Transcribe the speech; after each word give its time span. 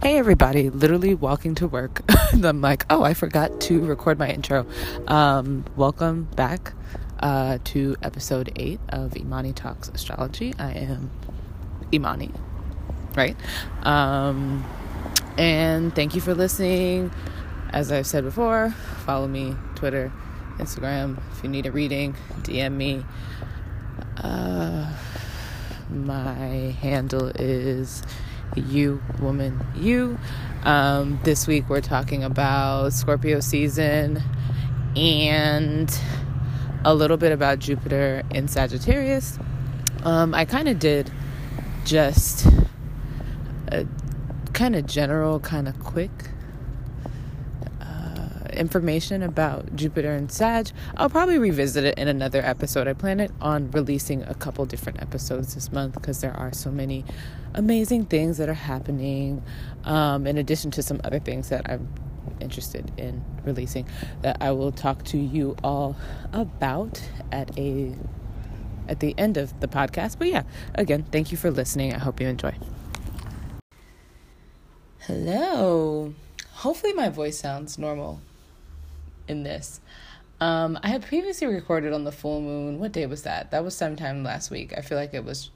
Hey 0.00 0.16
everybody, 0.16 0.70
literally 0.70 1.12
walking 1.12 1.56
to 1.56 1.66
work. 1.66 2.02
I'm 2.32 2.60
like, 2.60 2.86
oh, 2.88 3.02
I 3.02 3.14
forgot 3.14 3.60
to 3.62 3.84
record 3.84 4.16
my 4.16 4.30
intro. 4.30 4.64
Um, 5.08 5.64
welcome 5.74 6.28
back 6.36 6.72
uh, 7.18 7.58
to 7.64 7.96
episode 8.00 8.52
8 8.54 8.78
of 8.90 9.16
Imani 9.16 9.52
Talks 9.52 9.88
Astrology. 9.88 10.54
I 10.56 10.70
am 10.70 11.10
Imani, 11.92 12.30
right? 13.16 13.36
Um, 13.82 14.64
and 15.36 15.92
thank 15.96 16.14
you 16.14 16.20
for 16.20 16.32
listening. 16.32 17.10
As 17.70 17.90
I've 17.90 18.06
said 18.06 18.22
before, 18.22 18.70
follow 19.04 19.26
me 19.26 19.56
Twitter, 19.74 20.12
Instagram. 20.58 21.20
If 21.32 21.42
you 21.42 21.48
need 21.50 21.66
a 21.66 21.72
reading, 21.72 22.14
DM 22.42 22.74
me. 22.74 23.04
Uh, 24.16 24.92
my 25.90 26.76
handle 26.80 27.32
is 27.34 28.04
you 28.56 29.02
woman 29.20 29.60
you. 29.76 30.18
Um, 30.64 31.20
this 31.24 31.46
week 31.46 31.68
we're 31.68 31.80
talking 31.80 32.24
about 32.24 32.92
scorpio 32.92 33.40
season 33.40 34.22
and 34.96 36.00
a 36.84 36.94
little 36.94 37.16
bit 37.16 37.32
about 37.32 37.58
jupiter 37.58 38.22
in 38.30 38.48
sagittarius. 38.48 39.38
Um, 40.04 40.34
i 40.34 40.44
kind 40.44 40.68
of 40.68 40.78
did 40.78 41.10
just 41.84 42.46
a 43.68 43.86
kind 44.52 44.76
of 44.76 44.86
general 44.86 45.40
kind 45.40 45.68
of 45.68 45.78
quick 45.80 46.30
information 48.58 49.22
about 49.22 49.74
Jupiter 49.76 50.12
and 50.12 50.30
Sag. 50.30 50.70
I'll 50.96 51.08
probably 51.08 51.38
revisit 51.38 51.84
it 51.84 51.98
in 51.98 52.08
another 52.08 52.42
episode. 52.44 52.88
I 52.88 52.92
plan 52.92 53.20
it 53.20 53.30
on 53.40 53.70
releasing 53.70 54.22
a 54.24 54.34
couple 54.34 54.64
different 54.66 55.00
episodes 55.00 55.54
this 55.54 55.72
month 55.72 55.94
because 55.94 56.20
there 56.20 56.36
are 56.36 56.52
so 56.52 56.70
many 56.70 57.04
amazing 57.54 58.06
things 58.06 58.38
that 58.38 58.48
are 58.48 58.54
happening, 58.54 59.42
um, 59.84 60.26
in 60.26 60.36
addition 60.36 60.70
to 60.72 60.82
some 60.82 61.00
other 61.04 61.18
things 61.18 61.48
that 61.48 61.68
I'm 61.70 61.88
interested 62.40 62.92
in 62.98 63.24
releasing 63.44 63.86
that 64.22 64.36
I 64.40 64.52
will 64.52 64.72
talk 64.72 65.04
to 65.04 65.18
you 65.18 65.56
all 65.64 65.96
about 66.32 67.02
at 67.32 67.56
a 67.58 67.94
at 68.88 69.00
the 69.00 69.14
end 69.18 69.36
of 69.36 69.58
the 69.60 69.68
podcast. 69.68 70.18
But 70.18 70.28
yeah, 70.28 70.42
again, 70.74 71.04
thank 71.12 71.30
you 71.30 71.36
for 71.36 71.50
listening. 71.50 71.94
I 71.94 71.98
hope 71.98 72.20
you 72.20 72.26
enjoy. 72.26 72.54
Hello. 75.00 76.14
Hopefully 76.52 76.92
my 76.92 77.08
voice 77.08 77.38
sounds 77.38 77.78
normal 77.78 78.20
in 79.28 79.42
this. 79.42 79.80
Um, 80.40 80.78
I 80.82 80.88
had 80.88 81.04
previously 81.04 81.46
recorded 81.48 81.92
on 81.92 82.04
the 82.04 82.12
full 82.12 82.40
moon. 82.40 82.78
What 82.78 82.92
day 82.92 83.06
was 83.06 83.22
that? 83.22 83.50
That 83.50 83.64
was 83.64 83.76
sometime 83.76 84.22
last 84.22 84.50
week. 84.50 84.72
I 84.76 84.82
feel 84.82 84.96
like 84.96 85.12
it 85.12 85.24
was, 85.24 85.50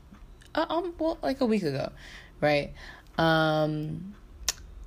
uh, 0.55 0.67
um, 0.69 0.95
well, 0.99 1.19
like 1.23 1.41
a 1.41 1.47
week 1.47 1.63
ago, 1.63 1.93
right? 2.41 2.73
Um, 3.17 4.15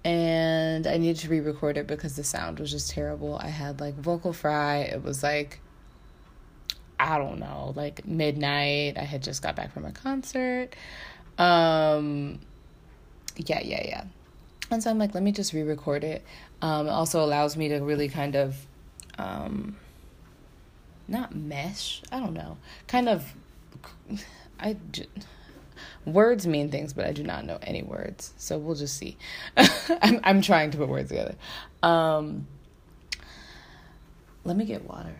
and 0.03 0.85
I 0.85 0.97
needed 0.97 1.17
to 1.21 1.29
re-record 1.29 1.77
it 1.77 1.87
because 1.87 2.15
the 2.15 2.23
sound 2.23 2.59
was 2.59 2.71
just 2.71 2.91
terrible. 2.91 3.37
I 3.37 3.47
had 3.47 3.79
like 3.79 3.95
vocal 3.95 4.33
fry. 4.33 4.79
It 4.79 5.01
was 5.01 5.23
like, 5.23 5.61
I 6.99 7.17
don't 7.17 7.39
know, 7.39 7.73
like 7.75 8.05
midnight. 8.05 8.97
I 8.97 9.03
had 9.03 9.23
just 9.23 9.41
got 9.41 9.55
back 9.55 9.73
from 9.73 9.85
a 9.85 9.91
concert. 9.91 10.75
Um, 11.37 12.39
yeah, 13.37 13.61
yeah, 13.63 13.83
yeah. 13.85 14.03
And 14.71 14.83
so 14.83 14.89
I'm 14.89 14.97
like, 14.97 15.13
let 15.13 15.23
me 15.23 15.31
just 15.31 15.53
re-record 15.53 16.03
it. 16.03 16.23
Um, 16.61 16.87
it 16.87 16.91
also 16.91 17.23
allows 17.23 17.55
me 17.55 17.69
to 17.69 17.79
really 17.79 18.09
kind 18.09 18.35
of 18.35 18.55
um 19.17 19.77
not 21.07 21.35
mesh 21.35 22.01
i 22.11 22.19
don't 22.19 22.33
know 22.33 22.57
kind 22.87 23.07
of 23.07 23.33
i 24.59 24.75
just, 24.91 25.09
words 26.05 26.45
mean 26.47 26.69
things 26.69 26.93
but 26.93 27.05
i 27.05 27.11
do 27.11 27.23
not 27.23 27.45
know 27.45 27.57
any 27.61 27.83
words 27.83 28.33
so 28.37 28.57
we'll 28.57 28.75
just 28.75 28.97
see. 28.97 29.17
I'm, 29.57 30.19
I'm 30.23 30.41
trying 30.41 30.71
to 30.71 30.77
put 30.77 30.87
words 30.87 31.09
together. 31.09 31.35
Um 31.81 32.47
let 34.43 34.55
me 34.55 34.65
get 34.65 34.87
water. 34.87 35.15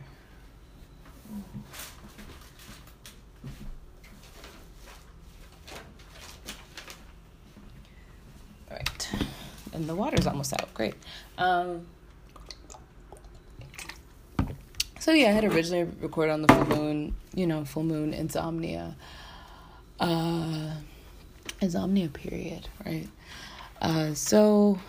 All 8.70 8.78
right. 8.78 9.10
And 9.74 9.90
the 9.90 9.96
water's 9.96 10.28
almost 10.28 10.54
out. 10.54 10.72
Great. 10.76 10.94
Um 11.40 11.88
So 15.06 15.12
yeah, 15.12 15.28
I 15.28 15.32
had 15.34 15.44
originally 15.44 15.84
recorded 16.02 16.32
on 16.32 16.42
the 16.42 16.48
full 16.48 16.66
moon, 16.66 17.16
you 17.36 17.46
know, 17.46 17.64
full 17.64 17.84
moon 17.84 18.12
insomnia, 18.12 18.96
uh, 20.00 20.72
insomnia 21.62 22.08
period, 22.08 22.68
right? 22.84 23.08
Uh, 23.80 24.16
so 24.16 24.80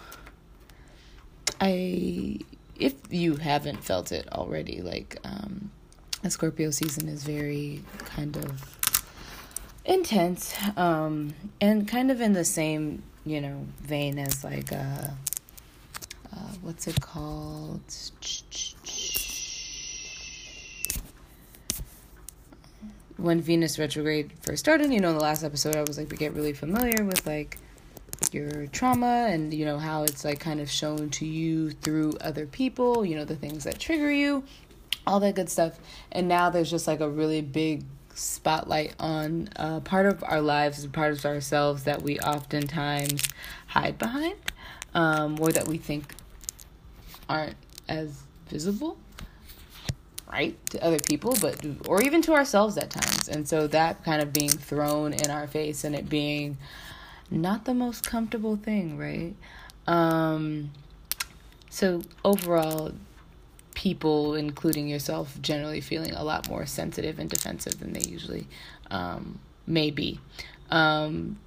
I, 1.61 2.39
if 2.81 2.95
you 3.11 3.37
haven't 3.37 3.85
felt 3.85 4.11
it 4.11 4.27
already, 4.33 4.81
like 4.81 5.19
um, 5.23 5.71
a 6.25 6.31
Scorpio 6.31 6.71
season 6.71 7.11
is 7.11 7.23
very 7.23 7.83
kind 8.07 8.39
of 8.39 8.79
intense, 9.85 10.55
um, 10.79 11.35
and 11.61 11.87
kind 11.87 12.11
of 12.11 12.23
in 12.23 12.33
the 12.33 12.47
same, 12.47 13.03
you 13.27 13.43
know, 13.43 13.67
vein 13.83 14.19
as 14.19 14.43
like 14.43 14.73
uh, 14.73 15.09
uh 16.33 16.53
what's 16.63 16.87
it 16.87 17.03
called? 17.03 17.83
When 23.17 23.41
Venus 23.41 23.79
retrograde 23.79 24.33
first 24.43 24.61
started, 24.61 24.93
you 24.93 25.01
know, 25.01 25.09
in 25.09 25.17
the 25.17 25.23
last 25.23 25.43
episode, 25.43 25.77
I 25.77 25.83
was 25.83 25.99
like, 25.99 26.11
we 26.11 26.17
get 26.17 26.35
really 26.35 26.53
familiar 26.53 27.05
with 27.05 27.27
like 27.27 27.59
your 28.33 28.67
trauma 28.69 29.29
and, 29.31 29.53
you 29.55 29.65
know, 29.65 29.79
how 29.79 30.03
it's 30.03 30.25
like 30.25 30.41
kind 30.41 30.61
of 30.61 30.71
shown 30.71 31.11
to 31.11 31.27
you 31.27 31.71
through 31.71 32.13
other 32.21 32.47
people, 32.47 33.05
you 33.05 33.17
know, 33.17 33.25
the 33.25 33.37
things 33.37 33.65
that 33.65 33.79
trigger 33.79 34.11
you, 34.11 34.45
all 35.07 35.21
that 35.21 35.35
good 35.35 35.49
stuff. 35.49 35.79
And 36.13 36.29
now 36.29 36.51
there's 36.51 36.71
just 36.71 36.87
like 36.87 37.01
a 37.01 37.09
really 37.09 37.41
big 37.41 37.85
spotlight 38.15 38.95
on 38.99 39.49
uh, 39.57 39.81
part 39.81 40.07
of 40.07 40.25
our 40.25 40.41
lives, 40.41 40.83
and 40.83 40.93
part 40.93 41.13
of 41.13 41.25
ourselves 41.25 41.85
that 41.85 42.03
we 42.03 42.19
oftentimes 42.21 43.23
hide 43.69 43.99
behind 43.99 44.37
um, 44.95 45.39
or 45.41 45.53
that 45.53 45.69
we 45.69 45.79
think 45.79 46.15
aren't 47.29 47.57
as 47.89 48.23
visible 48.49 48.97
right 50.31 50.59
to 50.71 50.83
other 50.85 50.99
people 50.99 51.37
but 51.41 51.65
or 51.89 52.03
even 52.03 52.21
to 52.23 52.35
ourselves 52.35 52.77
at 52.77 52.91
times. 52.91 53.29
And 53.29 53.47
so 53.47 53.67
that 53.69 54.05
kind 54.05 54.21
of 54.21 54.33
being 54.33 54.51
thrown 54.51 55.13
in 55.13 55.31
our 55.31 55.47
face 55.47 55.85
and 55.85 55.95
it 55.95 56.09
being 56.09 56.59
not 57.31 57.65
the 57.65 57.75
most 57.75 58.07
comfortable 58.07 58.57
thing 58.57 58.99
right? 58.99 59.35
Um 59.87 60.73
so 61.71 62.03
overall 62.25 62.93
people 63.75 64.35
including 64.35 64.89
yourself 64.89 65.39
generally 65.43 65.81
feeling 65.81 66.13
a 66.13 66.25
lot 66.25 66.49
more 66.49 66.67
sensitive 66.67 67.19
and 67.19 67.29
defensive 67.29 67.79
than 67.79 67.93
they 67.93 68.09
usually 68.09 68.49
um 68.91 69.39
may 69.67 69.91
be. 69.91 70.21
Um 70.71 71.39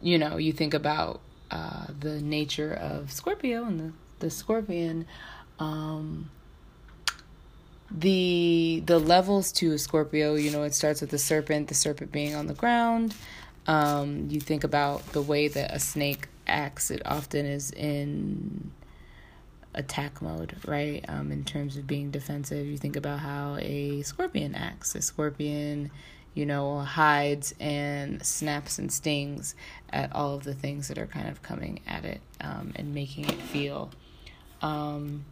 you 0.00 0.18
know 0.18 0.36
you 0.36 0.52
think 0.52 0.74
about 0.74 1.20
uh 1.50 1.86
the 1.98 2.20
nature 2.20 2.72
of 2.72 3.10
scorpio 3.10 3.64
and 3.64 3.80
the 3.80 3.92
the 4.20 4.30
scorpion 4.30 5.06
um 5.58 6.30
the 7.90 8.82
the 8.86 8.98
levels 8.98 9.52
to 9.52 9.78
Scorpio, 9.78 10.34
you 10.34 10.50
know, 10.50 10.62
it 10.62 10.74
starts 10.74 11.00
with 11.00 11.10
the 11.10 11.18
serpent, 11.18 11.68
the 11.68 11.74
serpent 11.74 12.12
being 12.12 12.34
on 12.34 12.46
the 12.46 12.54
ground. 12.54 13.14
Um, 13.66 14.28
you 14.30 14.40
think 14.40 14.64
about 14.64 15.04
the 15.12 15.22
way 15.22 15.48
that 15.48 15.74
a 15.74 15.78
snake 15.78 16.28
acts, 16.46 16.90
it 16.90 17.02
often 17.04 17.44
is 17.44 17.70
in 17.70 18.72
attack 19.74 20.20
mode, 20.20 20.56
right? 20.66 21.04
Um, 21.08 21.30
in 21.30 21.44
terms 21.44 21.76
of 21.76 21.86
being 21.86 22.10
defensive, 22.10 22.66
you 22.66 22.76
think 22.76 22.96
about 22.96 23.20
how 23.20 23.56
a 23.60 24.02
scorpion 24.02 24.54
acts. 24.54 24.94
A 24.94 25.02
scorpion, 25.02 25.90
you 26.34 26.46
know, 26.46 26.80
hides 26.80 27.54
and 27.60 28.24
snaps 28.24 28.78
and 28.78 28.92
stings 28.92 29.54
at 29.90 30.14
all 30.14 30.34
of 30.34 30.44
the 30.44 30.54
things 30.54 30.88
that 30.88 30.98
are 30.98 31.06
kind 31.06 31.28
of 31.28 31.42
coming 31.42 31.80
at 31.86 32.04
it 32.04 32.20
um, 32.40 32.72
and 32.76 32.94
making 32.94 33.26
it 33.26 33.40
feel 33.40 33.90
um, 34.62 35.24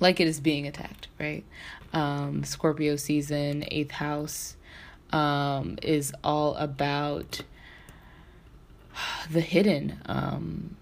like 0.00 0.20
it 0.20 0.26
is 0.26 0.40
being 0.40 0.66
attacked, 0.66 1.08
right? 1.18 1.44
Um, 1.92 2.44
Scorpio 2.44 2.96
season, 2.96 3.64
eighth 3.68 3.92
house, 3.92 4.56
um, 5.10 5.78
is 5.82 6.12
all 6.22 6.54
about 6.56 7.42
the 9.30 9.40
hidden, 9.40 10.00
um, 10.06 10.76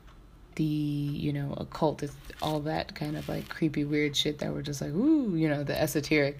the, 0.56 0.64
you 0.64 1.32
know, 1.32 1.54
occult, 1.56 2.02
all 2.42 2.60
that 2.60 2.94
kind 2.94 3.16
of 3.16 3.28
like 3.28 3.48
creepy, 3.48 3.84
weird 3.84 4.16
shit 4.16 4.38
that 4.38 4.52
we're 4.52 4.62
just 4.62 4.80
like, 4.80 4.92
ooh, 4.92 5.36
you 5.36 5.48
know, 5.48 5.62
the 5.62 5.80
esoteric, 5.80 6.38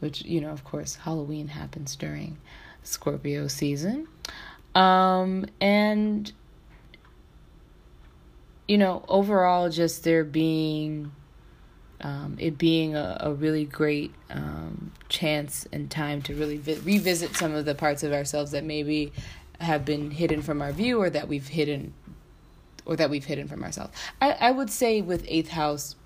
which, 0.00 0.24
you 0.24 0.40
know, 0.40 0.50
of 0.50 0.64
course, 0.64 0.96
Halloween 0.96 1.48
happens 1.48 1.96
during 1.96 2.36
Scorpio 2.82 3.48
season. 3.48 4.08
Um, 4.74 5.46
and, 5.60 6.30
you 8.66 8.76
know, 8.76 9.04
overall, 9.08 9.70
just 9.70 10.04
there 10.04 10.24
being 10.24 11.12
um, 12.00 12.36
it 12.38 12.58
being 12.58 12.94
a, 12.94 13.18
a 13.20 13.32
really 13.32 13.64
great 13.64 14.12
um, 14.30 14.92
chance 15.08 15.66
and 15.72 15.90
time 15.90 16.22
to 16.22 16.34
really 16.34 16.56
vi- 16.56 16.80
revisit 16.84 17.36
some 17.36 17.54
of 17.54 17.64
the 17.64 17.74
parts 17.74 18.02
of 18.02 18.12
ourselves 18.12 18.50
that 18.50 18.64
maybe 18.64 19.12
have 19.60 19.84
been 19.84 20.10
hidden 20.10 20.42
from 20.42 20.60
our 20.60 20.72
view 20.72 21.00
or 21.00 21.08
that 21.10 21.28
we've 21.28 21.48
hidden 21.48 21.94
or 22.86 22.96
that 22.96 23.08
we've 23.08 23.24
hidden 23.24 23.48
from 23.48 23.62
ourselves. 23.64 23.92
I, 24.20 24.32
I 24.32 24.50
would 24.50 24.70
say 24.70 25.00
with 25.00 25.24
eighth 25.26 25.48
house, 25.48 25.96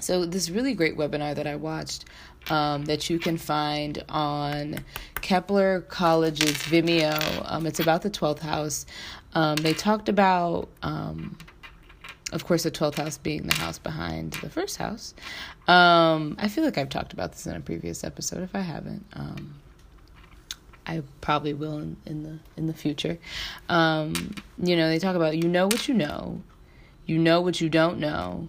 so 0.00 0.26
this 0.26 0.50
really 0.50 0.74
great 0.74 0.96
webinar 0.96 1.34
that 1.34 1.46
I 1.46 1.56
watched 1.56 2.04
um, 2.50 2.84
that 2.84 3.10
you 3.10 3.18
can 3.18 3.36
find 3.36 4.02
on 4.08 4.84
Kepler 5.20 5.82
College's 5.82 6.56
Vimeo. 6.56 7.42
Um, 7.44 7.66
it's 7.66 7.80
about 7.80 8.02
the 8.02 8.10
12th 8.10 8.40
house. 8.40 8.86
Um, 9.34 9.56
they 9.56 9.74
talked 9.74 10.08
about, 10.08 10.68
um, 10.82 11.36
of 12.32 12.44
course, 12.44 12.64
the 12.64 12.70
12th 12.70 12.96
house 12.96 13.18
being 13.18 13.46
the 13.46 13.54
house 13.54 13.78
behind 13.78 14.32
the 14.34 14.50
first 14.50 14.76
house. 14.76 15.14
Um, 15.66 16.36
I 16.38 16.48
feel 16.48 16.64
like 16.64 16.76
I've 16.76 16.90
talked 16.90 17.12
about 17.12 17.32
this 17.32 17.46
in 17.46 17.56
a 17.56 17.60
previous 17.60 18.04
episode. 18.04 18.42
If 18.42 18.54
I 18.54 18.60
haven't, 18.60 19.06
um, 19.14 19.54
I 20.86 21.02
probably 21.20 21.54
will 21.54 21.78
in, 21.78 21.96
in 22.04 22.22
the 22.22 22.38
in 22.56 22.66
the 22.66 22.74
future. 22.74 23.18
Um, 23.68 24.34
you 24.58 24.76
know, 24.76 24.88
they 24.88 24.98
talk 24.98 25.16
about 25.16 25.36
you 25.36 25.48
know 25.48 25.66
what 25.66 25.88
you 25.88 25.94
know, 25.94 26.42
you 27.06 27.18
know 27.18 27.40
what 27.40 27.60
you 27.60 27.68
don't 27.68 27.98
know, 27.98 28.48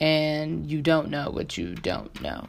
and 0.00 0.70
you 0.70 0.82
don't 0.82 1.10
know 1.10 1.30
what 1.30 1.56
you 1.56 1.74
don't 1.74 2.20
know. 2.20 2.46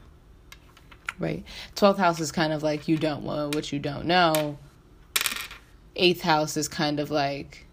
Right? 1.20 1.44
Twelfth 1.76 2.00
house 2.00 2.20
is 2.20 2.32
kind 2.32 2.54
of 2.54 2.64
like 2.64 2.88
you 2.88 2.98
don't 2.98 3.24
know 3.24 3.50
what 3.54 3.72
you 3.72 3.78
don't 3.78 4.06
know. 4.06 4.58
Eighth 5.96 6.22
house 6.22 6.58
is 6.58 6.68
kind 6.68 7.00
of 7.00 7.12
like 7.12 7.68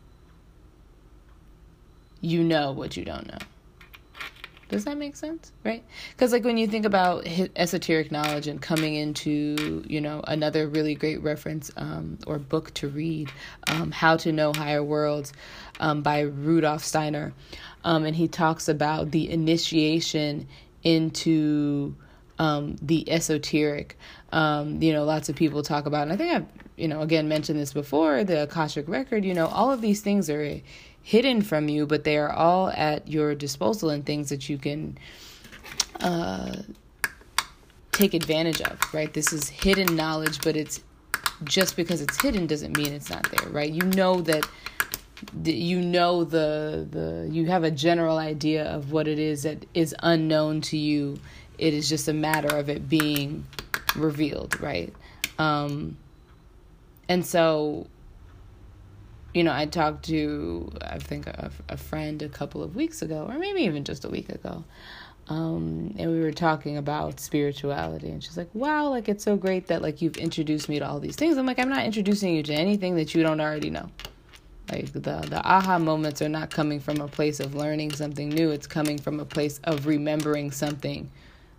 you 2.20 2.42
know 2.42 2.72
what 2.72 2.96
you 2.96 3.04
don't 3.04 3.26
know. 3.26 3.38
Does 4.68 4.84
that 4.84 4.98
make 4.98 5.16
sense? 5.16 5.52
Right? 5.64 5.82
Because, 6.10 6.32
like, 6.32 6.44
when 6.44 6.58
you 6.58 6.66
think 6.66 6.84
about 6.84 7.26
esoteric 7.56 8.12
knowledge 8.12 8.46
and 8.46 8.60
coming 8.60 8.96
into, 8.96 9.82
you 9.86 10.00
know, 10.00 10.20
another 10.28 10.68
really 10.68 10.94
great 10.94 11.22
reference 11.22 11.70
um, 11.78 12.18
or 12.26 12.38
book 12.38 12.74
to 12.74 12.88
read, 12.88 13.32
um, 13.68 13.90
How 13.90 14.18
to 14.18 14.30
Know 14.30 14.52
Higher 14.52 14.84
Worlds 14.84 15.32
um, 15.80 16.02
by 16.02 16.20
Rudolf 16.20 16.84
Steiner. 16.84 17.32
Um, 17.82 18.04
and 18.04 18.14
he 18.14 18.28
talks 18.28 18.68
about 18.68 19.10
the 19.10 19.30
initiation 19.30 20.46
into 20.82 21.94
um, 22.38 22.76
the 22.82 23.10
esoteric. 23.10 23.96
Um, 24.32 24.82
you 24.82 24.92
know, 24.92 25.04
lots 25.04 25.30
of 25.30 25.36
people 25.36 25.62
talk 25.62 25.86
about, 25.86 26.02
and 26.02 26.12
I 26.12 26.16
think 26.16 26.34
I've, 26.34 26.46
you 26.76 26.88
know, 26.88 27.00
again 27.00 27.28
mentioned 27.28 27.58
this 27.58 27.72
before 27.72 28.22
the 28.24 28.42
Akashic 28.42 28.86
Record, 28.86 29.24
you 29.24 29.34
know, 29.34 29.46
all 29.46 29.72
of 29.72 29.80
these 29.80 30.02
things 30.02 30.28
are 30.28 30.60
hidden 31.02 31.42
from 31.42 31.68
you, 31.68 31.86
but 31.86 32.04
they 32.04 32.18
are 32.18 32.30
all 32.30 32.70
at 32.70 33.08
your 33.08 33.34
disposal 33.34 33.90
and 33.90 34.04
things 34.04 34.28
that 34.28 34.48
you 34.48 34.58
can 34.58 34.98
uh, 36.00 36.56
take 37.92 38.14
advantage 38.14 38.60
of, 38.60 38.78
right? 38.92 39.12
This 39.12 39.32
is 39.32 39.48
hidden 39.48 39.96
knowledge, 39.96 40.40
but 40.42 40.56
it's 40.56 40.82
just 41.44 41.76
because 41.76 42.00
it's 42.00 42.20
hidden 42.20 42.46
doesn't 42.46 42.76
mean 42.76 42.92
it's 42.92 43.10
not 43.10 43.28
there, 43.30 43.48
right? 43.50 43.70
You 43.70 43.82
know 43.82 44.20
that 44.22 44.48
you 45.44 45.80
know 45.80 46.24
the 46.24 46.86
the 46.90 47.28
you 47.30 47.46
have 47.46 47.64
a 47.64 47.70
general 47.70 48.18
idea 48.18 48.64
of 48.64 48.92
what 48.92 49.08
it 49.08 49.18
is 49.18 49.42
that 49.42 49.66
is 49.74 49.94
unknown 50.00 50.60
to 50.62 50.76
you. 50.76 51.18
It 51.58 51.74
is 51.74 51.88
just 51.88 52.06
a 52.08 52.12
matter 52.12 52.56
of 52.56 52.68
it 52.68 52.88
being 52.88 53.44
revealed, 53.96 54.60
right? 54.60 54.92
Um, 55.38 55.96
and 57.08 57.24
so 57.24 57.88
you 59.34 59.44
know, 59.44 59.52
I 59.52 59.66
talked 59.66 60.06
to, 60.06 60.70
I 60.82 60.98
think, 60.98 61.26
a, 61.26 61.50
a, 61.68 61.76
friend 61.76 62.22
a 62.22 62.28
couple 62.28 62.62
of 62.62 62.74
weeks 62.74 63.02
ago, 63.02 63.26
or 63.28 63.38
maybe 63.38 63.60
even 63.62 63.84
just 63.84 64.04
a 64.04 64.08
week 64.08 64.30
ago. 64.30 64.64
Um, 65.28 65.94
and 65.98 66.10
we 66.10 66.20
were 66.20 66.32
talking 66.32 66.78
about 66.78 67.20
spirituality. 67.20 68.08
And 68.08 68.24
she's 68.24 68.38
like, 68.38 68.48
wow, 68.54 68.88
like, 68.88 69.08
it's 69.08 69.22
so 69.22 69.36
great 69.36 69.66
that, 69.66 69.82
like, 69.82 70.00
you've 70.00 70.16
introduced 70.16 70.68
me 70.68 70.78
to 70.78 70.88
all 70.88 70.98
these 70.98 71.16
things. 71.16 71.36
I'm 71.36 71.44
like, 71.44 71.58
I'm 71.58 71.68
not 71.68 71.84
introducing 71.84 72.34
you 72.34 72.42
to 72.44 72.54
anything 72.54 72.96
that 72.96 73.14
you 73.14 73.22
don't 73.22 73.40
already 73.40 73.68
know. 73.68 73.90
Like, 74.72 74.92
the, 74.92 75.00
the 75.00 75.42
aha 75.44 75.78
moments 75.78 76.22
are 76.22 76.28
not 76.28 76.50
coming 76.50 76.80
from 76.80 77.00
a 77.00 77.08
place 77.08 77.40
of 77.40 77.54
learning 77.54 77.92
something 77.92 78.30
new, 78.30 78.50
it's 78.50 78.66
coming 78.66 78.98
from 78.98 79.20
a 79.20 79.24
place 79.24 79.60
of 79.64 79.86
remembering 79.86 80.50
something, 80.50 81.10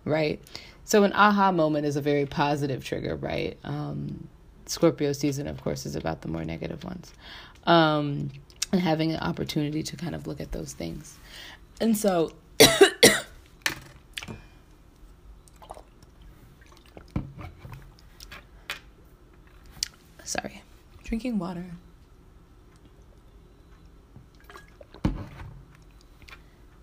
right? 0.04 0.40
So, 0.84 1.04
an 1.04 1.12
aha 1.12 1.52
moment 1.52 1.86
is 1.86 1.96
a 1.96 2.00
very 2.00 2.26
positive 2.26 2.84
trigger, 2.84 3.14
right? 3.16 3.56
Um, 3.62 4.28
Scorpio 4.66 5.12
season, 5.12 5.48
of 5.48 5.60
course, 5.60 5.86
is 5.86 5.96
about 5.96 6.22
the 6.22 6.28
more 6.28 6.44
negative 6.44 6.84
ones 6.84 7.12
um, 7.70 8.30
and 8.72 8.80
having 8.80 9.12
an 9.12 9.20
opportunity 9.20 9.82
to 9.84 9.96
kind 9.96 10.16
of 10.16 10.26
look 10.26 10.40
at 10.40 10.50
those 10.50 10.72
things. 10.72 11.16
And 11.80 11.96
so, 11.96 12.32
sorry, 20.24 20.62
drinking 21.04 21.38
water. 21.38 21.64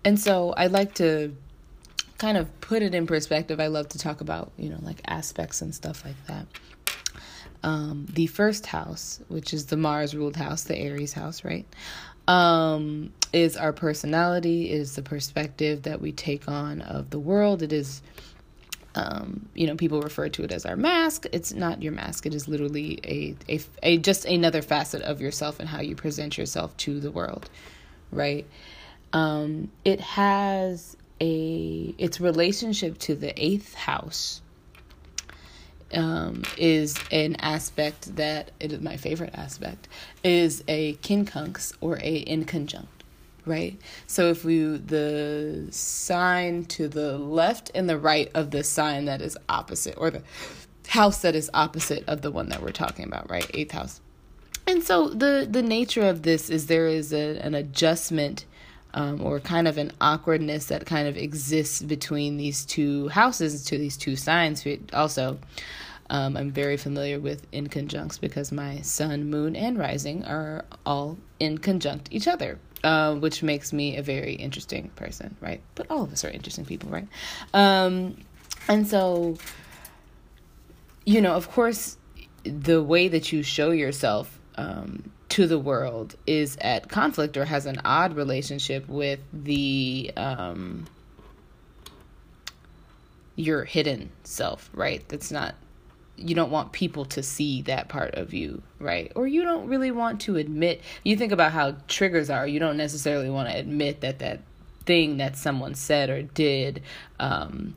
And 0.04 0.18
so 0.18 0.54
I 0.56 0.68
like 0.68 0.94
to 0.94 1.36
kind 2.16 2.38
of 2.38 2.60
put 2.62 2.80
it 2.82 2.94
in 2.94 3.06
perspective. 3.06 3.60
I 3.60 3.66
love 3.66 3.90
to 3.90 3.98
talk 3.98 4.22
about, 4.22 4.52
you 4.56 4.70
know, 4.70 4.78
like 4.80 5.02
aspects 5.06 5.60
and 5.60 5.74
stuff 5.74 6.02
like 6.06 6.16
that 6.28 6.46
um, 7.62 8.06
the 8.12 8.26
first 8.26 8.66
house, 8.66 9.20
which 9.28 9.52
is 9.52 9.66
the 9.66 9.76
Mars 9.76 10.14
ruled 10.14 10.36
house, 10.36 10.64
the 10.64 10.76
Aries 10.76 11.12
house, 11.12 11.44
right? 11.44 11.66
Um, 12.26 13.12
is 13.32 13.56
our 13.56 13.72
personality, 13.72 14.70
is 14.70 14.94
the 14.94 15.02
perspective 15.02 15.82
that 15.82 16.00
we 16.00 16.12
take 16.12 16.48
on 16.48 16.82
of 16.82 17.10
the 17.10 17.18
world. 17.18 17.62
It 17.62 17.72
is, 17.72 18.02
um, 18.94 19.48
you 19.54 19.66
know, 19.66 19.76
people 19.76 20.02
refer 20.02 20.28
to 20.28 20.44
it 20.44 20.52
as 20.52 20.66
our 20.66 20.76
mask. 20.76 21.26
It's 21.32 21.52
not 21.52 21.82
your 21.82 21.92
mask. 21.92 22.26
It 22.26 22.34
is 22.34 22.46
literally 22.48 23.00
a, 23.04 23.36
a, 23.48 23.60
a 23.82 23.98
just 23.98 24.24
another 24.24 24.62
facet 24.62 25.02
of 25.02 25.20
yourself 25.20 25.58
and 25.58 25.68
how 25.68 25.80
you 25.80 25.94
present 25.94 26.36
yourself 26.36 26.76
to 26.78 27.00
the 27.00 27.10
world, 27.10 27.48
right? 28.12 28.46
Um, 29.12 29.70
it 29.84 30.00
has 30.00 30.96
a 31.20 31.94
its 31.98 32.20
relationship 32.20 32.98
to 32.98 33.14
the 33.14 33.32
eighth 33.42 33.74
house 33.74 34.42
um, 35.94 36.42
is 36.56 36.96
an 37.10 37.36
aspect 37.36 38.16
that 38.16 38.50
it 38.60 38.72
is 38.72 38.80
my 38.80 38.96
favorite 38.96 39.34
aspect 39.34 39.88
is 40.22 40.62
a 40.68 40.94
quincunx 40.96 41.72
or 41.80 41.98
a 42.02 42.24
inconjunct 42.24 42.86
right? 43.48 43.80
So 44.06 44.28
if 44.28 44.44
we 44.44 44.58
the 44.58 45.68
sign 45.70 46.66
to 46.66 46.86
the 46.86 47.18
left 47.18 47.70
and 47.74 47.88
the 47.88 47.98
right 47.98 48.30
of 48.34 48.50
the 48.50 48.62
sign 48.62 49.06
that 49.06 49.22
is 49.22 49.36
opposite 49.48 49.94
or 49.96 50.10
the 50.10 50.22
house 50.88 51.22
that 51.22 51.34
is 51.34 51.50
opposite 51.54 52.04
of 52.06 52.22
the 52.22 52.30
one 52.30 52.50
that 52.50 52.62
we're 52.62 52.70
talking 52.70 53.06
about 53.06 53.28
right? 53.30 53.50
Eighth 53.54 53.72
house. 53.72 54.00
And 54.66 54.84
so 54.84 55.08
the 55.08 55.48
the 55.50 55.62
nature 55.62 56.06
of 56.06 56.22
this 56.22 56.50
is 56.50 56.66
there 56.66 56.86
is 56.86 57.12
a, 57.12 57.38
an 57.38 57.54
adjustment 57.54 58.44
um, 58.94 59.22
or 59.22 59.40
kind 59.40 59.68
of 59.68 59.78
an 59.78 59.92
awkwardness 60.00 60.66
that 60.66 60.86
kind 60.86 61.08
of 61.08 61.16
exists 61.16 61.82
between 61.82 62.36
these 62.36 62.64
two 62.64 63.08
houses, 63.08 63.64
to 63.66 63.78
these 63.78 63.96
two 63.96 64.16
signs. 64.16 64.66
Also, 64.92 65.38
um, 66.10 66.36
I'm 66.36 66.50
very 66.50 66.76
familiar 66.76 67.20
with 67.20 67.50
inconjuncts 67.50 68.20
because 68.20 68.50
my 68.50 68.80
sun, 68.80 69.28
moon, 69.28 69.54
and 69.54 69.78
rising 69.78 70.24
are 70.24 70.64
all 70.86 71.18
in 71.38 71.58
conjunct 71.58 72.08
each 72.10 72.26
other, 72.26 72.58
uh, 72.82 73.14
which 73.14 73.42
makes 73.42 73.72
me 73.72 73.96
a 73.96 74.02
very 74.02 74.34
interesting 74.34 74.88
person, 74.96 75.36
right? 75.40 75.60
But 75.74 75.90
all 75.90 76.02
of 76.02 76.12
us 76.12 76.24
are 76.24 76.30
interesting 76.30 76.64
people, 76.64 76.88
right? 76.88 77.06
Um, 77.52 78.16
and 78.68 78.86
so, 78.86 79.36
you 81.04 81.20
know, 81.20 81.34
of 81.34 81.50
course, 81.50 81.98
the 82.44 82.82
way 82.82 83.08
that 83.08 83.30
you 83.32 83.42
show 83.42 83.70
yourself 83.70 84.38
um, 84.56 85.10
to 85.38 85.46
the 85.46 85.58
world 85.58 86.16
is 86.26 86.58
at 86.60 86.88
conflict 86.88 87.36
or 87.36 87.44
has 87.44 87.64
an 87.64 87.80
odd 87.84 88.16
relationship 88.16 88.88
with 88.88 89.20
the 89.32 90.10
um, 90.16 90.84
your 93.36 93.62
hidden 93.62 94.10
self, 94.24 94.68
right? 94.74 95.08
That's 95.08 95.30
not 95.30 95.54
you 96.16 96.34
don't 96.34 96.50
want 96.50 96.72
people 96.72 97.04
to 97.04 97.22
see 97.22 97.62
that 97.62 97.88
part 97.88 98.16
of 98.16 98.34
you, 98.34 98.62
right? 98.80 99.12
Or 99.14 99.28
you 99.28 99.44
don't 99.44 99.68
really 99.68 99.92
want 99.92 100.22
to 100.22 100.34
admit. 100.34 100.80
You 101.04 101.16
think 101.16 101.30
about 101.30 101.52
how 101.52 101.76
triggers 101.86 102.30
are. 102.30 102.44
You 102.44 102.58
don't 102.58 102.76
necessarily 102.76 103.30
want 103.30 103.48
to 103.48 103.56
admit 103.56 104.00
that 104.00 104.18
that 104.18 104.40
thing 104.86 105.18
that 105.18 105.36
someone 105.36 105.76
said 105.76 106.10
or 106.10 106.22
did 106.22 106.82
um, 107.20 107.76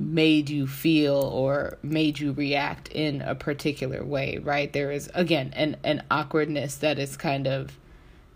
made 0.00 0.48
you 0.48 0.66
feel 0.66 1.14
or 1.14 1.76
made 1.82 2.18
you 2.18 2.32
react 2.32 2.88
in 2.88 3.20
a 3.20 3.34
particular 3.34 4.02
way, 4.02 4.38
right? 4.38 4.72
There 4.72 4.90
is 4.90 5.10
again 5.14 5.52
an 5.54 5.76
an 5.84 6.02
awkwardness 6.10 6.76
that 6.76 6.98
is 6.98 7.16
kind 7.16 7.46
of 7.46 7.78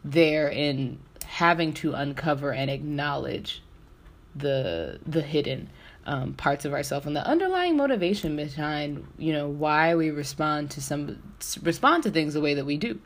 there 0.05 0.49
in 0.49 0.99
having 1.25 1.73
to 1.73 1.95
uncover 1.95 2.53
and 2.53 2.71
acknowledge 2.71 3.63
the 4.37 5.01
the 5.07 5.23
hidden 5.23 5.71
um, 6.07 6.35
parts 6.35 6.67
of 6.67 6.75
ourselves 6.75 7.07
and 7.07 7.17
the 7.17 7.27
underlying 7.27 7.79
motivation 7.79 8.37
behind 8.37 9.07
you 9.17 9.33
know 9.33 9.49
why 9.49 9.95
we 9.95 10.11
respond 10.11 10.71
to 10.71 10.83
some 10.83 11.23
respond 11.63 12.03
to 12.03 12.11
things 12.11 12.35
the 12.35 12.41
way 12.43 12.53
that 12.53 12.67
we 12.67 12.77
do 12.77 13.01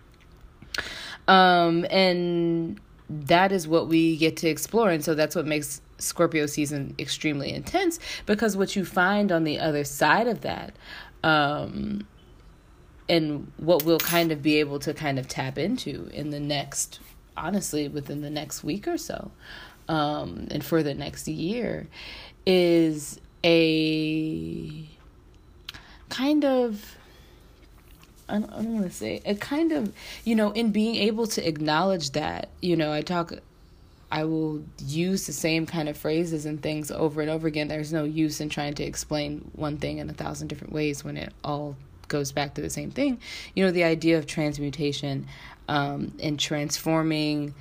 um, 1.29 1.87
and 1.91 2.81
that 3.09 3.53
is 3.53 3.69
what 3.69 3.87
we 3.87 4.17
get 4.17 4.37
to 4.39 4.49
explore 4.49 4.91
and 4.91 5.05
so 5.05 5.15
that's 5.15 5.37
what 5.37 5.47
makes 5.47 5.81
Scorpio 5.99 6.47
season 6.47 6.95
extremely 6.99 7.53
intense 7.53 7.99
because 8.27 8.57
what 8.57 8.77
you 8.77 8.85
find 8.85 9.31
on 9.33 9.45
the 9.45 9.59
other 9.59 9.85
side 9.85 10.27
of 10.27 10.43
that, 10.43 10.75
um, 11.23 12.07
and 13.09 13.51
what 13.57 13.85
we'll 13.85 13.99
kind 13.99 14.31
of 14.33 14.43
be 14.43 14.61
able 14.61 14.79
to 14.81 14.93
kind 14.95 15.19
of 15.19 15.29
tap 15.29 15.59
into 15.59 16.09
in 16.13 16.31
the 16.31 16.41
next 16.41 17.01
honestly 17.37 17.89
within 17.89 18.21
the 18.21 18.31
next 18.31 18.65
week 18.65 18.87
or 18.89 18.99
so 18.99 19.31
um, 19.89 20.49
and 20.51 20.65
for 20.65 20.83
the 20.83 20.95
next 20.95 21.29
year 21.29 21.87
is 22.47 23.21
a 23.45 24.89
kind 26.09 26.45
of 26.45 26.97
I 28.29 28.41
don't, 28.41 28.53
I 28.53 28.57
don't 28.57 28.75
want 28.75 28.87
to 28.87 28.93
say 28.93 29.23
a 29.25 29.35
kind 29.35 29.73
of 29.73 29.95
you 30.25 30.35
know 30.35 30.51
in 30.51 30.71
being 30.71 30.97
able 30.97 31.27
to 31.29 31.47
acknowledge 31.47 32.11
that 32.11 32.51
you 32.61 32.77
know 32.77 32.93
I 32.93 33.03
talk 33.03 33.33
I 34.11 34.25
will 34.25 34.65
use 34.79 35.27
the 35.27 35.33
same 35.33 35.67
kind 35.67 35.89
of 35.89 35.97
phrases 35.97 36.47
and 36.47 36.63
things 36.63 36.91
over 36.91 37.21
and 37.21 37.31
over 37.31 37.47
again. 37.47 37.69
There's 37.69 37.93
no 37.93 38.05
use 38.05 38.41
in 38.41 38.49
trying 38.49 38.75
to 38.75 38.85
explain 38.85 39.51
one 39.55 39.77
thing 39.77 39.99
in 39.99 40.09
a 40.09 40.15
thousand 40.15 40.49
different 40.49 40.73
ways 40.73 41.05
when 41.05 41.17
it 41.17 41.33
all 41.45 41.77
goes 42.09 42.33
back 42.33 42.55
to 42.55 42.63
the 42.63 42.71
same 42.71 42.91
thing. 42.91 43.21
You 43.55 43.67
know, 43.67 43.71
the 43.71 43.85
idea 43.85 44.17
of 44.17 44.27
transmutation 44.27 45.27
um, 45.69 46.15
and 46.21 46.41
transforming, 46.41 47.55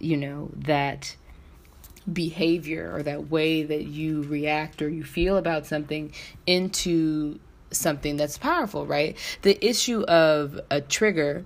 you 0.00 0.16
know, 0.16 0.50
that 0.56 1.16
behavior 2.12 2.92
or 2.94 3.02
that 3.04 3.30
way 3.30 3.62
that 3.62 3.84
you 3.84 4.22
react 4.24 4.82
or 4.82 4.88
you 4.88 5.04
feel 5.04 5.36
about 5.36 5.64
something 5.64 6.12
into 6.46 7.38
something 7.70 8.16
that's 8.16 8.36
powerful, 8.36 8.84
right? 8.84 9.16
The 9.42 9.64
issue 9.64 10.02
of 10.02 10.60
a 10.70 10.80
trigger, 10.80 11.44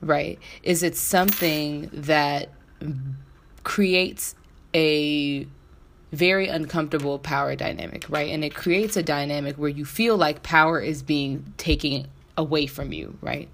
right, 0.00 0.38
is 0.62 0.82
it's 0.82 1.00
something 1.00 1.90
that 1.92 2.50
creates 3.66 4.36
a 4.74 5.44
very 6.12 6.46
uncomfortable 6.46 7.18
power 7.18 7.56
dynamic, 7.56 8.06
right? 8.08 8.30
And 8.30 8.44
it 8.44 8.54
creates 8.54 8.96
a 8.96 9.02
dynamic 9.02 9.56
where 9.56 9.68
you 9.68 9.84
feel 9.84 10.16
like 10.16 10.44
power 10.44 10.78
is 10.80 11.02
being 11.02 11.52
taken 11.56 12.06
away 12.36 12.68
from 12.68 12.92
you, 12.92 13.18
right? 13.20 13.48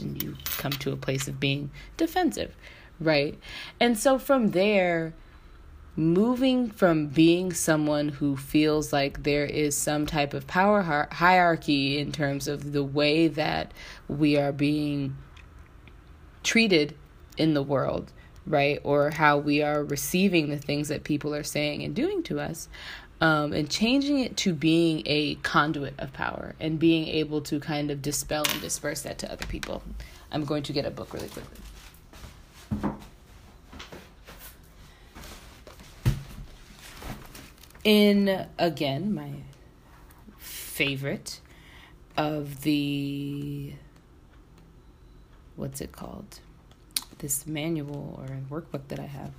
And 0.00 0.20
you 0.20 0.36
come 0.58 0.72
to 0.72 0.90
a 0.90 0.96
place 0.96 1.28
of 1.28 1.38
being 1.38 1.70
defensive, 1.96 2.56
right? 2.98 3.38
And 3.78 3.96
so 3.96 4.18
from 4.18 4.50
there, 4.50 5.14
moving 5.94 6.68
from 6.68 7.06
being 7.06 7.52
someone 7.52 8.08
who 8.08 8.36
feels 8.36 8.92
like 8.92 9.22
there 9.22 9.44
is 9.44 9.76
some 9.76 10.06
type 10.06 10.34
of 10.34 10.48
power 10.48 11.06
hierarchy 11.12 12.00
in 12.00 12.10
terms 12.10 12.48
of 12.48 12.72
the 12.72 12.82
way 12.82 13.28
that 13.28 13.72
we 14.08 14.36
are 14.36 14.52
being 14.52 15.16
treated 16.42 16.96
in 17.36 17.54
the 17.54 17.62
world, 17.62 18.12
right? 18.46 18.80
Or 18.84 19.10
how 19.10 19.38
we 19.38 19.62
are 19.62 19.84
receiving 19.84 20.50
the 20.50 20.58
things 20.58 20.88
that 20.88 21.04
people 21.04 21.34
are 21.34 21.42
saying 21.42 21.82
and 21.82 21.94
doing 21.94 22.22
to 22.24 22.40
us. 22.40 22.68
Um, 23.20 23.52
and 23.52 23.70
changing 23.70 24.18
it 24.18 24.36
to 24.38 24.52
being 24.52 25.04
a 25.06 25.36
conduit 25.36 25.94
of 25.96 26.12
power 26.12 26.56
and 26.58 26.76
being 26.76 27.06
able 27.06 27.40
to 27.42 27.60
kind 27.60 27.92
of 27.92 28.02
dispel 28.02 28.42
and 28.50 28.60
disperse 28.60 29.02
that 29.02 29.18
to 29.18 29.30
other 29.30 29.46
people. 29.46 29.84
I'm 30.32 30.44
going 30.44 30.64
to 30.64 30.72
get 30.72 30.86
a 30.86 30.90
book 30.90 31.14
really 31.14 31.28
quickly. 31.28 31.58
in 37.84 38.46
again 38.58 39.12
my 39.12 39.30
favorite 40.38 41.40
of 42.16 42.62
the 42.62 43.72
what's 45.56 45.80
it 45.80 45.92
called 45.92 46.40
this 47.22 47.46
manual 47.46 48.20
or 48.20 48.60
workbook 48.60 48.82
that 48.88 49.00
i 49.00 49.06
have 49.06 49.30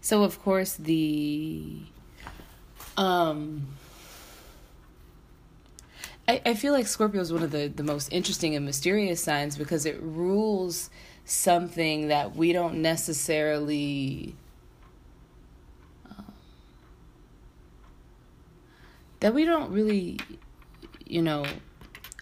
so 0.00 0.24
of 0.24 0.42
course 0.42 0.74
the 0.74 1.76
um 2.96 3.66
I, 6.28 6.40
I 6.46 6.54
feel 6.54 6.72
like 6.72 6.86
Scorpio 6.86 7.20
is 7.20 7.32
one 7.32 7.42
of 7.42 7.50
the, 7.50 7.66
the 7.66 7.82
most 7.82 8.12
interesting 8.12 8.54
and 8.54 8.64
mysterious 8.64 9.20
signs 9.20 9.58
because 9.58 9.84
it 9.84 10.00
rules 10.00 10.88
something 11.24 12.08
that 12.08 12.36
we 12.36 12.52
don't 12.52 12.76
necessarily 12.80 14.36
that 19.22 19.32
we 19.32 19.44
don't 19.44 19.70
really, 19.70 20.18
you 21.06 21.22
know, 21.22 21.44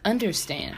understand. 0.04 0.76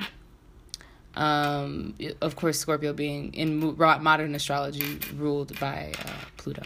Um, 1.15 1.95
of 2.21 2.37
course, 2.37 2.59
Scorpio 2.59 2.93
being 2.93 3.35
in 3.35 3.77
modern 3.77 4.35
astrology 4.35 4.99
ruled 5.17 5.59
by 5.61 5.93
uh, 6.05 6.11
Pluto. 6.37 6.63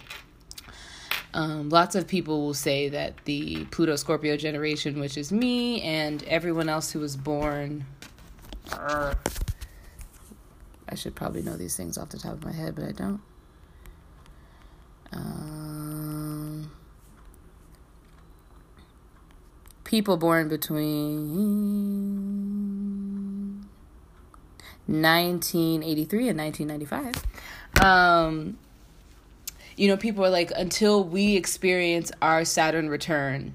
Um, 1.35 1.69
lots 1.69 1.95
of 1.95 2.07
people 2.09 2.43
will 2.47 2.55
say 2.55 2.89
that 2.89 3.25
the 3.25 3.67
Pluto 3.67 3.97
Scorpio 3.97 4.37
generation, 4.37 5.01
which 5.01 5.19
is 5.19 5.33
me 5.33 5.83
and 5.83 6.23
everyone 6.25 6.69
else 6.69 6.93
who 6.93 7.01
was 7.01 7.17
born. 7.17 7.85
I 8.73 9.15
should 10.95 11.15
probably 11.15 11.43
know 11.43 11.57
these 11.57 11.77
things 11.77 11.99
off 11.99 12.09
the 12.11 12.19
top 12.19 12.33
of 12.33 12.45
my 12.45 12.53
head, 12.53 12.75
but 12.75 12.85
I 12.85 12.93
don't. 12.93 13.21
Um, 15.13 16.71
people 19.85 20.17
born 20.17 20.49
between 20.49 22.36
1983 24.87 26.29
and 26.29 26.39
1995 26.39 27.85
um 27.85 28.57
you 29.77 29.89
know 29.89 29.97
people 29.97 30.25
are 30.25 30.31
like 30.31 30.53
until 30.57 31.03
we 31.03 31.37
experience 31.37 32.13
our 32.23 32.45
saturn 32.45 32.89
return 32.89 33.55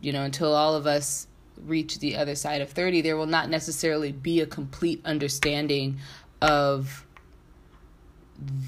you 0.00 0.12
know 0.12 0.22
until 0.22 0.52
all 0.54 0.74
of 0.74 0.86
us 0.86 1.26
reach 1.64 2.00
the 2.00 2.16
other 2.16 2.34
side 2.34 2.60
of 2.60 2.70
30 2.70 3.02
there 3.02 3.16
will 3.16 3.26
not 3.26 3.48
necessarily 3.48 4.10
be 4.10 4.40
a 4.40 4.46
complete 4.46 5.00
understanding 5.04 5.98
of 6.40 7.06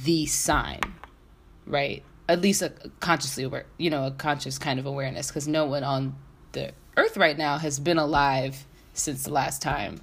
the 0.04 0.26
sign 0.26 0.80
right? 1.66 2.02
At 2.28 2.40
least 2.40 2.62
a 2.62 2.72
consciously 3.00 3.44
aware 3.44 3.66
you 3.78 3.90
know 3.90 4.06
a 4.06 4.10
conscious 4.10 4.58
kind 4.58 4.78
of 4.78 4.86
awareness 4.86 5.28
because 5.28 5.46
no 5.48 5.66
one 5.66 5.84
on 5.84 6.14
the 6.52 6.72
Earth 6.96 7.16
right 7.16 7.36
now 7.36 7.58
has 7.58 7.78
been 7.80 7.98
alive 7.98 8.66
since 8.92 9.24
the 9.24 9.32
last 9.32 9.60
time, 9.60 10.00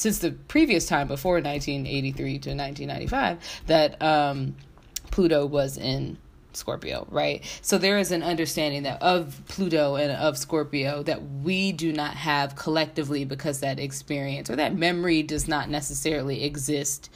since 0.00 0.18
the 0.18 0.32
previous 0.32 0.86
time 0.86 1.08
before 1.08 1.34
1983 1.34 2.38
to 2.38 2.50
1995, 2.54 3.62
that 3.66 4.00
um, 4.00 4.56
Pluto 5.10 5.44
was 5.44 5.76
in 5.76 6.16
Scorpio, 6.54 7.06
right? 7.10 7.44
So 7.60 7.76
there 7.76 7.98
is 7.98 8.10
an 8.10 8.22
understanding 8.22 8.84
that 8.84 9.02
of 9.02 9.42
Pluto 9.48 9.96
and 9.96 10.10
of 10.12 10.38
Scorpio 10.38 11.02
that 11.02 11.22
we 11.42 11.72
do 11.72 11.92
not 11.92 12.14
have 12.14 12.56
collectively 12.56 13.26
because 13.26 13.60
that 13.60 13.78
experience 13.78 14.48
or 14.48 14.56
that 14.56 14.74
memory 14.74 15.22
does 15.22 15.46
not 15.46 15.68
necessarily 15.68 16.44
exist 16.44 17.10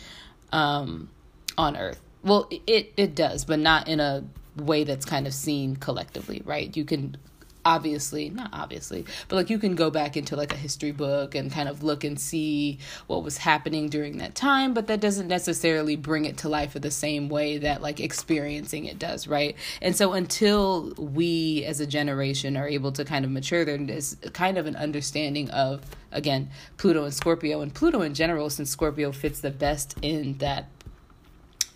um, 0.52 1.08
on 1.56 1.78
Earth. 1.78 2.00
Well, 2.22 2.48
it 2.66 2.92
it 2.98 3.14
does, 3.14 3.46
but 3.46 3.60
not 3.60 3.88
in 3.88 3.98
a 4.00 4.24
way 4.56 4.84
that's 4.84 5.06
kind 5.06 5.26
of 5.26 5.32
seen 5.32 5.76
collectively, 5.76 6.42
right? 6.44 6.74
You 6.76 6.84
can 6.84 7.16
obviously 7.64 8.28
not 8.30 8.50
obviously 8.52 9.04
but 9.28 9.36
like 9.36 9.50
you 9.50 9.58
can 9.58 9.74
go 9.74 9.90
back 9.90 10.16
into 10.16 10.36
like 10.36 10.52
a 10.52 10.56
history 10.56 10.92
book 10.92 11.34
and 11.34 11.50
kind 11.50 11.68
of 11.68 11.82
look 11.82 12.04
and 12.04 12.20
see 12.20 12.78
what 13.06 13.22
was 13.22 13.38
happening 13.38 13.88
during 13.88 14.18
that 14.18 14.34
time 14.34 14.74
but 14.74 14.86
that 14.86 15.00
doesn't 15.00 15.28
necessarily 15.28 15.96
bring 15.96 16.24
it 16.24 16.36
to 16.36 16.48
life 16.48 16.76
in 16.76 16.82
the 16.82 16.90
same 16.90 17.28
way 17.28 17.58
that 17.58 17.80
like 17.80 18.00
experiencing 18.00 18.84
it 18.84 18.98
does 18.98 19.26
right? 19.26 19.56
And 19.80 19.96
so 19.96 20.12
until 20.12 20.92
we 20.98 21.64
as 21.64 21.80
a 21.80 21.86
generation 21.86 22.56
are 22.56 22.68
able 22.68 22.92
to 22.92 23.04
kind 23.04 23.24
of 23.24 23.30
mature 23.30 23.64
there 23.64 23.80
is 23.80 24.16
kind 24.32 24.58
of 24.58 24.66
an 24.66 24.76
understanding 24.76 25.50
of 25.50 25.82
again 26.12 26.50
pluto 26.76 27.04
and 27.04 27.14
scorpio 27.14 27.60
and 27.60 27.74
pluto 27.74 28.02
in 28.02 28.14
general 28.14 28.50
since 28.50 28.70
scorpio 28.70 29.12
fits 29.12 29.40
the 29.40 29.50
best 29.50 29.96
in 30.02 30.38
that 30.38 30.68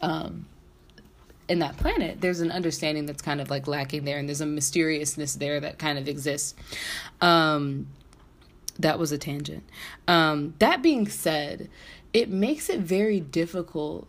um 0.00 0.47
in 1.49 1.61
that 1.61 1.76
planet, 1.76 2.21
there's 2.21 2.40
an 2.40 2.50
understanding 2.50 3.07
that's 3.07 3.23
kind 3.23 3.40
of 3.40 3.50
like 3.50 3.67
lacking 3.67 4.05
there, 4.05 4.19
and 4.19 4.28
there's 4.28 4.40
a 4.40 4.47
mysteriousness 4.47 5.35
there 5.35 5.61
that 5.61 5.78
kind 5.78 5.99
of 5.99 6.09
exists. 6.09 6.55
Um, 7.21 7.88
that 8.78 8.99
was 8.99 9.11
a 9.12 9.19
tangent. 9.19 9.64
Um, 10.07 10.55
that 10.59 10.83
being 10.83 11.09
said, 11.09 11.69
it 12.12 12.28
makes 12.28 12.69
it 12.69 12.81
very 12.81 13.21
difficult 13.21 14.07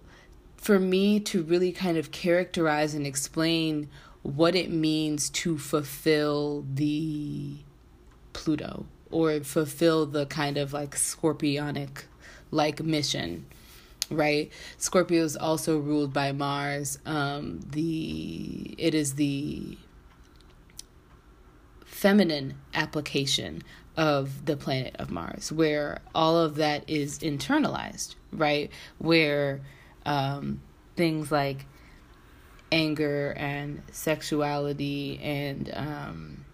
for 0.57 0.79
me 0.79 1.19
to 1.21 1.41
really 1.43 1.71
kind 1.71 1.97
of 1.97 2.11
characterize 2.11 2.93
and 2.93 3.07
explain 3.07 3.89
what 4.21 4.55
it 4.55 4.69
means 4.69 5.29
to 5.29 5.57
fulfill 5.57 6.65
the 6.73 7.55
Pluto 8.33 8.85
or 9.09 9.39
fulfill 9.39 10.05
the 10.05 10.25
kind 10.25 10.57
of 10.57 10.73
like 10.73 10.95
scorpionic 10.95 12.03
like 12.51 12.83
mission 12.83 13.45
right? 14.09 14.51
Scorpio 14.77 15.23
is 15.23 15.35
also 15.35 15.77
ruled 15.79 16.13
by 16.13 16.31
Mars. 16.31 16.99
Um, 17.05 17.59
the 17.71 18.75
it 18.77 18.93
is 18.93 19.15
the 19.15 19.77
feminine 21.85 22.55
application 22.73 23.61
of 23.97 24.45
the 24.45 24.55
planet 24.55 24.95
of 24.97 25.11
Mars, 25.11 25.51
where 25.51 25.99
all 26.15 26.37
of 26.37 26.55
that 26.55 26.89
is 26.89 27.19
internalized, 27.19 28.15
right? 28.31 28.71
Where 28.97 29.61
um, 30.05 30.61
things 30.95 31.31
like 31.31 31.65
anger 32.71 33.33
and 33.37 33.81
sexuality 33.91 35.19
and 35.21 35.71
um, 35.73 36.45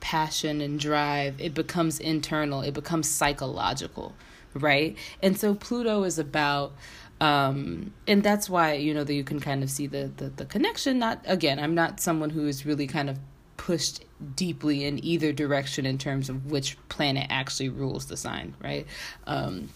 passion 0.00 0.60
and 0.60 0.80
drive, 0.80 1.40
it 1.40 1.54
becomes 1.54 2.00
internal, 2.00 2.62
it 2.62 2.74
becomes 2.74 3.08
psychological, 3.08 4.14
right? 4.56 4.96
And 5.22 5.38
so 5.38 5.54
Pluto 5.54 6.04
is 6.04 6.18
about 6.18 6.72
Um, 7.18 7.94
and 8.06 8.22
that's 8.22 8.50
why 8.50 8.74
you 8.74 8.92
know 8.92 9.02
that 9.04 9.14
you 9.14 9.24
can 9.24 9.40
kind 9.40 9.62
of 9.62 9.70
see 9.70 9.86
the, 9.88 10.10
the 10.18 10.28
the 10.28 10.44
connection. 10.44 10.98
Not 10.98 11.24
again, 11.24 11.58
I'm 11.58 11.74
not 11.74 11.98
someone 11.98 12.28
who 12.28 12.46
is 12.46 12.66
really 12.66 12.86
kind 12.86 13.08
of 13.08 13.18
pushed 13.56 14.04
deeply 14.34 14.84
in 14.84 15.02
either 15.02 15.32
direction 15.32 15.86
in 15.86 15.96
terms 15.96 16.28
of 16.28 16.50
which 16.50 16.76
planet 16.90 17.26
actually 17.30 17.70
rules 17.70 18.06
the 18.06 18.16
sign, 18.16 18.54
right? 18.62 18.86
Um, 19.26 19.70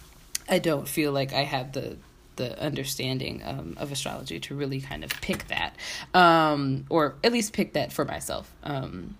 I 0.50 0.58
don't 0.58 0.86
feel 0.86 1.12
like 1.12 1.32
I 1.32 1.44
have 1.44 1.72
the 1.72 1.96
the 2.36 2.60
understanding 2.60 3.42
um, 3.44 3.74
of 3.78 3.90
astrology 3.90 4.38
to 4.40 4.54
really 4.54 4.80
kind 4.80 5.02
of 5.04 5.10
pick 5.22 5.48
that, 5.48 5.76
um, 6.12 6.84
or 6.90 7.14
at 7.24 7.32
least 7.32 7.52
pick 7.54 7.72
that 7.72 7.92
for 7.92 8.04
myself. 8.04 8.52
Um, 8.62 9.16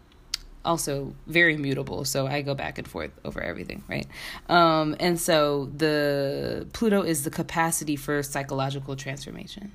also 0.65 1.15
very 1.27 1.57
mutable, 1.57 2.05
so 2.05 2.27
I 2.27 2.43
go 2.43 2.55
back 2.55 2.79
and 2.79 2.87
forth 2.87 3.11
over 3.25 3.41
everything, 3.41 3.83
right? 3.89 4.07
Um, 4.49 4.97
and 5.01 5.19
so 5.19 5.71
the 5.77 6.67
Pluto 6.73 7.03
is 7.03 7.25
the 7.25 7.31
capacity 7.31 7.97
for 7.97 8.23
psychological 8.23 8.97
transformation. 8.97 9.73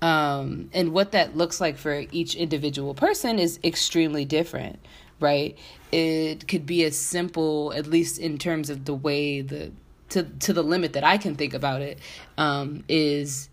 Um, 0.00 0.70
and 0.72 0.92
what 0.92 1.12
that 1.12 1.36
looks 1.36 1.60
like 1.60 1.76
for 1.76 2.04
each 2.12 2.34
individual 2.34 2.94
person 2.94 3.38
is 3.38 3.58
extremely 3.64 4.24
different, 4.24 4.78
right? 5.20 5.58
It 5.90 6.46
could 6.46 6.66
be 6.66 6.84
as 6.84 6.96
simple, 6.96 7.72
at 7.74 7.86
least 7.86 8.18
in 8.18 8.38
terms 8.38 8.70
of 8.70 8.84
the 8.84 8.94
way 8.94 9.40
the 9.40 9.72
to 10.10 10.22
to 10.22 10.52
the 10.52 10.62
limit 10.62 10.94
that 10.94 11.04
I 11.04 11.18
can 11.18 11.34
think 11.34 11.52
about 11.52 11.82
it, 11.82 11.98
um, 12.38 12.84
is 12.88 13.48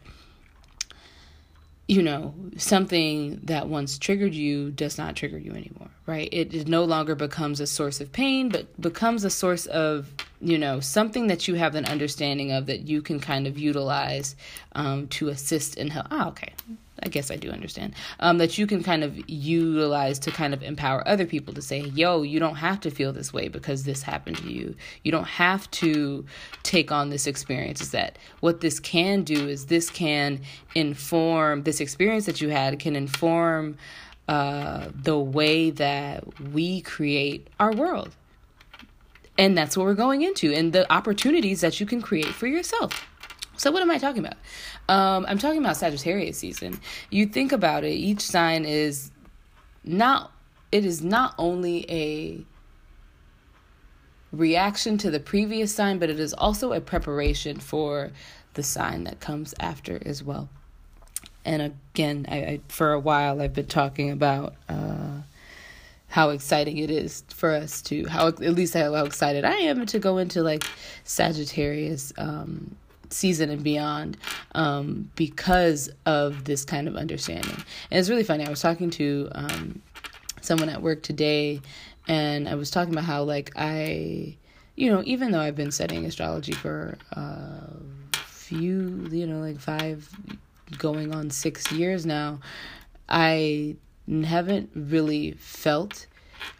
you 1.88 2.02
know, 2.02 2.34
something 2.58 3.40
that 3.44 3.68
once 3.68 3.98
triggered 4.00 4.34
you 4.34 4.72
does 4.72 4.98
not 4.98 5.16
trigger 5.16 5.38
you 5.38 5.52
anymore, 5.52 5.90
right? 6.08 6.30
It, 6.32 6.68
no 6.68 6.84
longer 6.84 7.14
becomes 7.14 7.60
a 7.60 7.68
source 7.68 8.02
of 8.02 8.12
pain, 8.12 8.50
but 8.50 8.80
becomes 8.82 9.24
a 9.24 9.30
source 9.30 9.68
of, 9.68 10.12
you 10.42 10.58
know, 10.58 10.80
something 10.80 11.28
that 11.28 11.48
you 11.48 11.56
have 11.56 11.76
an 11.76 11.86
understanding 11.86 12.52
of 12.52 12.66
that 12.66 12.88
you 12.88 13.02
can 13.02 13.20
kind 13.20 13.48
of 13.48 13.58
utilize 13.58 14.36
um, 14.74 15.08
to 15.08 15.30
assist 15.30 15.78
and 15.78 15.92
help. 15.92 16.08
Ah, 16.12 16.28
okay. 16.30 16.54
I 17.04 17.10
guess 17.10 17.30
I 17.30 17.36
do 17.36 17.52
understand 17.52 17.94
um, 18.22 18.38
that 18.38 18.58
you 18.58 18.66
can 18.66 18.82
kind 18.82 19.04
of 19.04 19.30
utilize 19.30 20.18
to 20.20 20.32
kind 20.32 20.54
of 20.54 20.64
empower 20.64 21.06
other 21.08 21.26
people 21.26 21.54
to 21.54 21.62
say, 21.62 21.82
yo, 21.82 22.22
you 22.22 22.40
don't 22.40 22.56
have 22.56 22.80
to 22.82 22.90
feel 22.90 23.12
this 23.12 23.34
way 23.34 23.50
because 23.50 23.84
this 23.84 24.02
happened 24.02 24.38
to 24.38 24.52
you. 24.52 24.76
You 25.04 25.12
don't 25.12 25.28
have 25.28 25.70
to 25.72 26.26
take 26.64 26.92
on 26.92 27.10
this 27.10 27.28
experience. 27.28 27.82
Is 27.82 27.92
that 27.92 28.18
what 28.40 28.62
this 28.62 28.80
can 28.80 29.24
do 29.24 29.48
is 29.48 29.66
this 29.66 29.90
can 29.90 30.42
inform 30.74 31.64
this 31.64 31.82
experience 31.82 32.26
that 32.28 32.40
you 32.40 32.50
had 32.50 32.80
can 32.80 32.96
inform 32.96 33.78
uh, 34.28 34.88
the 34.96 35.20
way 35.20 35.70
that 35.72 36.24
we 36.52 36.82
create 36.82 37.48
our 37.60 37.74
world. 37.74 38.16
And 39.38 39.58
that's 39.58 39.76
what 39.76 39.86
we're 39.86 39.96
going 39.96 40.22
into 40.22 40.54
and 40.54 40.72
the 40.72 40.92
opportunities 40.92 41.62
that 41.62 41.80
you 41.80 41.86
can 41.86 42.02
create 42.02 42.28
for 42.28 42.48
yourself. 42.48 43.06
So, 43.58 43.72
what 43.72 43.82
am 43.82 43.92
I 43.92 43.98
talking 43.98 44.26
about? 44.26 44.38
Um, 44.88 45.26
I'm 45.28 45.38
talking 45.38 45.60
about 45.60 45.78
Sagittarius 45.78 46.38
season. 46.38 46.80
You 47.10 47.26
think 47.26 47.52
about 47.52 47.84
it, 47.84 47.92
each 47.92 48.22
sign 48.22 48.66
is 48.66 49.12
not, 49.84 50.32
it 50.72 50.86
is 50.86 51.02
not 51.02 51.36
only 51.38 51.90
a 51.90 52.46
reaction 54.32 54.98
to 55.00 55.12
the 55.12 55.20
previous 55.20 55.74
sign, 55.74 56.00
but 56.00 56.10
it 56.10 56.20
is 56.20 56.34
also 56.34 56.74
a 56.74 56.82
preparation 56.82 57.60
for 57.60 58.12
the 58.54 58.64
sign 58.64 59.06
that 59.06 59.20
comes 59.20 59.54
after 59.60 60.02
as 60.06 60.24
well. 60.24 60.50
And 61.46 61.62
again, 61.62 62.26
I, 62.30 62.38
I 62.38 62.60
for 62.68 62.92
a 62.92 63.00
while 63.00 63.42
I've 63.42 63.54
been 63.54 63.68
talking 63.68 64.10
about 64.10 64.56
uh, 64.68 65.22
how 66.16 66.30
exciting 66.30 66.78
it 66.78 66.90
is 66.90 67.26
for 67.28 67.52
us 67.52 67.82
to 67.82 68.08
how 68.08 68.28
at 68.28 68.40
least 68.40 68.74
how, 68.74 68.94
how 68.94 69.04
excited 69.04 69.44
I 69.44 69.56
am 69.56 69.86
to 69.88 70.00
go 70.00 70.18
into 70.18 70.44
like 70.44 70.64
Sagittarius 71.04 72.14
um, 72.18 72.74
season 73.10 73.50
and 73.50 73.62
beyond 73.62 74.16
um, 74.54 75.12
because 75.18 75.90
of 76.06 76.46
this 76.46 76.64
kind 76.64 76.88
of 76.88 76.96
understanding. 76.96 77.58
And 77.92 78.00
it's 78.00 78.10
really 78.10 78.24
funny. 78.24 78.46
I 78.46 78.50
was 78.50 78.62
talking 78.62 78.90
to 78.92 79.28
um, 79.34 79.82
someone 80.40 80.70
at 80.70 80.82
work 80.82 81.04
today, 81.04 81.60
and 82.08 82.48
I 82.48 82.56
was 82.56 82.72
talking 82.72 82.94
about 82.94 83.04
how, 83.04 83.24
like, 83.24 83.52
I, 83.58 84.38
you 84.78 84.90
know, 84.90 85.04
even 85.06 85.32
though 85.32 85.42
I've 85.42 85.58
been 85.58 85.72
studying 85.72 86.06
astrology 86.06 86.54
for 86.54 86.98
a 87.12 87.68
few, 88.14 89.06
you 89.12 89.28
know, 89.28 89.42
like 89.42 89.60
five 89.60 90.10
going 90.78 91.14
on 91.14 91.30
six 91.30 91.74
years 91.74 92.06
now, 92.06 92.40
I 93.10 93.76
haven't 94.08 94.70
really 94.76 95.32
felt 95.34 96.08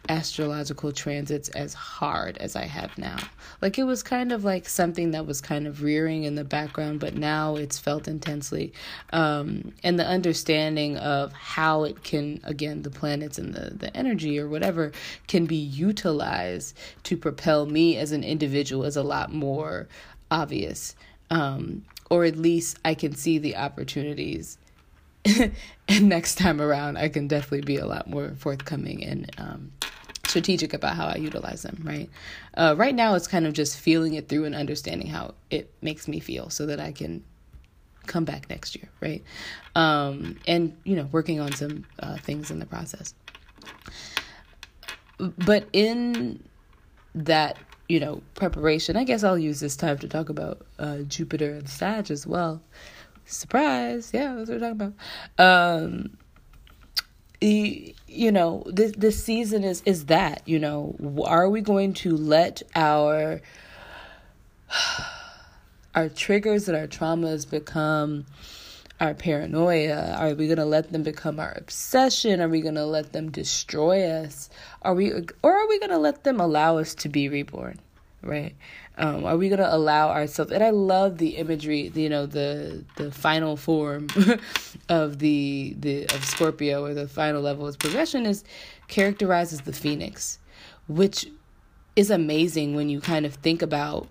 astrological 0.08 0.92
transits 0.92 1.48
as 1.50 1.74
hard 1.74 2.36
as 2.38 2.56
I 2.56 2.64
have 2.64 2.96
now. 2.98 3.16
Like 3.60 3.78
it 3.78 3.84
was 3.84 4.02
kind 4.02 4.32
of 4.32 4.44
like 4.44 4.68
something 4.68 5.12
that 5.12 5.26
was 5.26 5.40
kind 5.40 5.66
of 5.66 5.82
rearing 5.82 6.24
in 6.24 6.34
the 6.34 6.44
background, 6.44 7.00
but 7.00 7.14
now 7.14 7.56
it's 7.56 7.78
felt 7.78 8.08
intensely. 8.08 8.72
Um, 9.12 9.72
and 9.82 9.98
the 9.98 10.06
understanding 10.06 10.96
of 10.98 11.32
how 11.32 11.84
it 11.84 12.02
can, 12.02 12.40
again, 12.44 12.82
the 12.82 12.90
planets 12.90 13.38
and 13.38 13.54
the, 13.54 13.74
the 13.74 13.96
energy 13.96 14.38
or 14.38 14.48
whatever 14.48 14.92
can 15.26 15.46
be 15.46 15.56
utilized 15.56 16.76
to 17.04 17.16
propel 17.16 17.66
me 17.66 17.96
as 17.96 18.12
an 18.12 18.24
individual 18.24 18.84
is 18.84 18.96
a 18.96 19.02
lot 19.02 19.32
more 19.32 19.88
obvious. 20.30 20.94
Um, 21.30 21.84
or 22.08 22.24
at 22.24 22.36
least 22.36 22.78
I 22.84 22.94
can 22.94 23.14
see 23.14 23.38
the 23.38 23.56
opportunities 23.56 24.58
and 25.88 26.08
next 26.08 26.36
time 26.36 26.60
around, 26.60 26.96
I 26.96 27.08
can 27.08 27.28
definitely 27.28 27.62
be 27.62 27.76
a 27.76 27.86
lot 27.86 28.08
more 28.08 28.34
forthcoming 28.36 29.04
and 29.04 29.30
um, 29.38 29.72
strategic 30.26 30.74
about 30.74 30.96
how 30.96 31.06
I 31.06 31.16
utilize 31.16 31.62
them, 31.62 31.80
right? 31.82 32.10
Uh, 32.54 32.74
right 32.76 32.94
now, 32.94 33.14
it's 33.14 33.26
kind 33.26 33.46
of 33.46 33.52
just 33.52 33.78
feeling 33.78 34.14
it 34.14 34.28
through 34.28 34.44
and 34.44 34.54
understanding 34.54 35.08
how 35.08 35.34
it 35.50 35.72
makes 35.82 36.08
me 36.08 36.20
feel 36.20 36.50
so 36.50 36.66
that 36.66 36.80
I 36.80 36.92
can 36.92 37.24
come 38.06 38.24
back 38.24 38.48
next 38.48 38.76
year, 38.76 38.88
right? 39.00 39.22
Um, 39.74 40.36
and, 40.46 40.76
you 40.84 40.96
know, 40.96 41.08
working 41.12 41.40
on 41.40 41.52
some 41.52 41.84
uh, 42.00 42.16
things 42.18 42.50
in 42.50 42.58
the 42.58 42.66
process. 42.66 43.14
But 45.18 45.66
in 45.72 46.42
that, 47.14 47.56
you 47.88 48.00
know, 48.00 48.22
preparation, 48.34 48.96
I 48.96 49.04
guess 49.04 49.24
I'll 49.24 49.38
use 49.38 49.60
this 49.60 49.76
time 49.76 49.98
to 49.98 50.08
talk 50.08 50.28
about 50.28 50.66
uh, 50.78 50.98
Jupiter 50.98 51.52
and 51.52 51.68
Sag 51.68 52.10
as 52.10 52.26
well. 52.26 52.62
Surprise! 53.26 54.12
Yeah, 54.14 54.36
that's 54.36 54.48
what 54.48 54.60
we're 54.60 54.74
talking 54.74 54.94
about. 55.38 55.44
Um, 55.44 56.16
you 57.40 58.32
know 58.32 58.62
this 58.66 58.92
this 58.96 59.22
season 59.22 59.64
is 59.64 59.82
is 59.84 60.06
that 60.06 60.42
you 60.46 60.58
know. 60.58 60.94
Are 61.24 61.48
we 61.50 61.60
going 61.60 61.92
to 61.94 62.16
let 62.16 62.62
our 62.74 63.40
our 65.94 66.08
triggers 66.08 66.68
and 66.68 66.76
our 66.76 66.86
traumas 66.86 67.48
become 67.50 68.26
our 69.00 69.12
paranoia? 69.12 70.14
Are 70.18 70.34
we 70.34 70.46
going 70.46 70.58
to 70.58 70.64
let 70.64 70.92
them 70.92 71.02
become 71.02 71.40
our 71.40 71.52
obsession? 71.56 72.40
Are 72.40 72.48
we 72.48 72.60
going 72.60 72.76
to 72.76 72.86
let 72.86 73.12
them 73.12 73.30
destroy 73.30 74.08
us? 74.08 74.50
Are 74.82 74.94
we 74.94 75.12
or 75.12 75.52
are 75.52 75.68
we 75.68 75.80
going 75.80 75.90
to 75.90 75.98
let 75.98 76.22
them 76.22 76.38
allow 76.40 76.78
us 76.78 76.94
to 76.96 77.08
be 77.08 77.28
reborn? 77.28 77.80
Right 78.22 78.54
um, 78.98 79.24
are 79.24 79.36
we 79.36 79.48
going 79.48 79.60
to 79.60 79.74
allow 79.74 80.08
ourselves? 80.08 80.50
And 80.50 80.64
I 80.64 80.70
love 80.70 81.18
the 81.18 81.36
imagery, 81.36 81.92
you 81.94 82.08
know, 82.08 82.26
the 82.26 82.84
the 82.96 83.10
final 83.10 83.56
form 83.56 84.08
of 84.88 85.18
the 85.18 85.76
the 85.78 86.04
of 86.04 86.24
Scorpio 86.24 86.84
or 86.84 86.94
the 86.94 87.08
final 87.08 87.42
level 87.42 87.66
of 87.66 87.78
progression 87.78 88.24
is 88.24 88.42
characterized 88.88 89.52
as 89.52 89.60
the 89.62 89.72
phoenix, 89.72 90.38
which 90.88 91.26
is 91.94 92.10
amazing 92.10 92.74
when 92.74 92.88
you 92.88 93.00
kind 93.00 93.26
of 93.26 93.34
think 93.34 93.60
about 93.62 94.08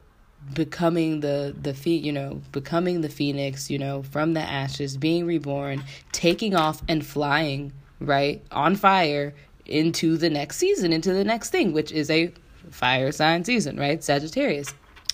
becoming 0.53 1.21
the 1.21 1.55
the 1.59 1.73
feet 1.73 2.03
you 2.03 2.11
know 2.11 2.39
becoming 2.51 3.01
the 3.01 3.09
phoenix 3.09 3.71
you 3.71 3.79
know 3.79 4.03
from 4.03 4.35
the 4.35 4.39
ashes 4.39 4.95
being 4.95 5.25
reborn 5.25 5.83
taking 6.11 6.55
off 6.55 6.83
and 6.87 7.03
flying 7.03 7.73
right 7.99 8.43
on 8.51 8.75
fire 8.75 9.33
into 9.65 10.17
the 10.17 10.29
next 10.29 10.57
season 10.57 10.93
into 10.93 11.11
the 11.13 11.23
next 11.23 11.49
thing 11.49 11.73
which 11.73 11.91
is 11.91 12.11
a 12.11 12.31
fire 12.75 13.11
sign 13.11 13.43
season, 13.43 13.77
right? 13.77 14.03
Sagittarius. 14.03 14.73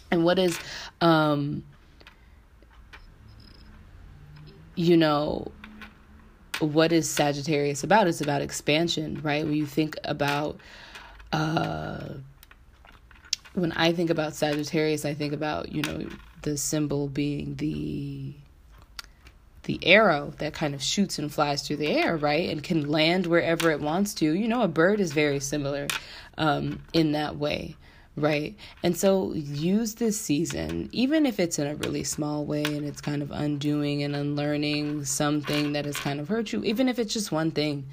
And 0.09 0.25
what 0.25 0.39
is 0.39 0.59
um 0.99 1.63
you 4.75 4.97
know 4.97 5.51
what 6.59 6.91
is 6.91 7.09
Sagittarius 7.09 7.83
about? 7.83 8.07
It's 8.07 8.21
about 8.21 8.41
expansion, 8.41 9.19
right? 9.23 9.43
When 9.43 9.53
you 9.53 9.65
think 9.65 9.95
about 10.03 10.59
uh 11.31 11.99
when 13.53 13.71
I 13.73 13.91
think 13.91 14.09
about 14.09 14.33
Sagittarius, 14.33 15.03
I 15.05 15.13
think 15.13 15.33
about, 15.33 15.71
you 15.73 15.81
know, 15.81 16.07
the 16.41 16.57
symbol 16.57 17.07
being 17.07 17.55
the 17.55 18.33
the 19.63 19.79
arrow 19.83 20.33
that 20.39 20.53
kind 20.53 20.73
of 20.73 20.81
shoots 20.81 21.19
and 21.19 21.31
flies 21.31 21.61
through 21.61 21.77
the 21.77 21.87
air, 21.87 22.17
right? 22.17 22.49
And 22.49 22.63
can 22.63 22.89
land 22.89 23.27
wherever 23.27 23.69
it 23.71 23.79
wants 23.79 24.13
to. 24.15 24.33
You 24.33 24.47
know, 24.47 24.61
a 24.61 24.67
bird 24.67 24.99
is 24.99 25.13
very 25.13 25.39
similar 25.39 25.87
um, 26.37 26.81
in 26.93 27.11
that 27.11 27.37
way, 27.37 27.75
right? 28.15 28.55
And 28.83 28.97
so 28.97 29.33
use 29.33 29.95
this 29.95 30.19
season, 30.19 30.89
even 30.91 31.25
if 31.25 31.39
it's 31.39 31.59
in 31.59 31.67
a 31.67 31.75
really 31.75 32.03
small 32.03 32.45
way 32.45 32.63
and 32.63 32.85
it's 32.85 33.01
kind 33.01 33.21
of 33.21 33.31
undoing 33.31 34.03
and 34.03 34.15
unlearning 34.15 35.05
something 35.05 35.73
that 35.73 35.85
has 35.85 35.97
kind 35.97 36.19
of 36.19 36.27
hurt 36.27 36.51
you, 36.51 36.63
even 36.63 36.89
if 36.89 36.97
it's 36.97 37.13
just 37.13 37.31
one 37.31 37.51
thing, 37.51 37.87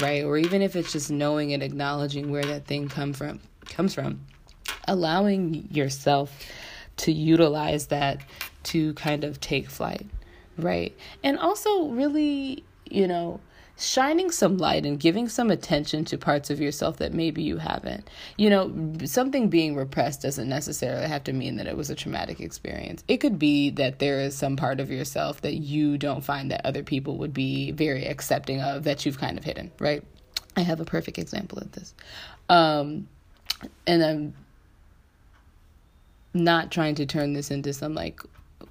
right? 0.00 0.24
Or 0.24 0.36
even 0.38 0.62
if 0.62 0.74
it's 0.76 0.92
just 0.92 1.10
knowing 1.10 1.52
and 1.52 1.62
acknowledging 1.62 2.30
where 2.30 2.44
that 2.44 2.66
thing 2.66 2.88
come 2.88 3.12
from 3.12 3.40
comes 3.66 3.94
from, 3.94 4.20
allowing 4.88 5.68
yourself 5.70 6.36
to 6.96 7.12
utilize 7.12 7.86
that 7.86 8.20
to 8.64 8.92
kind 8.94 9.24
of 9.24 9.40
take 9.40 9.68
flight, 9.68 10.06
right? 10.56 10.96
And 11.22 11.38
also, 11.38 11.88
really, 11.88 12.64
you 12.84 13.06
know, 13.06 13.40
shining 13.78 14.30
some 14.30 14.58
light 14.58 14.84
and 14.86 15.00
giving 15.00 15.28
some 15.28 15.50
attention 15.50 16.04
to 16.04 16.18
parts 16.18 16.50
of 16.50 16.60
yourself 16.60 16.98
that 16.98 17.12
maybe 17.12 17.42
you 17.42 17.56
haven't. 17.56 18.08
You 18.36 18.50
know, 18.50 18.94
something 19.04 19.48
being 19.48 19.74
repressed 19.74 20.22
doesn't 20.22 20.48
necessarily 20.48 21.06
have 21.06 21.24
to 21.24 21.32
mean 21.32 21.56
that 21.56 21.66
it 21.66 21.76
was 21.76 21.90
a 21.90 21.94
traumatic 21.94 22.40
experience. 22.40 23.02
It 23.08 23.18
could 23.18 23.38
be 23.38 23.70
that 23.70 23.98
there 23.98 24.20
is 24.20 24.36
some 24.36 24.56
part 24.56 24.78
of 24.78 24.90
yourself 24.90 25.40
that 25.40 25.54
you 25.54 25.98
don't 25.98 26.22
find 26.22 26.50
that 26.50 26.64
other 26.64 26.82
people 26.82 27.16
would 27.18 27.34
be 27.34 27.72
very 27.72 28.04
accepting 28.06 28.60
of 28.60 28.84
that 28.84 29.04
you've 29.04 29.18
kind 29.18 29.38
of 29.38 29.44
hidden, 29.44 29.72
right? 29.78 30.04
I 30.56 30.60
have 30.60 30.80
a 30.80 30.84
perfect 30.84 31.18
example 31.18 31.58
of 31.58 31.72
this. 31.72 31.94
Um, 32.48 33.08
and 33.86 34.04
I'm 34.04 34.34
not 36.34 36.70
trying 36.70 36.94
to 36.96 37.06
turn 37.06 37.32
this 37.32 37.50
into 37.50 37.72
some 37.72 37.94
like 37.94 38.20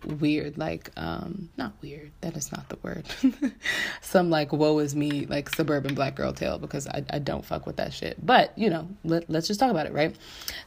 weird 0.05 0.57
like 0.57 0.89
um 0.97 1.49
not 1.57 1.73
weird 1.81 2.11
that 2.21 2.35
is 2.35 2.51
not 2.51 2.67
the 2.69 2.77
word. 2.83 3.05
Some 4.01 4.29
like 4.29 4.51
woe 4.51 4.79
is 4.79 4.95
me 4.95 5.25
like 5.27 5.49
suburban 5.49 5.95
black 5.95 6.15
girl 6.15 6.33
tale 6.33 6.57
because 6.57 6.87
I, 6.87 7.03
I 7.09 7.19
don't 7.19 7.45
fuck 7.45 7.65
with 7.65 7.77
that 7.77 7.93
shit. 7.93 8.23
But 8.25 8.57
you 8.57 8.69
know 8.69 8.87
let, 9.03 9.29
let's 9.29 9.47
just 9.47 9.59
talk 9.59 9.71
about 9.71 9.85
it 9.85 9.93
right? 9.93 10.15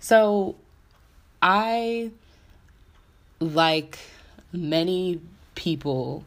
So 0.00 0.56
i 1.44 2.10
like 3.38 3.98
many 4.52 5.20
people 5.54 6.24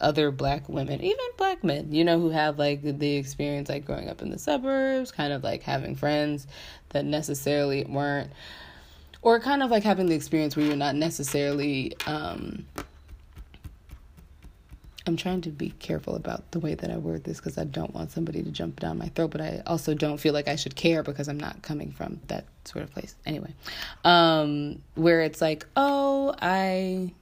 other 0.00 0.30
black 0.30 0.68
women 0.68 1.00
even 1.00 1.24
black 1.38 1.64
men 1.64 1.90
you 1.92 2.04
know 2.04 2.20
who 2.20 2.28
have 2.28 2.58
like 2.58 2.82
the 2.82 3.16
experience 3.16 3.70
like 3.70 3.86
growing 3.86 4.08
up 4.10 4.20
in 4.20 4.30
the 4.30 4.38
suburbs 4.38 5.10
kind 5.10 5.32
of 5.32 5.42
like 5.42 5.62
having 5.62 5.94
friends 5.94 6.46
that 6.90 7.04
necessarily 7.04 7.84
weren't 7.84 8.30
or 9.24 9.40
kind 9.40 9.62
of 9.62 9.70
like 9.70 9.82
having 9.82 10.06
the 10.06 10.14
experience 10.14 10.54
where 10.54 10.64
you're 10.64 10.76
not 10.76 10.94
necessarily 10.94 11.92
um 12.06 12.64
I'm 15.06 15.16
trying 15.16 15.42
to 15.42 15.50
be 15.50 15.70
careful 15.70 16.14
about 16.14 16.50
the 16.52 16.60
way 16.60 16.74
that 16.74 16.90
I 16.90 16.96
word 16.96 17.24
this 17.24 17.36
because 17.36 17.58
I 17.58 17.64
don't 17.64 17.92
want 17.92 18.10
somebody 18.10 18.42
to 18.42 18.50
jump 18.50 18.80
down 18.80 18.96
my 18.96 19.08
throat, 19.08 19.32
but 19.32 19.42
I 19.42 19.62
also 19.66 19.92
don't 19.92 20.16
feel 20.16 20.32
like 20.32 20.48
I 20.48 20.56
should 20.56 20.76
care 20.76 21.02
because 21.02 21.28
I'm 21.28 21.38
not 21.38 21.60
coming 21.60 21.92
from 21.92 22.20
that 22.28 22.46
sort 22.64 22.84
of 22.84 22.90
place. 22.90 23.14
Anyway, 23.26 23.52
um, 24.02 24.80
where 24.94 25.20
it's 25.20 25.42
like, 25.42 25.66
oh, 25.76 26.34
I, 26.40 27.12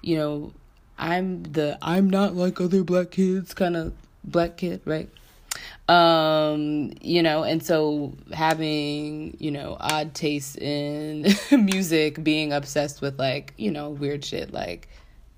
you 0.00 0.16
know, 0.16 0.54
I'm 0.96 1.42
the 1.42 1.76
I'm 1.82 2.08
not 2.08 2.36
like 2.36 2.58
other 2.58 2.82
black 2.82 3.10
kids 3.10 3.52
kind 3.52 3.76
of 3.76 3.92
black 4.22 4.56
kid, 4.56 4.80
right? 4.86 5.10
Um 5.88 6.92
you 7.02 7.22
know 7.22 7.44
and 7.44 7.62
so 7.62 8.14
having 8.32 9.36
you 9.38 9.50
know 9.50 9.76
odd 9.80 10.14
tastes 10.14 10.56
in 10.56 11.26
music 11.52 12.24
being 12.24 12.54
obsessed 12.54 13.02
with 13.02 13.18
like 13.18 13.52
you 13.58 13.70
know 13.70 13.90
weird 13.90 14.24
shit 14.24 14.50
like 14.52 14.88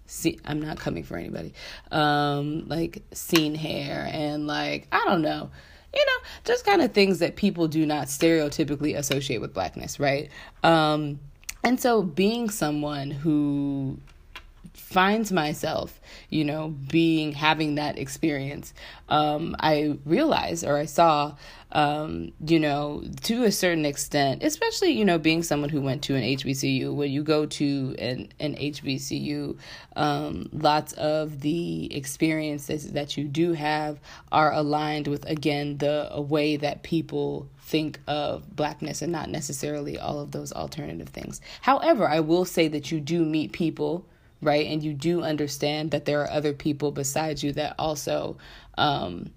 see 0.06 0.38
i'm 0.44 0.60
not 0.60 0.78
coming 0.78 1.02
for 1.02 1.16
anybody. 1.16 1.52
Um 1.90 2.68
like 2.68 3.02
scene 3.12 3.56
hair 3.56 4.08
and 4.12 4.46
like 4.46 4.86
i 4.92 5.02
don't 5.04 5.22
know. 5.22 5.50
You 5.92 6.04
know 6.04 6.28
just 6.44 6.64
kind 6.64 6.82
of 6.82 6.92
things 6.92 7.18
that 7.20 7.36
people 7.36 7.66
do 7.66 7.84
not 7.86 8.06
stereotypically 8.06 8.96
associate 8.96 9.40
with 9.40 9.52
blackness 9.52 9.98
right? 9.98 10.30
Um 10.62 11.18
and 11.64 11.80
so 11.80 12.02
being 12.02 12.50
someone 12.50 13.10
who 13.10 13.98
finds 14.96 15.30
myself, 15.30 16.00
you 16.30 16.42
know, 16.42 16.68
being 16.88 17.30
having 17.30 17.74
that 17.74 17.98
experience, 17.98 18.72
um, 19.10 19.54
I 19.60 19.98
realized 20.06 20.64
or 20.64 20.78
I 20.78 20.86
saw, 20.86 21.36
um, 21.72 22.32
you 22.46 22.58
know, 22.58 23.04
to 23.24 23.44
a 23.44 23.52
certain 23.52 23.84
extent, 23.84 24.42
especially, 24.42 24.92
you 24.92 25.04
know, 25.04 25.18
being 25.18 25.42
someone 25.42 25.68
who 25.68 25.82
went 25.82 26.02
to 26.04 26.14
an 26.14 26.22
HBCU, 26.22 26.94
when 26.94 27.10
you 27.10 27.22
go 27.22 27.44
to 27.44 27.94
an, 27.98 28.32
an 28.40 28.54
HBCU, 28.54 29.58
um, 29.96 30.48
lots 30.54 30.94
of 30.94 31.42
the 31.42 31.94
experiences 31.94 32.92
that 32.92 33.18
you 33.18 33.24
do 33.24 33.52
have 33.52 34.00
are 34.32 34.50
aligned 34.54 35.08
with, 35.08 35.28
again, 35.28 35.76
the 35.76 36.24
way 36.26 36.56
that 36.56 36.84
people 36.84 37.50
think 37.58 38.00
of 38.06 38.56
blackness 38.56 39.02
and 39.02 39.12
not 39.12 39.28
necessarily 39.28 39.98
all 39.98 40.20
of 40.20 40.30
those 40.30 40.54
alternative 40.54 41.10
things. 41.10 41.42
However, 41.60 42.08
I 42.08 42.20
will 42.20 42.46
say 42.46 42.66
that 42.68 42.90
you 42.90 42.98
do 42.98 43.26
meet 43.26 43.52
people 43.52 44.06
right? 44.42 44.66
And 44.66 44.82
you 44.82 44.92
do 44.92 45.22
understand 45.22 45.90
that 45.90 46.04
there 46.04 46.20
are 46.20 46.30
other 46.30 46.52
people 46.52 46.92
besides 46.92 47.42
you 47.42 47.52
that 47.52 47.74
also, 47.78 48.36
um, 48.76 49.30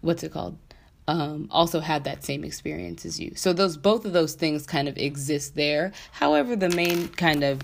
what's 0.00 0.22
it 0.22 0.32
called? 0.32 0.56
Um, 1.08 1.48
also 1.52 1.78
had 1.80 2.04
that 2.04 2.24
same 2.24 2.42
experience 2.42 3.04
as 3.04 3.20
you. 3.20 3.32
So 3.36 3.52
those 3.52 3.76
both 3.76 4.04
of 4.04 4.12
those 4.12 4.34
things 4.34 4.66
kind 4.66 4.88
of 4.88 4.98
exist 4.98 5.54
there. 5.54 5.92
However, 6.10 6.56
the 6.56 6.70
main 6.70 7.08
kind 7.08 7.44
of 7.44 7.60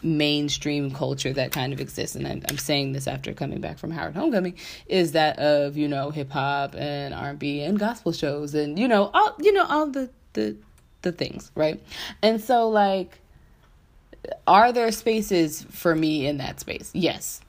mainstream 0.00 0.90
culture 0.92 1.32
that 1.32 1.52
kind 1.52 1.72
of 1.72 1.80
exists, 1.80 2.14
and 2.14 2.26
I'm, 2.26 2.42
I'm 2.48 2.58
saying 2.58 2.92
this 2.92 3.08
after 3.08 3.32
coming 3.32 3.60
back 3.60 3.78
from 3.78 3.90
Howard 3.90 4.14
Homecoming, 4.14 4.54
is 4.86 5.12
that 5.12 5.40
of 5.40 5.76
you 5.76 5.88
know 5.88 6.10
hip 6.10 6.30
hop 6.30 6.76
and 6.76 7.12
R 7.12 7.30
and 7.30 7.38
B 7.38 7.62
and 7.62 7.80
gospel 7.80 8.12
shows 8.12 8.54
and 8.54 8.78
you 8.78 8.86
know 8.86 9.10
all 9.12 9.34
you 9.40 9.52
know 9.52 9.66
all 9.68 9.88
the 9.88 10.08
the 10.34 10.56
the 11.02 11.10
things, 11.10 11.50
right? 11.56 11.82
And 12.22 12.40
so 12.40 12.68
like 12.68 13.18
are 14.46 14.72
there 14.72 14.92
spaces 14.92 15.62
for 15.70 15.94
me 15.94 16.26
in 16.26 16.38
that 16.38 16.60
space? 16.60 16.90
Yes. 16.94 17.40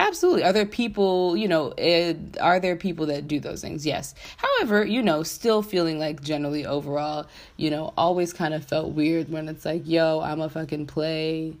Absolutely. 0.00 0.44
Are 0.44 0.52
there 0.52 0.64
people, 0.64 1.36
you 1.36 1.48
know, 1.48 1.74
it, 1.76 2.38
are 2.40 2.60
there 2.60 2.76
people 2.76 3.06
that 3.06 3.26
do 3.26 3.40
those 3.40 3.60
things? 3.60 3.84
Yes. 3.84 4.14
However, 4.36 4.84
you 4.84 5.02
know, 5.02 5.24
still 5.24 5.60
feeling 5.60 5.98
like 5.98 6.22
generally 6.22 6.64
overall, 6.64 7.26
you 7.56 7.70
know, 7.70 7.92
always 7.96 8.32
kind 8.32 8.54
of 8.54 8.64
felt 8.64 8.92
weird 8.92 9.28
when 9.28 9.48
it's 9.48 9.64
like, 9.64 9.82
yo, 9.86 10.20
I'm 10.20 10.40
a 10.40 10.48
fucking 10.48 10.86
play. 10.86 11.56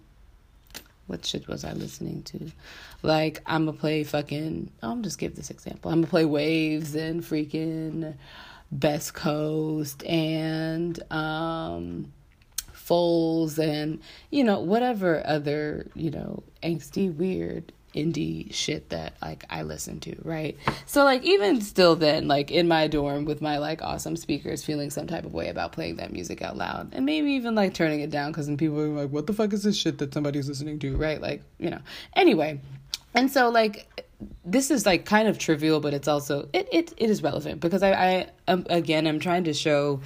What 1.08 1.26
shit 1.26 1.48
was 1.48 1.64
I 1.64 1.72
listening 1.72 2.22
to? 2.24 2.52
Like, 3.02 3.42
I'm 3.44 3.68
a 3.68 3.72
play 3.72 4.04
fucking, 4.04 4.70
I'm 4.82 5.02
just 5.02 5.18
give 5.18 5.34
this 5.34 5.50
example. 5.50 5.90
I'm 5.90 6.04
a 6.04 6.06
play 6.06 6.24
Wavves 6.24 6.94
and 6.94 7.22
freaking 7.22 8.14
Best 8.70 9.14
Coast 9.14 10.04
and, 10.04 11.00
um, 11.10 12.12
Foals 12.88 13.58
and, 13.58 14.00
you 14.30 14.42
know, 14.42 14.60
whatever 14.60 15.22
other, 15.26 15.90
you 15.94 16.10
know, 16.10 16.42
angsty, 16.62 17.14
weird 17.14 17.70
indie 17.94 18.52
shit 18.52 18.90
that 18.90 19.14
like 19.20 19.44
I 19.50 19.62
listen 19.62 20.00
to, 20.00 20.16
right? 20.22 20.56
So 20.86 21.04
like 21.04 21.22
even 21.24 21.60
still 21.60 21.96
then, 21.96 22.28
like 22.28 22.50
in 22.50 22.68
my 22.68 22.86
dorm 22.86 23.24
with 23.24 23.42
my 23.42 23.58
like 23.58 23.82
awesome 23.82 24.16
speakers 24.16 24.64
feeling 24.64 24.90
some 24.90 25.06
type 25.06 25.24
of 25.24 25.34
way 25.34 25.48
about 25.48 25.72
playing 25.72 25.96
that 25.96 26.12
music 26.12 26.40
out 26.42 26.56
loud. 26.56 26.90
And 26.92 27.04
maybe 27.04 27.32
even 27.32 27.54
like 27.54 27.74
turning 27.74 28.00
it 28.00 28.10
down 28.10 28.32
because 28.32 28.46
then 28.46 28.56
people 28.56 28.80
are 28.80 28.88
like, 28.88 29.10
What 29.10 29.26
the 29.26 29.32
fuck 29.32 29.52
is 29.52 29.64
this 29.64 29.76
shit 29.76 29.98
that 29.98 30.14
somebody's 30.14 30.48
listening 30.48 30.78
to? 30.80 30.96
Right? 30.96 31.20
Like, 31.20 31.42
you 31.58 31.70
know. 31.70 31.80
Anyway. 32.14 32.60
And 33.14 33.30
so 33.30 33.48
like 33.48 34.04
this 34.44 34.70
is 34.70 34.84
like 34.84 35.04
kind 35.04 35.28
of 35.28 35.38
trivial, 35.38 35.80
but 35.80 35.94
it's 35.94 36.08
also 36.08 36.48
it 36.52 36.68
it, 36.72 36.94
it 36.96 37.10
is 37.10 37.22
relevant 37.22 37.60
because 37.60 37.82
I 37.82 37.92
I 37.92 38.26
again 38.46 39.06
I'm 39.06 39.20
trying 39.20 39.44
to 39.44 39.54
show 39.54 40.00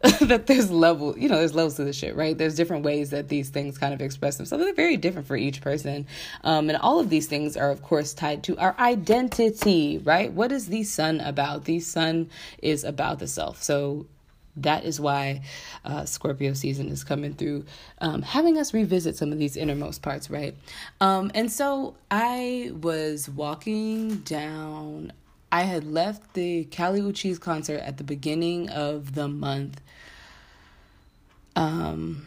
that 0.20 0.46
there's 0.46 0.70
level, 0.70 1.18
you 1.18 1.28
know, 1.28 1.36
there's 1.36 1.56
levels 1.56 1.74
to 1.74 1.84
the 1.84 1.92
shit, 1.92 2.14
right? 2.14 2.38
There's 2.38 2.54
different 2.54 2.84
ways 2.84 3.10
that 3.10 3.28
these 3.28 3.48
things 3.48 3.78
kind 3.78 3.92
of 3.92 4.00
express 4.00 4.36
themselves. 4.36 4.64
They're 4.64 4.72
very 4.72 4.96
different 4.96 5.26
for 5.26 5.36
each 5.36 5.60
person. 5.60 6.06
Um, 6.44 6.68
and 6.68 6.78
all 6.78 7.00
of 7.00 7.10
these 7.10 7.26
things 7.26 7.56
are, 7.56 7.70
of 7.70 7.82
course, 7.82 8.14
tied 8.14 8.44
to 8.44 8.56
our 8.58 8.76
identity, 8.78 9.98
right? 9.98 10.32
What 10.32 10.52
is 10.52 10.68
the 10.68 10.84
sun 10.84 11.20
about? 11.20 11.64
The 11.64 11.80
sun 11.80 12.30
is 12.62 12.84
about 12.84 13.18
the 13.18 13.26
self. 13.26 13.60
So 13.60 14.06
that 14.56 14.84
is 14.84 15.00
why 15.00 15.42
uh, 15.84 16.04
Scorpio 16.04 16.52
season 16.52 16.90
is 16.90 17.02
coming 17.02 17.34
through, 17.34 17.64
um, 18.00 18.22
having 18.22 18.56
us 18.56 18.72
revisit 18.72 19.16
some 19.16 19.32
of 19.32 19.38
these 19.38 19.56
innermost 19.56 20.02
parts, 20.02 20.30
right? 20.30 20.56
Um, 21.00 21.32
and 21.34 21.50
so 21.50 21.96
I 22.08 22.70
was 22.72 23.28
walking 23.28 24.18
down 24.18 25.12
I 25.50 25.62
had 25.62 25.90
left 25.90 26.34
the 26.34 26.64
Kali 26.64 27.00
Uchis 27.00 27.40
concert 27.40 27.80
at 27.80 27.96
the 27.96 28.04
beginning 28.04 28.68
of 28.68 29.14
the 29.14 29.28
month 29.28 29.80
um, 31.58 32.24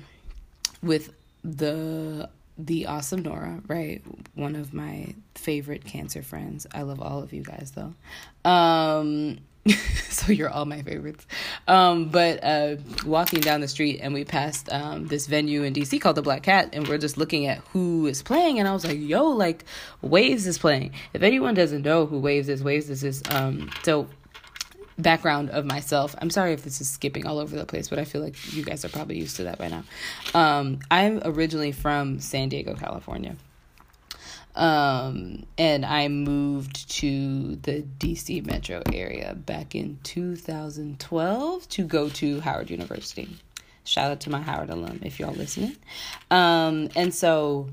with 0.84 1.14
the 1.44 2.30
the 2.58 2.86
awesome 2.86 3.24
Nora, 3.24 3.62
right? 3.68 4.04
One 4.36 4.56
of 4.56 4.74
my 4.74 5.16
favorite 5.34 5.86
cancer 5.86 6.22
friends. 6.22 6.68
I 6.74 6.84
love 6.84 7.02
all 7.02 7.24
of 7.24 7.34
you 7.34 7.42
guys 7.42 7.74
though. 7.74 7.94
Um, 8.50 9.40
so 10.10 10.32
you're 10.32 10.50
all 10.50 10.66
my 10.66 10.82
favorites. 10.82 11.26
Um, 11.68 12.10
but 12.10 12.44
uh, 12.44 12.76
walking 13.06 13.40
down 13.40 13.62
the 13.62 13.68
street 13.68 14.00
and 14.04 14.14
we 14.14 14.26
passed 14.26 14.72
um, 14.72 15.08
this 15.08 15.28
venue 15.28 15.64
in 15.64 15.74
DC 15.74 16.00
called 16.02 16.18
the 16.18 16.22
Black 16.22 16.44
Cat, 16.44 16.70
and 16.74 16.88
we're 16.88 16.98
just 16.98 17.18
looking 17.18 17.48
at 17.48 17.60
who 17.72 18.08
is 18.08 18.22
playing, 18.22 18.60
and 18.60 18.68
I 18.68 18.74
was 18.74 18.86
like, 18.86 19.00
"Yo, 19.00 19.24
like 19.30 19.64
Wavves 20.04 20.46
is 20.46 20.58
playing." 20.58 20.92
If 21.14 21.24
anyone 21.24 21.54
doesn't 21.54 21.84
know 21.84 22.06
who 22.06 22.20
Wavves 22.20 22.50
is, 22.50 22.64
Wavves 22.64 22.90
is 22.90 23.02
this 23.02 23.24
um 23.32 23.72
so 23.84 24.08
background 25.02 25.50
of 25.50 25.66
myself. 25.66 26.16
I'm 26.20 26.30
sorry 26.30 26.54
if 26.54 26.64
this 26.64 26.82
is 26.82 26.90
skipping 26.90 27.26
all 27.26 27.40
over 27.40 27.56
the 27.56 27.66
place, 27.66 27.90
but 27.90 28.00
I 28.00 28.06
feel 28.06 28.22
like 28.22 28.54
you 28.54 28.64
guys 28.64 28.86
are 28.86 28.90
probably 28.90 29.18
used 29.18 29.38
to 29.38 29.44
that 29.46 29.58
by 29.58 29.68
now. 29.68 29.84
Um, 30.34 30.80
I'm 30.90 31.22
originally 31.24 31.72
from 31.72 32.20
San 32.20 32.50
Diego, 32.50 32.76
California. 32.76 33.36
Um, 34.56 35.46
and 35.58 35.86
I 35.86 36.08
moved 36.10 36.90
to 36.98 37.56
the 37.58 37.84
DC 38.00 38.46
metro 38.46 38.82
area 38.92 39.34
back 39.34 39.76
in 39.76 40.00
2012 40.04 41.70
to 41.70 41.84
go 41.86 42.10
to 42.10 42.40
Howard 42.42 42.70
University. 42.70 43.30
Shout 43.84 44.12
out 44.12 44.20
to 44.22 44.30
my 44.30 44.42
Howard 44.42 44.70
alum 44.70 45.00
if 45.04 45.20
y'all 45.20 45.34
listening. 45.34 45.76
Um, 46.30 46.90
and 46.96 47.14
so, 47.14 47.70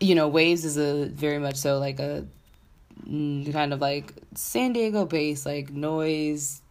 you 0.00 0.14
know, 0.14 0.30
Wavves 0.30 0.64
is 0.64 0.76
a 0.78 1.06
very 1.06 1.38
much 1.38 1.56
so 1.56 1.78
like 1.78 2.00
a 2.00 2.26
kind 3.06 3.72
of 3.72 3.80
like 3.80 4.12
San 4.34 4.72
Diego 4.72 5.04
based, 5.04 5.46
like 5.46 5.70
noise, 5.70 6.62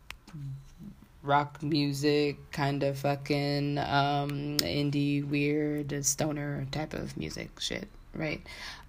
rock 1.24 1.62
music, 1.62 2.52
kind 2.52 2.84
of 2.84 3.00
fucking 3.00 3.78
um, 3.78 4.58
indie, 4.58 5.28
weird, 5.28 6.06
stoner 6.06 6.66
type 6.72 6.94
of 6.94 7.16
music 7.18 7.60
shit, 7.60 7.88
right? 8.14 8.42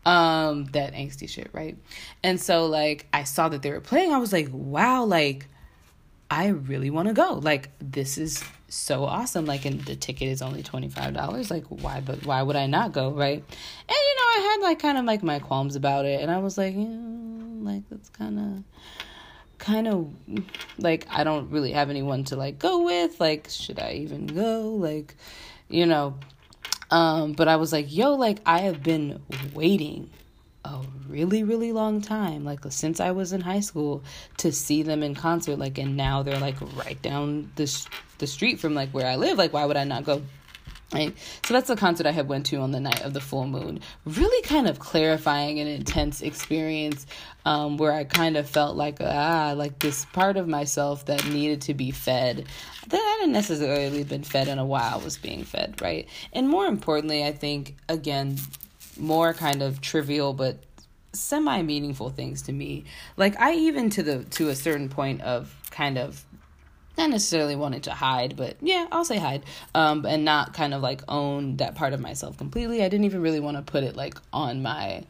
Um, 0.07 0.67
that 0.67 0.95
angsty 0.95 1.29
shit, 1.29 1.51
right? 1.53 1.77
And 2.23 2.41
so, 2.41 2.67
like, 2.67 3.07
I 3.13 3.25
saw 3.25 3.49
that 3.49 3.63
they 3.63 3.71
were 3.71 3.81
playing, 3.81 4.13
I 4.13 4.19
was 4.19 4.33
like, 4.33 4.49
wow, 4.53 5.05
like, 5.05 5.47
I 6.31 6.49
really 6.49 6.91
want 6.91 7.09
to 7.09 7.15
go. 7.15 7.41
Like 7.43 7.71
this 7.79 8.19
is 8.19 8.45
so 8.69 9.05
awesome. 9.05 9.47
Like 9.47 9.65
and 9.65 9.81
the 9.81 9.97
ticket 9.97 10.29
is 10.29 10.43
only 10.43 10.63
twenty 10.63 10.89
five 10.89 11.15
dollars. 11.15 11.51
Like 11.51 11.65
why 11.69 12.01
but 12.01 12.27
why 12.27 12.43
would 12.43 12.57
I 12.57 12.67
not 12.67 12.93
go, 12.93 13.11
right? 13.11 13.39
And 13.39 13.45
you 13.89 14.17
know, 14.17 14.25
I 14.25 14.49
had 14.51 14.63
like 14.63 14.79
kind 14.79 14.99
of 14.99 15.05
like 15.05 15.23
my 15.23 15.39
qualms 15.39 15.75
about 15.75 16.05
it 16.05 16.21
and 16.21 16.31
I 16.31 16.39
was 16.39 16.59
like, 16.59 16.75
yeah, 16.77 16.87
like 17.65 17.83
that's 17.91 18.11
kinda 18.11 18.63
kind 19.59 19.89
of 19.89 20.13
like 20.79 21.07
I 21.11 21.25
don't 21.25 21.51
really 21.51 21.73
have 21.73 21.91
anyone 21.91 22.25
to 22.25 22.37
like 22.37 22.59
go 22.59 22.85
with. 22.85 23.21
Like, 23.21 23.49
should 23.51 23.79
I 23.79 23.93
even 23.93 24.27
go? 24.27 24.75
Like, 24.75 25.15
you 25.69 25.87
know. 25.87 26.15
Um, 26.91 27.33
but 27.33 27.49
I 27.49 27.57
was 27.57 27.71
like, 27.71 27.95
yo, 27.95 28.15
like 28.15 28.39
I 28.47 28.61
have 28.61 28.83
been 28.83 29.21
waiting 29.53 30.09
a 30.65 30.81
really 31.09 31.45
really 31.45 31.73
long 31.73 32.03
time 32.03 32.45
like 32.45 32.59
since 32.69 33.01
i 33.01 33.11
was 33.13 33.33
in 33.33 33.41
high 33.41 33.61
school 33.61 34.03
to 34.37 34.51
see 34.53 34.83
them 34.83 35.03
in 35.03 35.15
concert 35.15 35.57
like 35.57 35.79
and 35.79 35.97
now 35.97 36.23
they're 36.23 36.41
like 36.41 36.57
right 36.77 37.01
down 37.01 37.51
the 37.55 37.89
the 38.19 38.27
street 38.27 38.59
from 38.59 38.75
like 38.75 38.91
where 38.91 39.07
i 39.07 39.17
live 39.17 39.39
like 39.39 39.53
why 39.53 39.65
would 39.65 39.77
i 39.77 39.85
not 39.85 40.05
go 40.05 40.21
Right. 40.93 41.15
So 41.45 41.53
that's 41.53 41.69
the 41.69 41.77
concert 41.77 42.07
I 42.07 42.13
had 42.13 42.29
went 42.29 42.47
to 42.47 42.57
on 42.57 42.71
the 42.73 42.81
night 42.81 43.03
of 43.03 43.13
the 43.13 43.21
full 43.21 43.47
moon. 43.47 43.81
Really 44.07 44.43
kind 44.43 44.67
of 44.67 44.79
clarifying 44.79 45.61
and 45.61 45.69
intense 45.69 46.23
experience 46.23 47.05
um, 47.45 47.77
where 47.77 47.93
I 47.93 48.05
kind 48.05 48.39
of 48.39 48.49
felt 48.49 48.75
like, 48.75 48.97
ah, 49.03 49.53
like 49.55 49.79
this 49.81 50.07
part 50.07 50.39
of 50.39 50.49
myself 50.49 51.05
that 51.05 51.27
needed 51.27 51.61
to 51.63 51.75
be 51.75 51.91
fed 51.91 52.47
that 52.89 53.17
hadn't 53.19 53.33
necessarily 53.33 54.03
been 54.03 54.23
fed 54.23 54.49
in 54.49 54.59
a 54.59 54.65
while 54.65 55.01
was 55.01 55.19
being 55.19 55.45
fed, 55.45 55.81
right? 55.83 56.09
And 56.33 56.49
more 56.49 56.67
importantly, 56.67 57.23
I 57.23 57.33
think, 57.33 57.77
again, 57.89 58.39
more 58.97 59.35
kind 59.35 59.63
of 59.63 59.81
trivial 59.81 60.33
but 60.33 60.59
semi 61.13 61.63
meaningful 61.63 62.11
things 62.11 62.43
to 62.43 62.53
me. 62.53 62.85
Like 63.17 63.39
I 63.39 63.55
even 63.55 63.91
to 63.91 64.03
the 64.03 64.25
to 64.25 64.49
a 64.49 64.57
certain 64.57 64.89
point 64.89 65.21
of 65.23 65.55
kind 65.71 65.99
of 65.99 66.25
not 66.99 67.11
necessarily 67.11 67.57
wanting 67.57 67.81
to 67.83 67.93
hide, 67.93 68.37
but 68.37 68.57
yeah, 68.61 68.87
I'll 68.93 69.05
say 69.05 69.19
hide. 69.19 69.45
Um, 69.75 70.05
and 70.05 70.25
not 70.25 70.53
kind 70.53 70.75
of 70.75 70.83
like 70.83 71.01
own 71.09 71.57
that 71.57 71.75
part 71.75 71.93
of 71.93 72.01
myself 72.01 72.37
completely. 72.37 72.83
I 72.83 72.89
didn't 72.89 73.05
even 73.05 73.23
really 73.23 73.41
want 73.41 73.57
to 73.57 73.63
put 73.63 73.85
it 73.85 73.97
like 73.97 74.17
on 74.33 74.63
my 74.63 75.05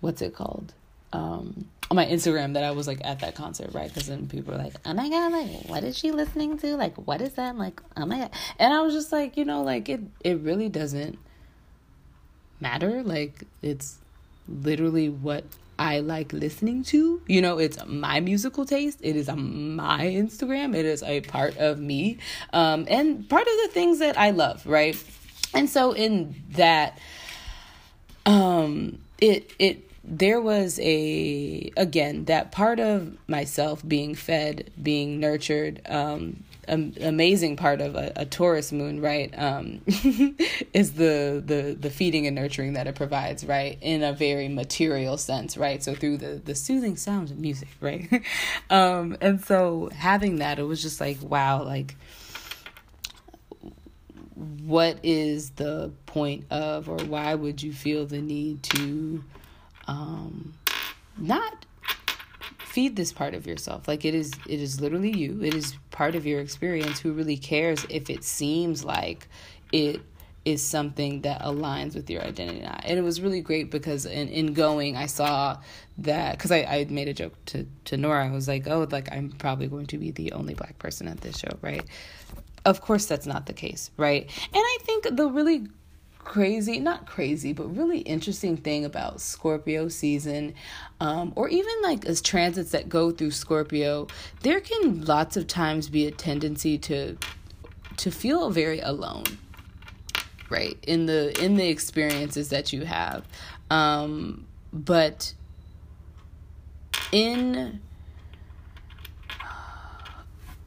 what's 0.00 0.20
it 0.20 0.34
called? 0.34 0.74
Um, 1.12 1.66
on 1.90 1.96
my 1.96 2.06
Instagram 2.06 2.54
that 2.54 2.64
I 2.64 2.72
was 2.72 2.86
like 2.86 3.00
at 3.04 3.20
that 3.20 3.34
concert, 3.34 3.72
right? 3.72 3.88
Because 3.88 4.08
then 4.08 4.26
people 4.26 4.52
were 4.52 4.58
like, 4.58 4.74
"Oh 4.84 4.92
my 4.94 5.08
god, 5.08 5.32
like 5.32 5.68
what 5.68 5.84
is 5.84 5.96
she 5.96 6.10
listening 6.10 6.58
to? 6.58 6.76
Like 6.76 6.96
what 6.96 7.20
is 7.22 7.32
that?" 7.34 7.56
Like, 7.56 7.80
"Oh 7.96 8.04
my 8.04 8.18
god," 8.18 8.30
and 8.58 8.74
I 8.74 8.82
was 8.82 8.92
just 8.92 9.12
like, 9.12 9.36
you 9.36 9.44
know, 9.44 9.62
like 9.62 9.88
it 9.88 10.00
it 10.22 10.40
really 10.40 10.68
doesn't 10.68 11.18
matter. 12.60 13.02
Like 13.02 13.44
it's 13.62 13.98
literally 14.48 15.08
what 15.08 15.44
I 15.78 16.00
like 16.00 16.32
listening 16.32 16.82
to. 16.84 17.20
You 17.26 17.42
know, 17.42 17.58
it's 17.58 17.78
my 17.86 18.20
musical 18.20 18.64
taste. 18.64 19.00
It 19.02 19.16
is 19.16 19.28
my 19.28 20.04
Instagram. 20.04 20.74
It 20.74 20.84
is 20.84 21.02
a 21.02 21.20
part 21.22 21.56
of 21.56 21.78
me. 21.78 22.18
Um, 22.52 22.86
and 22.88 23.28
part 23.28 23.42
of 23.46 23.54
the 23.62 23.68
things 23.72 23.98
that 23.98 24.18
I 24.18 24.30
love, 24.30 24.66
right? 24.66 24.96
And 25.52 25.68
so 25.68 25.92
in 25.92 26.34
that, 26.52 26.98
um, 28.26 28.98
it, 29.18 29.52
it, 29.58 29.90
there 30.02 30.40
was 30.40 30.78
a, 30.80 31.70
again, 31.76 32.26
that 32.26 32.52
part 32.52 32.80
of 32.80 33.16
myself 33.28 33.86
being 33.86 34.14
fed, 34.14 34.70
being 34.82 35.18
nurtured, 35.20 35.80
um, 35.86 36.44
amazing 36.68 37.56
part 37.56 37.80
of 37.80 37.94
a, 37.94 38.12
a 38.16 38.26
Taurus 38.26 38.72
moon, 38.72 39.00
right? 39.00 39.32
Um, 39.36 39.82
is 40.72 40.92
the 40.94 41.42
the 41.44 41.76
the 41.78 41.90
feeding 41.90 42.26
and 42.26 42.36
nurturing 42.36 42.74
that 42.74 42.86
it 42.86 42.94
provides, 42.94 43.44
right? 43.44 43.78
In 43.80 44.02
a 44.02 44.12
very 44.12 44.48
material 44.48 45.16
sense, 45.16 45.56
right? 45.56 45.82
So 45.82 45.94
through 45.94 46.18
the 46.18 46.40
the 46.44 46.54
soothing 46.54 46.96
sounds 46.96 47.30
of 47.30 47.38
music, 47.38 47.68
right? 47.80 48.08
um, 48.70 49.16
and 49.20 49.44
so 49.44 49.90
having 49.94 50.36
that, 50.36 50.58
it 50.58 50.64
was 50.64 50.82
just 50.82 51.00
like 51.00 51.18
wow, 51.22 51.62
like 51.62 51.96
what 54.34 54.98
is 55.02 55.50
the 55.50 55.92
point 56.06 56.46
of, 56.50 56.88
or 56.88 56.98
why 56.98 57.34
would 57.34 57.62
you 57.62 57.72
feel 57.72 58.06
the 58.06 58.20
need 58.20 58.62
to 58.62 59.22
um, 59.86 60.54
not 61.16 61.66
feed 62.74 62.96
this 62.96 63.12
part 63.12 63.34
of 63.34 63.46
yourself. 63.46 63.86
Like 63.86 64.04
it 64.04 64.16
is 64.16 64.32
it 64.48 64.60
is 64.60 64.80
literally 64.80 65.12
you. 65.12 65.40
It 65.44 65.54
is 65.54 65.76
part 65.92 66.16
of 66.16 66.26
your 66.26 66.40
experience 66.40 66.98
who 66.98 67.12
really 67.12 67.36
cares 67.36 67.86
if 67.88 68.10
it 68.10 68.24
seems 68.24 68.84
like 68.84 69.28
it 69.70 70.00
is 70.44 70.60
something 70.60 71.20
that 71.20 71.40
aligns 71.40 71.94
with 71.94 72.10
your 72.10 72.20
identity 72.22 72.60
and 72.60 72.98
it 72.98 73.02
was 73.02 73.18
really 73.18 73.40
great 73.40 73.70
because 73.70 74.04
in, 74.04 74.28
in 74.28 74.52
going 74.52 74.94
i 74.94 75.06
saw 75.06 75.56
that 75.96 76.36
because 76.36 76.50
I, 76.50 76.58
I 76.64 76.86
made 76.90 77.08
a 77.08 77.14
joke 77.14 77.32
to, 77.46 77.66
to 77.86 77.96
nora. 77.96 78.26
I 78.26 78.30
was 78.30 78.46
like 78.46 78.68
oh 78.68 78.86
like 78.90 79.10
i'm 79.10 79.30
probably 79.30 79.68
going 79.68 79.86
to 79.86 79.96
be 79.96 80.10
the 80.10 80.32
only 80.32 80.52
black 80.52 80.78
person 80.78 81.08
at 81.08 81.22
this 81.22 81.38
show 81.38 81.56
right? 81.62 81.84
Of 82.66 82.82
course 82.82 83.06
that's 83.06 83.26
not 83.26 83.46
the 83.46 83.54
case 83.54 83.90
right? 83.96 84.24
And 84.24 84.62
i 84.74 84.78
think 84.82 85.16
the 85.16 85.26
really 85.28 85.66
crazy, 86.24 86.80
not 86.80 87.06
crazy, 87.06 87.52
but 87.52 87.76
really 87.76 87.98
interesting 87.98 88.56
thing 88.56 88.84
about 88.84 89.20
Scorpio 89.20 89.88
season, 89.88 90.54
um, 91.00 91.32
or 91.36 91.48
even 91.48 91.74
like 91.82 92.04
as 92.06 92.20
transits 92.20 92.72
that 92.72 92.88
go 92.88 93.10
through 93.10 93.30
Scorpio, 93.30 94.08
there 94.42 94.60
can 94.60 95.04
lots 95.04 95.36
of 95.36 95.46
times 95.46 95.88
be 95.88 96.06
a 96.06 96.10
tendency 96.10 96.78
to 96.78 97.16
to 97.98 98.10
feel 98.10 98.50
very 98.50 98.80
alone, 98.80 99.24
right? 100.50 100.76
In 100.86 101.06
the 101.06 101.38
in 101.42 101.56
the 101.56 101.68
experiences 101.68 102.48
that 102.48 102.72
you 102.72 102.84
have, 102.84 103.24
um, 103.70 104.46
but 104.72 105.34
in 107.12 107.80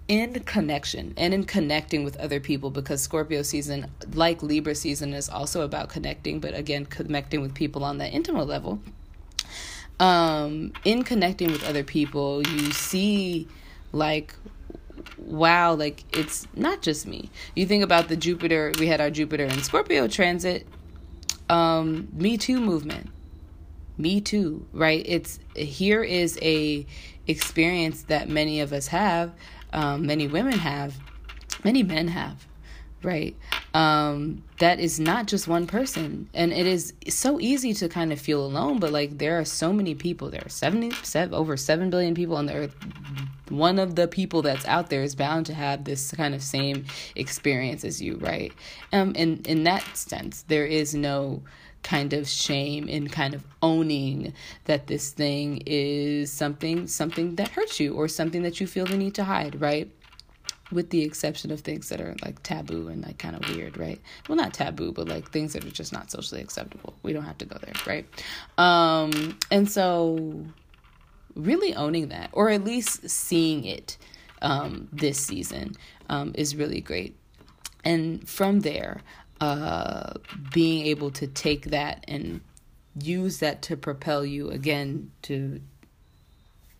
in 0.07 0.33
connection 0.41 1.13
and 1.17 1.33
in 1.33 1.43
connecting 1.43 2.03
with 2.03 2.17
other 2.17 2.39
people 2.39 2.69
because 2.69 3.01
Scorpio 3.01 3.41
season, 3.41 3.91
like 4.13 4.41
Libra 4.41 4.75
season, 4.75 5.13
is 5.13 5.29
also 5.29 5.61
about 5.61 5.89
connecting, 5.89 6.39
but 6.39 6.53
again, 6.55 6.85
connecting 6.85 7.41
with 7.41 7.53
people 7.53 7.83
on 7.83 7.97
that 7.97 8.13
intimate 8.13 8.47
level. 8.47 8.79
Um, 9.99 10.73
in 10.85 11.03
connecting 11.03 11.51
with 11.51 11.63
other 11.67 11.83
people, 11.83 12.47
you 12.47 12.71
see 12.71 13.47
like 13.91 14.33
wow, 15.17 15.73
like 15.73 16.03
it's 16.15 16.47
not 16.55 16.81
just 16.81 17.07
me. 17.07 17.29
You 17.55 17.65
think 17.65 17.83
about 17.83 18.07
the 18.07 18.15
Jupiter, 18.15 18.71
we 18.79 18.87
had 18.87 19.01
our 19.01 19.09
Jupiter 19.09 19.43
and 19.43 19.63
Scorpio 19.63 20.07
transit, 20.07 20.67
um, 21.49 22.07
Me 22.13 22.37
Too 22.37 22.59
movement. 22.59 23.09
Me 23.97 24.21
too, 24.21 24.67
right? 24.73 25.03
It's 25.07 25.39
here 25.55 26.03
is 26.03 26.37
a 26.43 26.85
experience 27.25 28.03
that 28.03 28.29
many 28.29 28.61
of 28.61 28.71
us 28.71 28.87
have 28.87 29.33
um, 29.73 30.05
many 30.05 30.27
women 30.27 30.57
have, 30.59 30.95
many 31.63 31.83
men 31.83 32.07
have, 32.07 32.47
right? 33.03 33.35
Um, 33.73 34.43
that 34.59 34.79
is 34.79 34.99
not 34.99 35.27
just 35.27 35.47
one 35.47 35.67
person. 35.67 36.29
And 36.33 36.51
it 36.51 36.65
is 36.65 36.93
so 37.09 37.39
easy 37.39 37.73
to 37.75 37.89
kind 37.89 38.11
of 38.11 38.19
feel 38.19 38.43
alone, 38.45 38.79
but 38.79 38.91
like 38.91 39.17
there 39.17 39.39
are 39.39 39.45
so 39.45 39.71
many 39.71 39.93
people. 39.93 40.29
There 40.29 40.43
are 40.45 40.49
70, 40.49 40.91
over 41.31 41.57
7 41.57 41.89
billion 41.89 42.15
people 42.15 42.37
on 42.37 42.47
the 42.47 42.55
earth. 42.55 42.75
One 43.49 43.79
of 43.79 43.95
the 43.95 44.07
people 44.07 44.41
that's 44.41 44.65
out 44.65 44.89
there 44.89 45.03
is 45.03 45.15
bound 45.15 45.45
to 45.45 45.53
have 45.53 45.83
this 45.83 46.11
kind 46.11 46.33
of 46.35 46.41
same 46.41 46.85
experience 47.15 47.83
as 47.83 48.01
you, 48.01 48.17
right? 48.17 48.51
Um, 48.91 49.15
in, 49.15 49.41
in 49.45 49.63
that 49.63 49.95
sense, 49.95 50.43
there 50.43 50.65
is 50.65 50.93
no 50.93 51.43
kind 51.87 52.11
of 52.11 52.27
shame 52.27 52.89
in 52.89 53.07
kind 53.07 53.33
of 53.33 53.41
owning 53.61 54.33
that 54.65 54.87
this 54.87 55.11
thing 55.11 55.63
is 55.65 56.29
something 56.29 56.85
something 56.85 57.35
that 57.35 57.47
hurts 57.47 57.79
you 57.79 57.93
or 57.93 58.09
something 58.09 58.43
that 58.43 58.59
you 58.59 58.67
feel 58.67 58.85
the 58.85 58.97
need 58.97 59.15
to 59.15 59.23
hide, 59.23 59.61
right? 59.61 59.89
With 60.69 60.89
the 60.89 61.01
exception 61.03 61.49
of 61.49 61.61
things 61.61 61.87
that 61.87 62.01
are 62.01 62.13
like 62.21 62.43
taboo 62.43 62.89
and 62.89 63.05
like 63.05 63.17
kind 63.19 63.37
of 63.37 63.55
weird, 63.55 63.77
right? 63.77 64.01
Well, 64.27 64.35
not 64.35 64.53
taboo, 64.53 64.91
but 64.91 65.07
like 65.07 65.31
things 65.31 65.53
that 65.53 65.63
are 65.63 65.71
just 65.71 65.93
not 65.93 66.11
socially 66.11 66.41
acceptable. 66.41 66.93
We 67.03 67.13
don't 67.13 67.23
have 67.23 67.37
to 67.37 67.45
go 67.45 67.57
there, 67.57 67.73
right? 67.85 68.05
Um, 68.57 69.39
and 69.49 69.71
so 69.71 70.43
really 71.35 71.73
owning 71.73 72.09
that 72.09 72.31
or 72.33 72.49
at 72.49 72.65
least 72.65 73.09
seeing 73.09 73.63
it 73.63 73.97
um, 74.41 74.89
this 74.91 75.17
season 75.17 75.77
um, 76.09 76.33
is 76.35 76.53
really 76.53 76.81
great. 76.81 77.15
And 77.85 78.27
from 78.27 78.59
there, 78.59 79.03
uh, 79.39 80.13
being 80.53 80.87
able 80.87 81.11
to 81.11 81.27
take 81.27 81.65
that 81.65 82.03
and 82.07 82.41
use 82.99 83.39
that 83.39 83.61
to 83.61 83.77
propel 83.77 84.25
you 84.25 84.49
again 84.49 85.11
to 85.21 85.61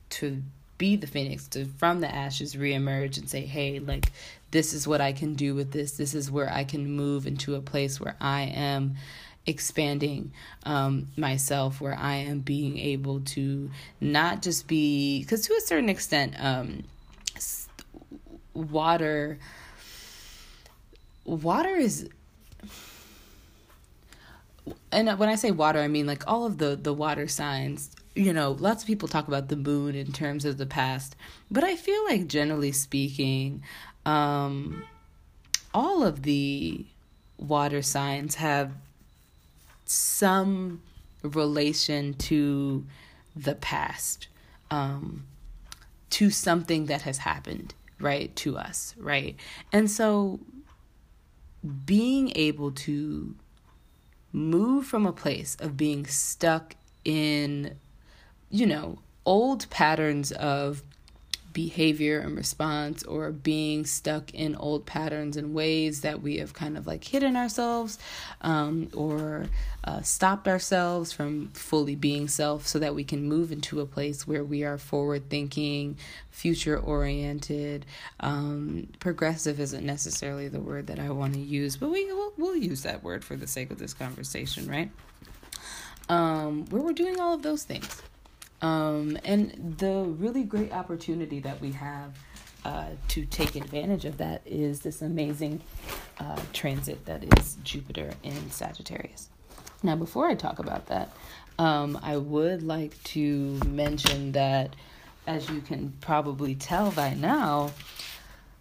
to 0.10 0.42
be 0.78 0.96
the 0.96 1.08
phoenix 1.08 1.48
to 1.48 1.66
from 1.66 2.02
the 2.02 2.14
ashes 2.14 2.56
reemerge 2.56 3.18
and 3.18 3.30
say 3.30 3.42
hey 3.42 3.80
like 3.80 4.12
this 4.52 4.74
is 4.74 4.88
what 4.88 5.02
I 5.02 5.12
can 5.14 5.34
do 5.34 5.56
with 5.56 5.72
this. 5.72 5.94
This 5.94 6.14
is 6.14 6.32
where 6.32 6.52
I 6.52 6.64
can 6.64 6.90
move 6.90 7.28
into 7.28 7.56
a 7.56 7.62
place 7.62 8.00
where 8.00 8.16
I 8.22 8.44
am 8.44 8.96
expanding 9.46 10.32
um, 10.64 11.08
myself, 11.18 11.82
where 11.82 11.98
I 11.98 12.16
am 12.16 12.40
being 12.40 12.78
able 12.78 13.22
to 13.22 13.70
not 14.00 14.42
just 14.42 14.68
be, 14.68 15.22
because 15.22 15.42
to 15.48 15.54
a 15.54 15.62
certain 15.62 15.90
extent, 15.90 16.36
um, 16.40 16.84
water, 18.54 19.38
water 21.26 21.76
is 21.76 22.10
and 24.92 25.08
when 25.20 25.30
I 25.30 25.36
say 25.36 25.52
water, 25.52 25.80
I 25.80 25.88
mean 25.88 26.06
like 26.06 26.24
all 26.28 26.46
of 26.46 26.58
the 26.58 26.76
the 26.76 26.94
water 26.94 27.28
signs. 27.28 27.92
You 28.16 28.34
know, 28.34 28.52
lots 28.54 28.82
of 28.82 28.88
people 28.88 29.08
talk 29.08 29.28
about 29.28 29.48
the 29.50 29.56
moon 29.56 29.94
in 29.94 30.12
terms 30.12 30.44
of 30.44 30.58
the 30.58 30.66
past, 30.66 31.16
but 31.52 31.64
I 31.64 31.76
feel 31.76 32.04
like 32.06 32.28
generally 32.28 32.72
speaking, 32.72 33.62
um, 34.08 34.84
all 35.72 36.04
of 36.04 36.24
the 36.24 36.84
water 37.38 37.84
signs 37.84 38.36
have 38.36 38.72
some 39.86 40.82
relation 41.22 42.16
to 42.16 42.86
the 43.36 43.54
past, 43.54 44.28
um, 44.72 45.26
to 46.10 46.32
something 46.32 46.88
that 46.88 47.04
has 47.04 47.20
happened, 47.20 47.76
right, 48.00 48.36
to 48.38 48.58
us, 48.58 48.96
right? 48.98 49.36
And 49.72 49.92
so 49.92 50.40
being 51.86 52.32
able 52.36 52.72
to 52.72 53.36
move 54.32 54.86
from 54.86 55.06
a 55.06 55.12
place 55.12 55.56
of 55.60 55.78
being 55.78 56.06
stuck 56.06 56.76
in, 57.04 57.78
you 58.50 58.66
know, 58.66 59.00
old 59.26 59.70
patterns 59.70 60.32
of 60.32 60.84
behavior 61.58 62.20
and 62.20 62.38
response 62.38 63.02
or 63.02 63.32
being 63.32 63.84
stuck 63.84 64.32
in 64.32 64.56
old 64.58 64.86
patterns 64.86 65.36
and 65.36 65.56
ways 65.56 66.02
that 66.02 66.22
we 66.22 66.38
have 66.38 66.54
kind 66.54 66.78
of 66.78 66.86
like 66.86 67.04
hidden 67.04 67.36
ourselves 67.36 67.98
um, 68.42 68.88
or 68.94 69.48
uh, 69.84 70.00
stopped 70.04 70.48
ourselves 70.48 71.12
from 71.12 71.48
fully 71.54 71.96
being 71.96 72.28
self 72.28 72.68
so 72.68 72.78
that 72.78 72.94
we 72.94 73.04
can 73.04 73.28
move 73.28 73.52
into 73.52 73.82
a 73.82 73.88
place 73.88 74.28
where 74.28 74.44
we 74.44 74.64
are 74.64 74.78
forward 74.78 75.32
thinking, 75.32 75.98
future 76.30 76.78
oriented. 76.78 77.88
Um, 78.20 78.90
progressive 79.00 79.60
isn't 79.60 79.84
necessarily 79.84 80.50
the 80.50 80.60
word 80.60 80.86
that 80.86 81.00
I 81.00 81.10
want 81.10 81.34
to 81.34 81.40
use, 81.40 81.76
but 81.76 81.90
we, 81.90 82.06
we'll, 82.06 82.34
we'll 82.38 82.56
use 82.56 82.84
that 82.84 83.02
word 83.02 83.26
for 83.26 83.36
the 83.36 83.48
sake 83.48 83.72
of 83.72 83.80
this 83.80 83.96
conversation, 83.96 84.70
right? 84.70 84.92
Um, 86.08 86.68
where 86.68 86.84
we're 86.84 86.94
doing 86.94 87.20
all 87.20 87.34
of 87.34 87.42
those 87.42 87.64
things. 87.64 88.04
Um, 88.62 89.18
and 89.24 89.76
the 89.78 90.04
really 90.04 90.44
great 90.44 90.72
opportunity 90.72 91.40
that 91.42 91.62
we 91.62 91.72
have 91.74 92.18
uh, 92.66 92.88
to 93.10 93.26
take 93.26 93.56
advantage 93.56 94.06
of 94.06 94.18
that 94.18 94.42
is 94.46 94.82
this 94.82 95.02
amazing 95.02 95.62
uh, 96.20 96.40
transit 96.54 97.06
that 97.06 97.24
is 97.38 97.58
Jupiter 97.64 98.12
in 98.24 98.50
Sagittarius. 98.50 99.30
Now, 99.84 99.96
before 99.96 100.28
I 100.28 100.36
talk 100.36 100.60
about 100.60 100.88
that, 100.88 101.12
um, 101.60 102.00
I 102.02 102.18
would 102.18 102.64
like 102.64 103.02
to 103.06 103.60
mention 103.68 104.32
that, 104.34 104.76
as 105.28 105.50
you 105.50 105.62
can 105.62 105.94
probably 106.02 106.56
tell 106.56 106.92
by 106.92 107.14
now, 107.14 107.72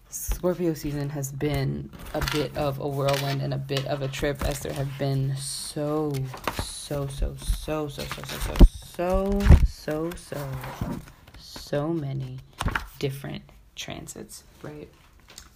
Scorpio 0.09 0.75
season 0.75 1.11
has 1.11 1.33
been 1.33 1.91
a 2.15 2.25
bit 2.33 2.57
of 2.57 2.79
a 2.81 2.89
whirlwind 2.89 3.43
and 3.43 3.53
a 3.53 3.59
bit 3.59 3.87
of 3.87 4.03
a 4.03 4.09
trip, 4.09 4.43
as 4.45 4.61
there 4.61 4.73
have 4.73 4.99
been 4.99 5.37
so, 5.37 6.13
so, 6.63 7.07
so, 7.07 7.35
so, 7.39 7.89
so, 7.89 7.89
so, 7.89 8.23
so, 8.25 8.55
so, 8.55 8.76
so, 8.97 9.39
so, 9.67 10.11
so, 10.17 10.49
so 11.39 11.89
many 11.89 12.39
different 12.99 13.43
transits, 13.75 14.45
right? 14.63 14.89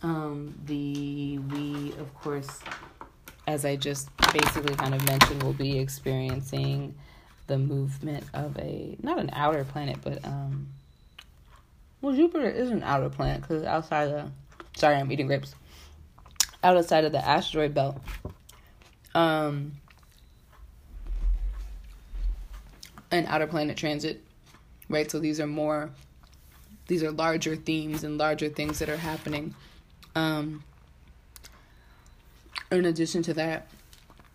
Um, 0.03 0.55
the 0.66 1.38
we 1.38 1.92
of 1.98 2.14
course, 2.14 2.61
as 3.46 3.64
I 3.64 3.76
just 3.76 4.14
basically 4.35 4.74
kind 4.74 4.94
of 4.94 5.07
mentioned, 5.07 5.42
will 5.42 5.55
be 5.55 5.79
experiencing 5.79 6.94
the 7.46 7.57
movement 7.57 8.24
of 8.35 8.59
a 8.59 8.96
not 9.03 9.18
an 9.18 9.31
outer 9.33 9.64
planet, 9.64 9.96
but 10.03 10.22
um, 10.26 10.68
well, 12.03 12.14
Jupiter 12.14 12.50
is 12.50 12.70
an 12.70 12.83
outer 12.83 13.09
planet 13.09 13.40
because 13.40 13.64
outside 13.64 14.11
of 14.11 14.31
sorry, 14.76 14.96
I'm 14.96 15.11
eating 15.11 15.26
grapes. 15.26 15.55
Outside 16.62 17.07
of 17.07 17.12
the 17.12 17.26
asteroid 17.26 17.72
belt, 17.72 18.03
um, 19.14 19.72
an 23.11 23.27
outer 23.27 23.46
planet 23.46 23.77
transit, 23.77 24.23
right? 24.88 25.11
So 25.11 25.18
these 25.18 25.40
are 25.40 25.46
more, 25.46 25.90
these 26.87 27.03
are 27.03 27.11
larger 27.11 27.57
themes 27.57 28.05
and 28.05 28.18
larger 28.18 28.49
things 28.49 28.79
that 28.79 28.88
are 28.88 28.96
happening. 28.96 29.55
Um, 30.14 30.64
in 32.70 32.85
addition 32.85 33.23
to 33.25 33.35
that, 33.35 33.68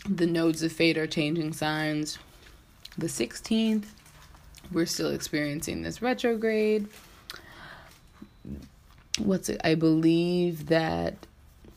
the 0.07 0.27
nodes 0.27 0.61
of 0.61 0.71
fate 0.71 0.97
are 0.97 1.07
changing 1.07 1.53
signs. 1.53 2.19
The 2.97 3.07
16th, 3.07 3.85
we're 4.71 4.85
still 4.85 5.11
experiencing 5.11 5.81
this 5.81 6.01
retrograde. 6.01 6.87
What's 9.17 9.49
it? 9.49 9.61
I 9.63 9.75
believe 9.75 10.67
that 10.67 11.15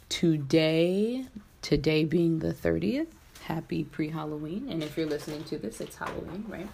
today, 0.09 1.27
today 1.63 2.05
being 2.05 2.41
the 2.41 2.53
30th, 2.53 3.07
happy 3.49 3.85
pre 3.85 4.11
Halloween. 4.11 4.69
And 4.71 4.83
if 4.83 4.97
you're 4.97 5.07
listening 5.07 5.43
to 5.45 5.59
this, 5.59 5.81
it's 5.81 5.97
Halloween, 5.97 6.45
right? 6.49 6.69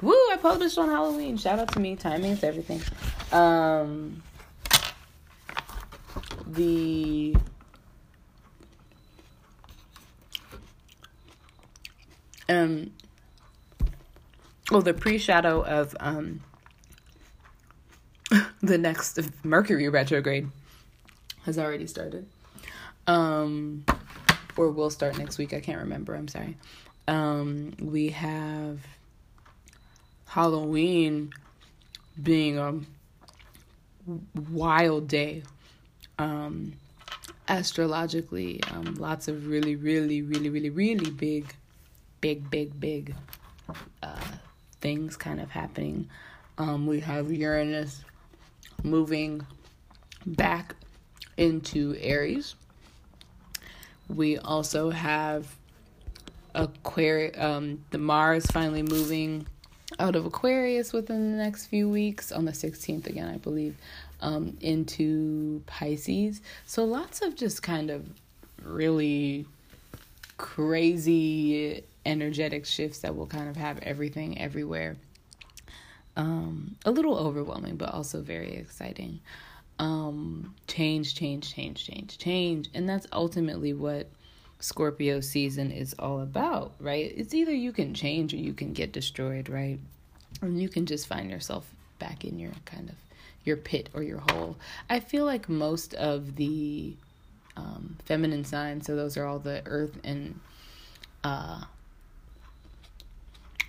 Woo, 0.00 0.12
I 0.32 0.38
published 0.40 0.78
on 0.78 0.88
Halloween. 0.88 1.36
Shout 1.36 1.58
out 1.58 1.72
to 1.74 1.80
me. 1.80 1.94
Timing 1.94 2.32
is 2.32 2.42
everything. 2.42 2.80
Um, 3.30 4.22
the 6.46 7.36
um 12.48 12.90
oh 14.70 14.80
the 14.80 14.92
pre-shadow 14.92 15.64
of 15.64 15.96
um 16.00 16.40
the 18.62 18.76
next 18.76 19.20
Mercury 19.44 19.88
retrograde 19.88 20.48
has 21.44 21.58
already 21.58 21.86
started. 21.86 22.26
Um 23.06 23.84
or 24.56 24.70
will 24.70 24.90
start 24.90 25.18
next 25.18 25.38
week. 25.38 25.52
I 25.52 25.60
can't 25.60 25.80
remember. 25.80 26.14
I'm 26.14 26.28
sorry. 26.28 26.56
Um, 27.08 27.72
we 27.80 28.10
have 28.10 28.80
Halloween 30.26 31.32
being 32.22 32.58
a 32.58 32.80
wild 34.50 35.08
day. 35.08 35.42
Um, 36.18 36.74
astrologically, 37.48 38.60
um, 38.70 38.94
lots 38.94 39.28
of 39.28 39.46
really, 39.46 39.76
really, 39.76 40.22
really, 40.22 40.48
really, 40.48 40.70
really 40.70 41.10
big, 41.10 41.54
big, 42.20 42.48
big, 42.50 42.78
big 42.78 43.14
uh, 44.02 44.20
things 44.80 45.16
kind 45.16 45.40
of 45.40 45.50
happening. 45.50 46.08
Um, 46.58 46.86
we 46.86 47.00
have 47.00 47.32
Uranus 47.32 48.04
moving 48.82 49.46
back 50.26 50.74
into 51.36 51.96
Aries 52.00 52.54
we 54.08 54.38
also 54.38 54.90
have 54.90 55.46
Aquarius, 56.54 57.38
um, 57.38 57.84
the 57.90 57.98
Mars 57.98 58.46
finally 58.46 58.82
moving 58.82 59.46
out 59.98 60.16
of 60.16 60.26
Aquarius 60.26 60.92
within 60.92 61.32
the 61.32 61.42
next 61.42 61.66
few 61.66 61.88
weeks 61.88 62.32
on 62.32 62.44
the 62.44 62.52
16th 62.52 63.06
again, 63.06 63.28
I 63.28 63.38
believe, 63.38 63.76
um, 64.20 64.56
into 64.60 65.62
Pisces. 65.66 66.40
So 66.66 66.84
lots 66.84 67.22
of 67.22 67.36
just 67.36 67.62
kind 67.62 67.90
of 67.90 68.06
really 68.62 69.46
crazy 70.36 71.84
energetic 72.04 72.66
shifts 72.66 73.00
that 73.00 73.16
will 73.16 73.26
kind 73.26 73.48
of 73.48 73.56
have 73.56 73.78
everything 73.78 74.40
everywhere. 74.40 74.96
Um, 76.16 76.76
a 76.84 76.90
little 76.90 77.16
overwhelming, 77.16 77.76
but 77.76 77.94
also 77.94 78.20
very 78.20 78.54
exciting 78.54 79.20
um, 79.78 80.54
change, 80.66 81.14
change, 81.14 81.52
change, 81.54 81.86
change, 81.86 82.18
change. 82.18 82.68
And 82.74 82.88
that's 82.88 83.06
ultimately 83.12 83.72
what 83.72 84.08
Scorpio 84.60 85.20
season 85.20 85.70
is 85.70 85.94
all 85.98 86.20
about, 86.20 86.74
right? 86.78 87.12
It's 87.16 87.34
either 87.34 87.52
you 87.52 87.72
can 87.72 87.94
change 87.94 88.32
or 88.32 88.36
you 88.36 88.52
can 88.54 88.72
get 88.72 88.92
destroyed, 88.92 89.48
right? 89.48 89.78
Or 90.40 90.48
you 90.48 90.68
can 90.68 90.86
just 90.86 91.06
find 91.06 91.30
yourself 91.30 91.66
back 91.98 92.24
in 92.24 92.38
your 92.38 92.52
kind 92.64 92.88
of 92.88 92.96
your 93.44 93.56
pit 93.56 93.88
or 93.92 94.02
your 94.02 94.22
hole. 94.30 94.56
I 94.88 95.00
feel 95.00 95.24
like 95.24 95.48
most 95.48 95.94
of 95.94 96.36
the 96.36 96.94
um, 97.56 97.96
feminine 98.04 98.44
signs, 98.44 98.86
so 98.86 98.94
those 98.94 99.16
are 99.16 99.24
all 99.24 99.38
the 99.38 99.62
earth 99.66 99.98
and 100.04 100.38
uh, 101.24 101.64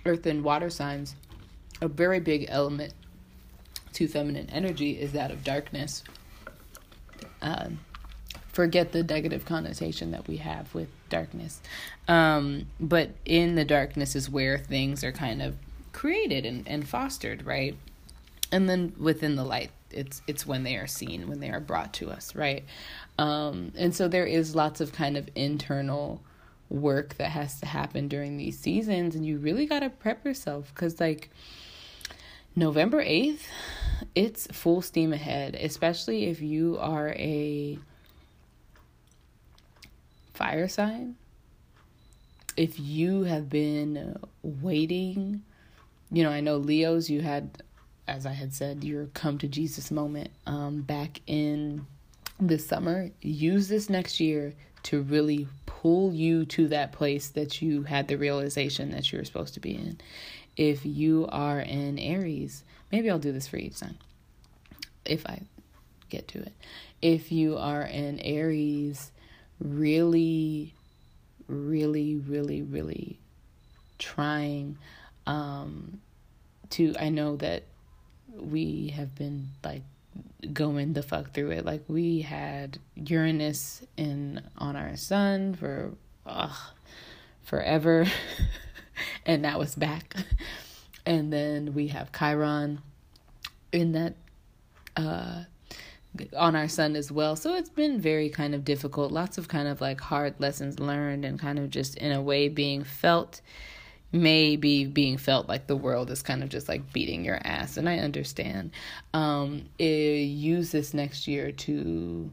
earth 0.06 0.26
and 0.26 0.44
water 0.44 0.70
signs, 0.70 1.16
a 1.80 1.88
very 1.88 2.20
big 2.20 2.46
element 2.48 2.92
to 3.94 4.08
feminine 4.08 4.48
energy 4.50 4.92
is 4.92 5.12
that 5.12 5.30
of 5.30 5.44
darkness. 5.44 6.02
Um, 7.42 7.80
forget 8.52 8.92
the 8.92 9.02
negative 9.02 9.44
connotation 9.44 10.10
that 10.12 10.28
we 10.28 10.38
have 10.38 10.72
with 10.74 10.88
darkness. 11.08 11.60
Um, 12.06 12.66
but 12.78 13.10
in 13.24 13.54
the 13.54 13.64
darkness 13.64 14.14
is 14.14 14.30
where 14.30 14.58
things 14.58 15.02
are 15.02 15.12
kind 15.12 15.42
of 15.42 15.56
created 15.92 16.46
and, 16.46 16.66
and 16.68 16.86
fostered, 16.86 17.44
right? 17.44 17.76
And 18.52 18.68
then 18.68 18.94
within 18.98 19.36
the 19.36 19.44
light 19.44 19.70
it's 19.94 20.22
it's 20.26 20.46
when 20.46 20.64
they 20.64 20.76
are 20.76 20.86
seen 20.86 21.28
when 21.28 21.40
they 21.40 21.50
are 21.50 21.60
brought 21.60 21.92
to 21.92 22.10
us 22.10 22.34
right 22.34 22.64
um 23.18 23.72
and 23.76 23.94
so 23.94 24.08
there 24.08 24.26
is 24.26 24.54
lots 24.54 24.80
of 24.80 24.92
kind 24.92 25.16
of 25.16 25.28
internal 25.34 26.20
work 26.68 27.14
that 27.14 27.30
has 27.30 27.60
to 27.60 27.66
happen 27.66 28.08
during 28.08 28.36
these 28.36 28.58
seasons 28.58 29.14
and 29.14 29.24
you 29.24 29.38
really 29.38 29.66
got 29.66 29.80
to 29.80 29.88
prep 29.90 30.24
yourself 30.24 30.74
cuz 30.74 31.00
like 31.00 31.30
November 32.56 33.02
8th 33.02 33.42
it's 34.14 34.46
full 34.48 34.82
steam 34.82 35.12
ahead 35.12 35.54
especially 35.54 36.26
if 36.26 36.40
you 36.40 36.76
are 36.78 37.10
a 37.10 37.78
fire 40.32 40.68
sign 40.68 41.16
if 42.56 42.78
you 42.78 43.24
have 43.24 43.48
been 43.48 44.16
waiting 44.42 45.42
you 46.14 46.22
know, 46.22 46.30
I 46.30 46.40
know 46.40 46.58
Leos, 46.58 47.10
you 47.10 47.22
had, 47.22 47.62
as 48.06 48.24
I 48.24 48.32
had 48.32 48.54
said, 48.54 48.84
your 48.84 49.06
come 49.06 49.36
to 49.38 49.48
Jesus 49.48 49.90
moment 49.90 50.30
um, 50.46 50.82
back 50.82 51.20
in 51.26 51.86
this 52.38 52.66
summer. 52.66 53.10
Use 53.20 53.68
this 53.68 53.90
next 53.90 54.20
year 54.20 54.54
to 54.84 55.02
really 55.02 55.48
pull 55.66 56.14
you 56.14 56.44
to 56.46 56.68
that 56.68 56.92
place 56.92 57.28
that 57.30 57.60
you 57.60 57.82
had 57.82 58.06
the 58.06 58.16
realization 58.16 58.92
that 58.92 59.10
you 59.10 59.18
were 59.18 59.24
supposed 59.24 59.54
to 59.54 59.60
be 59.60 59.74
in. 59.74 59.98
If 60.56 60.86
you 60.86 61.26
are 61.30 61.60
in 61.60 61.98
Aries, 61.98 62.64
maybe 62.92 63.10
I'll 63.10 63.18
do 63.18 63.32
this 63.32 63.48
for 63.48 63.56
each 63.56 63.74
sign 63.74 63.98
if 65.04 65.26
I 65.26 65.40
get 66.08 66.28
to 66.28 66.38
it. 66.38 66.52
If 67.02 67.32
you 67.32 67.56
are 67.56 67.82
in 67.82 68.20
Aries, 68.20 69.10
really, 69.58 70.74
really, 71.48 72.16
really, 72.16 72.62
really 72.62 73.18
trying 73.98 74.78
um, 75.26 76.00
to 76.70 76.94
I 76.98 77.08
know 77.08 77.36
that 77.36 77.64
we 78.34 78.88
have 78.96 79.14
been 79.14 79.48
like 79.62 79.82
going 80.52 80.92
the 80.92 81.02
fuck 81.02 81.32
through 81.32 81.50
it. 81.52 81.64
Like 81.64 81.84
we 81.88 82.22
had 82.22 82.78
Uranus 82.96 83.82
in 83.96 84.42
on 84.58 84.76
our 84.76 84.96
sun 84.96 85.54
for 85.54 85.92
ugh, 86.26 86.56
forever, 87.42 88.06
and 89.26 89.42
now 89.42 89.60
it's 89.60 89.74
back. 89.74 90.14
And 91.06 91.30
then 91.30 91.74
we 91.74 91.88
have 91.88 92.12
Chiron 92.18 92.80
in 93.72 93.92
that 93.92 94.14
uh 94.96 95.44
on 96.34 96.56
our 96.56 96.68
sun 96.68 96.96
as 96.96 97.12
well. 97.12 97.36
So 97.36 97.54
it's 97.54 97.68
been 97.68 98.00
very 98.00 98.30
kind 98.30 98.54
of 98.54 98.64
difficult. 98.64 99.12
Lots 99.12 99.36
of 99.36 99.46
kind 99.46 99.68
of 99.68 99.82
like 99.82 100.00
hard 100.00 100.34
lessons 100.38 100.78
learned 100.78 101.26
and 101.26 101.38
kind 101.38 101.58
of 101.58 101.68
just 101.70 101.96
in 101.98 102.12
a 102.12 102.22
way 102.22 102.48
being 102.48 102.84
felt 102.84 103.42
may 104.14 104.54
be 104.54 104.84
being 104.84 105.18
felt 105.18 105.48
like 105.48 105.66
the 105.66 105.76
world 105.76 106.08
is 106.08 106.22
kind 106.22 106.42
of 106.44 106.48
just 106.48 106.68
like 106.68 106.92
beating 106.92 107.24
your 107.24 107.38
ass 107.42 107.76
and 107.76 107.88
i 107.88 107.98
understand 107.98 108.70
um 109.12 109.64
it, 109.76 110.20
use 110.20 110.70
this 110.70 110.94
next 110.94 111.26
year 111.26 111.50
to 111.50 112.30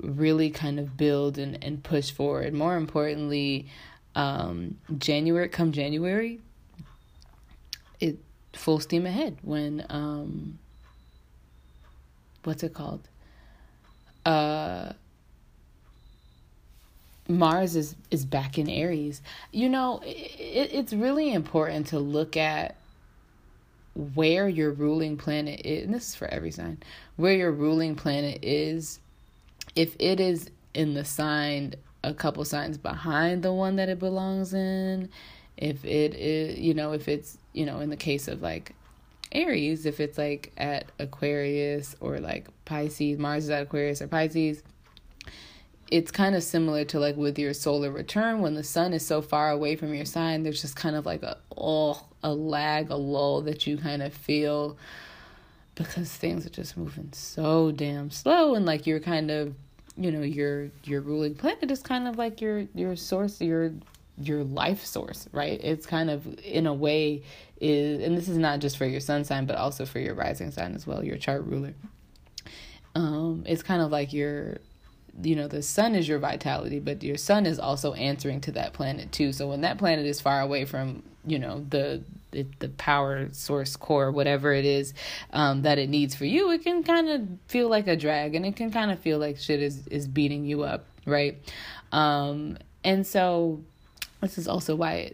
really 0.00 0.48
kind 0.48 0.80
of 0.80 0.96
build 0.96 1.36
and, 1.36 1.62
and 1.62 1.82
push 1.84 2.10
forward 2.10 2.54
more 2.54 2.76
importantly 2.76 3.66
um 4.14 4.76
january 4.98 5.48
come 5.48 5.72
january 5.72 6.40
it 8.00 8.18
full 8.52 8.80
steam 8.80 9.06
ahead 9.06 9.36
when 9.42 9.84
um 9.90 10.58
what's 12.44 12.62
it 12.62 12.74
called 12.74 13.08
uh 14.26 14.92
Mars 17.28 17.74
is 17.74 17.96
is 18.10 18.24
back 18.24 18.58
in 18.58 18.68
Aries. 18.68 19.22
You 19.50 19.68
know, 19.68 20.00
it, 20.04 20.70
it's 20.72 20.92
really 20.92 21.32
important 21.32 21.86
to 21.88 21.98
look 21.98 22.36
at 22.36 22.76
where 24.14 24.48
your 24.48 24.72
ruling 24.72 25.16
planet 25.16 25.60
is, 25.64 25.84
and 25.84 25.94
this 25.94 26.08
is 26.10 26.14
for 26.14 26.26
every 26.28 26.50
sign, 26.50 26.78
where 27.16 27.34
your 27.34 27.52
ruling 27.52 27.94
planet 27.94 28.40
is. 28.42 29.00
If 29.74 29.96
it 29.98 30.20
is 30.20 30.50
in 30.74 30.94
the 30.94 31.04
sign 31.04 31.74
a 32.04 32.14
couple 32.14 32.44
signs 32.44 32.78
behind 32.78 33.42
the 33.42 33.52
one 33.52 33.76
that 33.76 33.88
it 33.88 33.98
belongs 33.98 34.52
in, 34.54 35.08
if 35.56 35.84
it 35.84 36.14
is, 36.14 36.58
you 36.58 36.74
know, 36.74 36.92
if 36.92 37.08
it's, 37.08 37.38
you 37.52 37.64
know, 37.64 37.80
in 37.80 37.90
the 37.90 37.96
case 37.96 38.28
of 38.28 38.42
like 38.42 38.74
Aries, 39.32 39.86
if 39.86 40.00
it's 40.00 40.18
like 40.18 40.52
at 40.56 40.90
Aquarius 40.98 41.96
or 42.00 42.20
like 42.20 42.46
Pisces, 42.64 43.18
Mars 43.18 43.44
is 43.44 43.50
at 43.50 43.62
Aquarius 43.62 44.02
or 44.02 44.08
Pisces, 44.08 44.62
it's 45.90 46.10
kind 46.10 46.34
of 46.34 46.42
similar 46.42 46.84
to 46.84 46.98
like 46.98 47.16
with 47.16 47.38
your 47.38 47.54
solar 47.54 47.90
return. 47.90 48.40
When 48.40 48.54
the 48.54 48.64
sun 48.64 48.92
is 48.92 49.06
so 49.06 49.22
far 49.22 49.50
away 49.50 49.76
from 49.76 49.94
your 49.94 50.04
sign 50.04 50.42
there's 50.42 50.60
just 50.60 50.76
kind 50.76 50.96
of 50.96 51.06
like 51.06 51.22
a 51.22 51.38
oh 51.56 52.06
a 52.22 52.34
lag 52.34 52.90
a 52.90 52.96
lull 52.96 53.42
that 53.42 53.66
you 53.66 53.76
kind 53.76 54.02
of 54.02 54.12
feel 54.12 54.76
because 55.74 56.10
things 56.10 56.46
are 56.46 56.50
just 56.50 56.76
moving 56.76 57.10
so 57.12 57.70
damn 57.72 58.10
slow 58.10 58.54
and 58.54 58.64
like 58.64 58.86
you're 58.86 59.00
kind 59.00 59.30
of 59.30 59.54
you 59.96 60.10
know 60.10 60.22
your 60.22 60.70
your 60.84 61.00
ruling 61.00 61.34
planet 61.34 61.70
is 61.70 61.82
kind 61.82 62.08
of 62.08 62.18
like 62.18 62.40
your 62.40 62.66
your 62.74 62.96
source 62.96 63.40
your 63.40 63.72
your 64.18 64.44
life 64.44 64.84
source 64.84 65.28
right? 65.32 65.60
It's 65.62 65.86
kind 65.86 66.10
of 66.10 66.38
in 66.40 66.66
a 66.66 66.74
way 66.74 67.22
is 67.60 68.02
and 68.02 68.16
this 68.16 68.28
is 68.28 68.38
not 68.38 68.60
just 68.60 68.76
for 68.76 68.86
your 68.86 69.00
sun 69.00 69.24
sign 69.24 69.46
but 69.46 69.56
also 69.56 69.86
for 69.86 69.98
your 69.98 70.14
rising 70.14 70.50
sign 70.50 70.74
as 70.74 70.86
well 70.86 71.04
your 71.04 71.16
chart 71.16 71.44
ruler. 71.44 71.74
Um 72.94 73.44
it's 73.46 73.62
kind 73.62 73.82
of 73.82 73.90
like 73.90 74.12
your 74.12 74.58
you 75.22 75.36
know 75.36 75.46
the 75.46 75.62
sun 75.62 75.94
is 75.94 76.08
your 76.08 76.18
vitality 76.18 76.80
but 76.80 77.02
your 77.02 77.16
sun 77.16 77.46
is 77.46 77.58
also 77.58 77.92
answering 77.94 78.40
to 78.42 78.52
that 78.52 78.72
planet 78.72 79.12
too. 79.12 79.32
So 79.32 79.48
when 79.48 79.60
that 79.62 79.78
planet 79.78 80.06
is 80.06 80.20
far 80.20 80.40
away 80.40 80.64
from 80.64 81.02
you 81.26 81.38
know 81.38 81.64
the 81.68 82.02
the, 82.34 82.46
the 82.58 82.68
power 82.68 83.28
source 83.32 83.76
core 83.76 84.10
whatever 84.10 84.52
it 84.52 84.64
is 84.64 84.92
um, 85.32 85.62
that 85.62 85.78
it 85.78 85.88
needs 85.88 86.14
for 86.14 86.26
you 86.26 86.50
it 86.50 86.62
can 86.62 86.82
kind 86.82 87.08
of 87.08 87.26
feel 87.48 87.68
like 87.68 87.86
a 87.86 87.96
drag 87.96 88.34
and 88.34 88.44
it 88.44 88.56
can 88.56 88.70
kind 88.70 88.90
of 88.90 88.98
feel 88.98 89.18
like 89.18 89.38
shit 89.38 89.62
is 89.62 89.86
is 89.88 90.06
beating 90.06 90.44
you 90.44 90.62
up 90.62 90.84
right? 91.06 91.38
Um, 91.92 92.58
and 92.82 93.06
so 93.06 93.62
this 94.20 94.38
is 94.38 94.48
also 94.48 94.74
why 94.74 95.12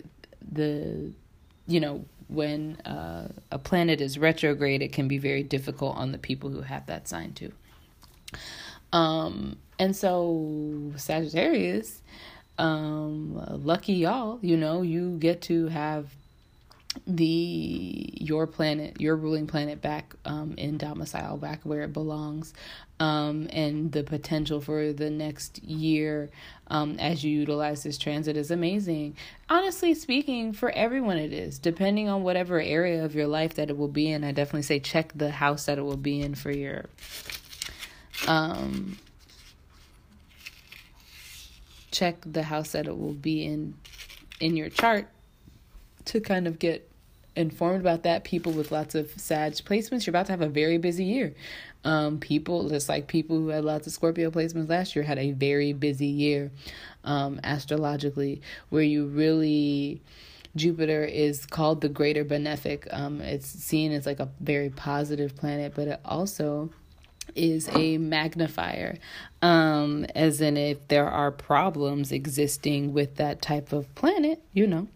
the 0.53 1.13
you 1.67 1.81
know 1.81 2.05
when 2.29 2.77
uh, 2.83 3.29
a 3.51 3.59
planet 3.59 4.01
is 4.01 4.19
retrograde 4.19 4.83
it 4.83 4.93
can 4.93 5.09
be 5.09 5.19
very 5.19 5.43
difficult 5.43 5.97
on 5.97 6.13
the 6.13 6.19
people 6.19 6.51
who 6.51 6.63
have 6.63 6.87
that 6.87 7.09
sign 7.09 7.33
too. 7.33 7.53
Um, 8.93 9.57
and 9.79 9.95
so 9.95 10.93
Sagittarius, 10.97 12.03
um, 12.59 13.35
lucky 13.65 13.95
y'all, 13.95 14.39
you 14.43 14.57
know, 14.57 14.83
you 14.83 15.17
get 15.19 15.43
to 15.43 15.69
have 15.69 16.09
the 17.07 18.13
your 18.17 18.49
planet 18.49 19.01
your 19.01 19.15
ruling 19.15 19.47
planet 19.47 19.81
back 19.81 20.15
um 20.25 20.55
in 20.57 20.77
domicile 20.77 21.37
back 21.37 21.61
where 21.63 21.83
it 21.83 21.93
belongs 21.93 22.53
um 22.99 23.49
and 23.53 23.93
the 23.93 24.03
potential 24.03 24.61
for 24.61 24.93
the 24.93 25.09
next 25.09 25.63
year 25.63 26.29
um 26.67 26.97
as 26.99 27.23
you 27.23 27.31
utilize 27.31 27.85
this 27.85 27.97
transit 27.97 28.37
is 28.37 28.51
amazing. 28.51 29.17
Honestly 29.49 29.95
speaking 29.95 30.53
for 30.53 30.71
everyone 30.73 31.17
it 31.17 31.33
is 31.33 31.61
depending 31.61 32.09
on 32.09 32.25
whatever 32.25 32.61
area 32.61 33.05
of 33.05 33.15
your 33.15 33.29
life 33.29 33.55
that 33.55 33.71
it 33.71 33.77
will 33.77 33.89
be 33.89 34.11
in 34.11 34.25
i 34.25 34.33
definitely 34.33 34.63
say 34.63 34.81
check 34.81 35.13
the 35.15 35.31
house 35.31 35.67
that 35.67 35.79
it 35.79 35.83
will 35.83 35.97
be 35.97 36.21
in 36.21 36.35
for 36.35 36.51
your 36.51 36.87
um 38.27 38.99
check 41.93 42.17
the 42.27 42.43
house 42.43 42.73
that 42.73 42.89
it 42.89 42.99
will 42.99 43.13
be 43.13 43.45
in 43.45 43.75
in 44.41 44.57
your 44.57 44.69
chart 44.69 45.07
to 46.11 46.21
kind 46.21 46.49
of 46.49 46.59
get 46.59 46.91
informed 47.37 47.81
about 47.81 48.03
that. 48.03 48.25
People 48.25 48.53
with 48.53 48.73
lots 48.73 48.95
of 48.95 49.11
Sag 49.17 49.53
placements, 49.53 50.07
you're 50.07 50.11
about 50.11 50.27
to 50.27 50.33
have 50.33 50.41
a 50.41 50.49
very 50.49 50.77
busy 50.77 51.05
year. 51.05 51.35
Um, 51.85 52.19
people, 52.19 52.69
just 52.69 52.89
like 52.89 53.07
people 53.07 53.37
who 53.37 53.49
had 53.49 53.65
lots 53.65 53.87
of 53.87 53.93
Scorpio 53.93 54.31
placements 54.31 54.69
last 54.69 54.97
year, 54.97 55.05
had 55.05 55.19
a 55.19 55.31
very 55.33 55.73
busy 55.73 56.07
year 56.07 56.51
um, 57.05 57.41
astrologically, 57.45 58.43
where 58.69 58.83
you 58.83 59.07
really. 59.07 60.03
Jupiter 60.57 61.05
is 61.05 61.47
called 61.47 61.81
the 61.81 61.89
greater 61.89 62.25
benefic. 62.25 62.93
Um, 62.93 63.21
it's 63.21 63.47
seen 63.47 63.93
as 63.93 64.05
like 64.05 64.19
a 64.19 64.29
very 64.41 64.69
positive 64.69 65.37
planet, 65.37 65.75
but 65.77 65.87
it 65.87 66.01
also 66.05 66.71
is 67.35 67.69
a 67.75 67.99
magnifier 67.99 68.99
um 69.43 70.05
as 70.15 70.41
in 70.41 70.57
if 70.57 70.87
there 70.89 71.09
are 71.09 71.31
problems 71.31 72.13
existing 72.13 72.93
with 72.93 73.17
that 73.17 73.41
type 73.41 73.73
of 73.73 73.93
planet 73.95 74.43
you 74.53 74.67
know 74.67 74.87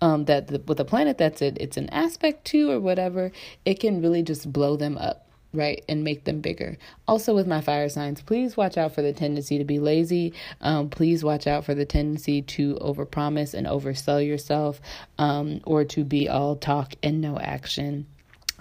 um 0.00 0.24
that 0.26 0.48
the, 0.48 0.58
with 0.60 0.78
a 0.80 0.84
planet 0.84 1.18
that's 1.18 1.42
it 1.42 1.56
it's 1.60 1.76
an 1.76 1.88
aspect 1.90 2.44
to 2.44 2.70
or 2.70 2.80
whatever 2.80 3.32
it 3.64 3.80
can 3.80 4.00
really 4.00 4.22
just 4.22 4.52
blow 4.52 4.76
them 4.76 4.96
up 4.98 5.28
right 5.52 5.84
and 5.88 6.04
make 6.04 6.24
them 6.24 6.40
bigger. 6.40 6.76
Also 7.06 7.34
with 7.34 7.46
my 7.46 7.60
fire 7.60 7.88
signs 7.88 8.20
please 8.20 8.56
watch 8.56 8.76
out 8.76 8.94
for 8.94 9.02
the 9.02 9.12
tendency 9.12 9.58
to 9.58 9.64
be 9.64 9.78
lazy. 9.78 10.34
Um, 10.60 10.90
please 10.90 11.24
watch 11.24 11.46
out 11.46 11.64
for 11.64 11.74
the 11.74 11.86
tendency 11.86 12.42
to 12.42 12.74
overpromise 12.76 13.54
and 13.54 13.66
oversell 13.66 14.24
yourself 14.24 14.80
um, 15.18 15.60
or 15.64 15.84
to 15.84 16.04
be 16.04 16.28
all 16.28 16.56
talk 16.56 16.94
and 17.02 17.20
no 17.20 17.38
action 17.38 18.06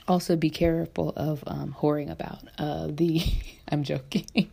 also 0.08 0.36
be 0.36 0.49
careful 0.49 1.14
of 1.16 1.43
um, 1.47 1.76
whoring 1.80 2.10
about 2.12 2.39
uh, 2.58 2.88
the 2.89 3.22
i'm 3.70 3.84
joking 3.84 4.26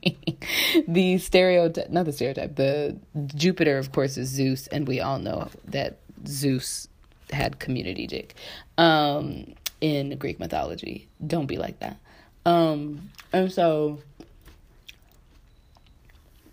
the 0.88 1.18
stereotype 1.18 1.88
not 1.90 2.04
the 2.04 2.12
stereotype 2.12 2.56
the 2.56 2.96
jupiter 3.26 3.78
of 3.78 3.92
course 3.92 4.16
is 4.16 4.28
zeus 4.28 4.66
and 4.68 4.88
we 4.88 5.00
all 5.00 5.18
know 5.18 5.48
that 5.64 5.98
zeus 6.26 6.88
had 7.30 7.58
community 7.58 8.06
dick 8.06 8.34
um, 8.78 9.54
in 9.84 10.16
greek 10.16 10.40
mythology. 10.40 11.08
Don't 11.26 11.44
be 11.44 11.58
like 11.58 11.78
that. 11.80 11.98
Um, 12.46 13.10
and 13.34 13.52
so, 13.52 14.00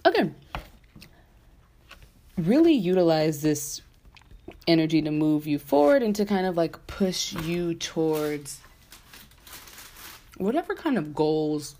okay. 0.05 0.31
Really 2.37 2.73
utilize 2.73 3.41
this 3.41 3.81
energy 4.67 5.01
to 5.01 5.11
move 5.11 5.47
you 5.47 5.59
forward 5.59 6.03
and 6.03 6.13
to 6.15 6.25
kind 6.25 6.45
of 6.45 6.57
like 6.57 6.87
push 6.87 7.33
you 7.33 7.73
towards 7.73 8.59
whatever 10.37 10.75
kind 10.75 10.97
of 10.97 11.13
goals 11.13 11.75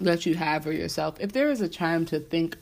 that 0.00 0.26
you 0.26 0.34
have 0.34 0.64
for 0.64 0.72
yourself. 0.72 1.16
If 1.20 1.32
there 1.32 1.50
is 1.50 1.60
a 1.60 1.68
time 1.68 2.04
to 2.06 2.20
think 2.20 2.56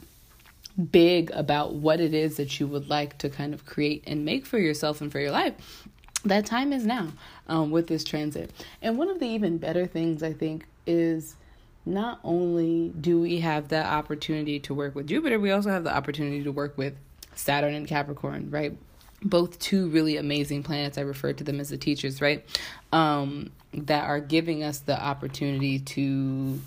big 0.92 1.30
about 1.32 1.74
what 1.74 2.00
it 2.00 2.14
is 2.14 2.36
that 2.36 2.60
you 2.60 2.66
would 2.66 2.88
like 2.88 3.18
to 3.18 3.28
kind 3.28 3.52
of 3.52 3.66
create 3.66 4.04
and 4.06 4.24
make 4.24 4.46
for 4.46 4.58
yourself 4.58 5.00
and 5.00 5.10
for 5.10 5.18
your 5.18 5.32
life, 5.32 5.88
that 6.24 6.46
time 6.46 6.72
is 6.72 6.86
now 6.86 7.08
um, 7.48 7.70
with 7.70 7.86
this 7.88 8.04
transit. 8.04 8.50
And 8.80 8.96
one 8.96 9.08
of 9.08 9.18
the 9.20 9.26
even 9.26 9.58
better 9.58 9.86
things 9.86 10.22
I 10.22 10.32
think 10.32 10.66
is 10.86 11.36
not 11.84 12.20
only 12.22 12.92
do 13.00 13.20
we 13.20 13.40
have 13.40 13.68
the 13.68 13.84
opportunity 13.84 14.58
to 14.60 14.74
work 14.74 14.94
with 14.94 15.06
Jupiter, 15.06 15.38
we 15.38 15.50
also 15.50 15.70
have 15.70 15.84
the 15.84 15.94
opportunity 15.94 16.42
to 16.44 16.52
work 16.52 16.76
with 16.76 16.94
Saturn 17.34 17.74
and 17.74 17.86
Capricorn, 17.86 18.50
right? 18.50 18.76
Both 19.22 19.58
two 19.58 19.88
really 19.88 20.16
amazing 20.16 20.62
planets. 20.62 20.98
I 20.98 21.02
refer 21.02 21.32
to 21.32 21.44
them 21.44 21.60
as 21.60 21.70
the 21.70 21.78
teachers, 21.78 22.20
right? 22.20 22.44
Um, 22.92 23.50
that 23.72 24.04
are 24.04 24.20
giving 24.20 24.62
us 24.62 24.78
the 24.78 25.00
opportunity 25.00 25.78
to 25.78 26.60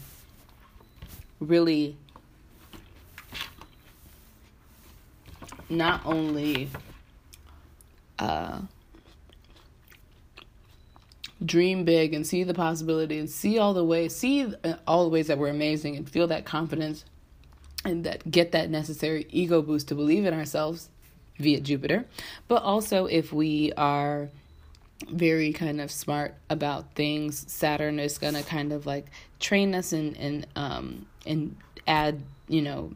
really 1.40 1.98
not 5.70 6.02
only 6.06 6.70
uh, 8.20 8.60
dream 11.44 11.86
big 11.86 12.14
and 12.14 12.28
see 12.28 12.44
the 12.44 12.54
possibility 12.54 13.18
and 13.18 13.30
see 13.30 13.58
all 13.58 13.74
the 13.74 13.84
ways, 13.84 14.16
see 14.16 14.54
all 14.86 15.04
the 15.04 15.10
ways 15.10 15.28
that 15.28 15.38
we're 15.38 15.48
amazing 15.48 15.96
and 15.96 16.10
feel 16.10 16.28
that 16.28 16.46
confidence 16.46 17.06
and 17.84 18.04
that 18.04 18.30
get 18.30 18.52
that 18.52 18.70
necessary 18.70 19.26
ego 19.30 19.62
boost 19.62 19.88
to 19.88 19.96
believe 19.96 20.26
in 20.26 20.34
ourselves 20.34 20.90
via 21.40 21.60
Jupiter. 21.60 22.06
But 22.48 22.62
also, 22.62 23.06
if 23.06 23.34
we 23.34 23.74
are 23.76 24.30
very 25.10 25.54
kind 25.54 25.82
of 25.82 25.92
smart 25.92 26.36
about 26.50 26.94
things, 26.96 27.46
Saturn 27.52 28.00
is 28.00 28.18
going 28.18 28.34
to 28.34 28.44
kind 28.44 28.72
of 28.72 28.86
like 28.86 29.08
train 29.40 29.74
us 29.76 29.94
and 29.94 30.18
and 30.18 30.48
um 30.56 31.06
and 31.26 31.56
add, 31.88 32.22
you 32.48 32.62
know, 32.62 32.94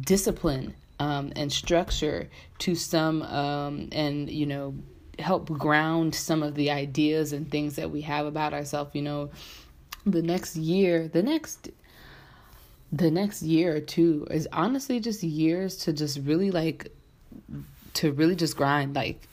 discipline 0.00 0.74
um, 0.98 1.32
and 1.34 1.52
structure 1.52 2.28
to 2.58 2.74
some 2.74 3.22
um, 3.22 3.88
and 3.92 4.30
you 4.30 4.46
know 4.46 4.74
help 5.18 5.48
ground 5.50 6.14
some 6.14 6.42
of 6.42 6.54
the 6.54 6.70
ideas 6.70 7.32
and 7.32 7.50
things 7.50 7.76
that 7.76 7.90
we 7.90 8.00
have 8.02 8.26
about 8.26 8.54
ourselves 8.54 8.94
you 8.94 9.02
know. 9.02 9.30
The 10.04 10.22
next 10.22 10.56
year 10.56 11.08
the 11.08 11.22
next 11.22 11.70
the 12.90 13.10
next 13.10 13.42
year 13.42 13.76
or 13.76 13.80
two 13.80 14.26
is 14.30 14.48
honestly 14.52 15.00
just 15.00 15.22
years 15.22 15.76
to 15.78 15.92
just 15.92 16.18
really 16.20 16.50
like 16.50 16.92
to 17.94 18.12
really 18.12 18.34
just 18.34 18.56
grind 18.56 18.94
like 18.94 19.28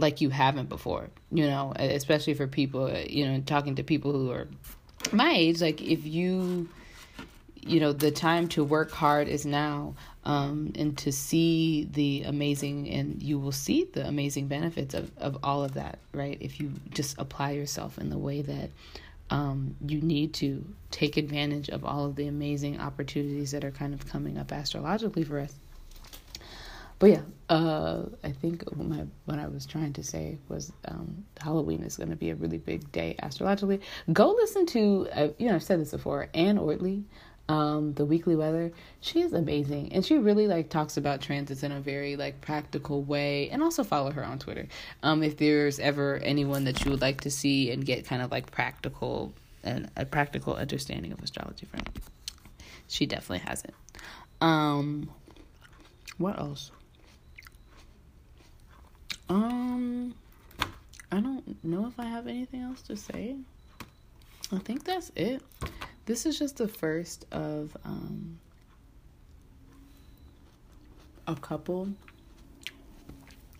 like 0.00 0.20
you 0.20 0.30
haven't 0.30 0.68
before 0.68 1.08
you 1.30 1.46
know 1.46 1.72
especially 1.76 2.34
for 2.34 2.46
people 2.46 2.90
you 3.08 3.26
know 3.26 3.40
talking 3.40 3.74
to 3.74 3.82
people 3.82 4.12
who 4.12 4.30
are 4.30 4.48
my 5.12 5.32
age 5.32 5.60
like 5.60 5.80
if 5.80 6.06
you 6.06 6.68
you 7.62 7.80
know 7.80 7.92
the 7.92 8.10
time 8.10 8.48
to 8.48 8.64
work 8.64 8.90
hard 8.90 9.28
is 9.28 9.44
now 9.44 9.94
um, 10.24 10.72
and 10.74 10.98
to 10.98 11.12
see 11.12 11.88
the 11.92 12.24
amazing 12.24 12.88
and 12.90 13.22
you 13.22 13.38
will 13.38 13.52
see 13.52 13.84
the 13.92 14.06
amazing 14.06 14.48
benefits 14.48 14.94
of, 14.94 15.10
of 15.18 15.38
all 15.42 15.64
of 15.64 15.74
that 15.74 15.98
right? 16.12 16.38
If 16.40 16.60
you 16.60 16.72
just 16.90 17.18
apply 17.18 17.52
yourself 17.52 17.98
in 17.98 18.10
the 18.10 18.18
way 18.18 18.42
that 18.42 18.70
um, 19.30 19.76
you 19.86 20.00
need 20.00 20.34
to 20.34 20.64
take 20.90 21.16
advantage 21.16 21.68
of 21.68 21.84
all 21.84 22.04
of 22.04 22.16
the 22.16 22.26
amazing 22.26 22.80
opportunities 22.80 23.52
that 23.52 23.64
are 23.64 23.70
kind 23.70 23.94
of 23.94 24.06
coming 24.08 24.38
up 24.38 24.50
astrologically 24.50 25.24
for 25.24 25.38
us 25.38 25.54
but 27.00 27.10
yeah 27.10 27.22
uh, 27.48 28.04
i 28.22 28.30
think 28.30 28.64
my, 28.76 29.04
what 29.24 29.40
i 29.40 29.48
was 29.48 29.66
trying 29.66 29.92
to 29.92 30.04
say 30.04 30.38
was 30.48 30.72
um, 30.84 31.24
halloween 31.40 31.82
is 31.82 31.96
going 31.96 32.10
to 32.10 32.16
be 32.16 32.30
a 32.30 32.36
really 32.36 32.58
big 32.58 32.90
day 32.92 33.16
astrologically 33.18 33.80
go 34.12 34.30
listen 34.30 34.64
to 34.64 35.08
uh, 35.12 35.28
you 35.38 35.48
know 35.48 35.56
i've 35.56 35.62
said 35.62 35.80
this 35.80 35.90
before 35.90 36.28
anne 36.32 36.56
Ortelee, 36.56 37.02
um, 37.50 37.94
the 37.94 38.04
weekly 38.04 38.36
weather. 38.36 38.70
She 39.00 39.20
is 39.20 39.32
amazing, 39.32 39.92
and 39.92 40.04
she 40.04 40.18
really 40.18 40.46
like 40.46 40.70
talks 40.70 40.96
about 40.96 41.20
transits 41.20 41.64
in 41.64 41.72
a 41.72 41.80
very 41.80 42.14
like 42.14 42.40
practical 42.40 43.02
way. 43.02 43.50
And 43.50 43.60
also 43.60 43.82
follow 43.82 44.12
her 44.12 44.24
on 44.24 44.38
Twitter. 44.38 44.68
Um, 45.02 45.24
if 45.24 45.36
there's 45.36 45.80
ever 45.80 46.18
anyone 46.18 46.64
that 46.64 46.84
you 46.84 46.92
would 46.92 47.00
like 47.00 47.22
to 47.22 47.30
see 47.30 47.72
and 47.72 47.84
get 47.84 48.06
kind 48.06 48.22
of 48.22 48.30
like 48.30 48.52
practical 48.52 49.32
and 49.64 49.90
a 49.96 50.04
practical 50.04 50.54
understanding 50.54 51.10
of 51.10 51.20
astrology 51.22 51.66
from, 51.66 51.80
she 52.86 53.04
definitely 53.04 53.44
has 53.48 53.64
it. 53.64 53.74
Um, 54.40 55.10
what 56.18 56.38
else? 56.38 56.70
Um, 59.30 60.12
I 61.12 61.20
don't 61.20 61.62
know 61.64 61.86
if 61.86 62.00
I 62.00 62.04
have 62.04 62.26
anything 62.26 62.62
else 62.62 62.82
to 62.82 62.96
say. 62.96 63.36
I 64.52 64.58
think 64.58 64.82
that's 64.84 65.12
it. 65.14 65.40
This 66.06 66.26
is 66.26 66.36
just 66.36 66.56
the 66.56 66.66
first 66.66 67.26
of 67.30 67.76
um, 67.84 68.40
a 71.28 71.36
couple 71.36 71.90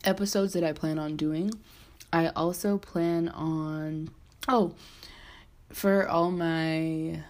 episodes 0.03 0.55
that 0.55 0.64
I 0.64 0.73
plan 0.73 0.99
on 0.99 1.14
doing. 1.14 1.53
I 2.12 2.31
also 2.31 2.77
plan 2.77 3.29
on 3.29 4.11
oh 4.49 4.75
for 5.73 6.09
all 6.09 6.33
my 6.33 7.23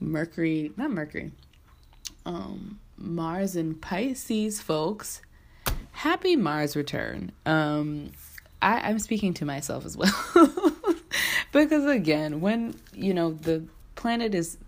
Mercury, 0.00 0.72
not 0.76 0.90
Mercury, 0.90 1.30
um, 2.24 2.80
Mars 2.98 3.56
and 3.56 3.80
Pisces 3.80 4.60
folks, 4.60 5.22
happy 5.92 6.36
Mars 6.36 6.76
return. 6.76 7.32
Um, 7.44 8.12
I, 8.62 8.80
I'm 8.80 8.98
speaking 8.98 9.34
to 9.34 9.44
myself 9.44 9.84
as 9.84 9.96
well. 9.96 10.14
because 11.52 11.84
again, 11.86 12.40
when 12.40 12.74
you 12.92 13.14
know 13.14 13.32
the 13.32 13.64
planet 13.94 14.34
is 14.34 14.58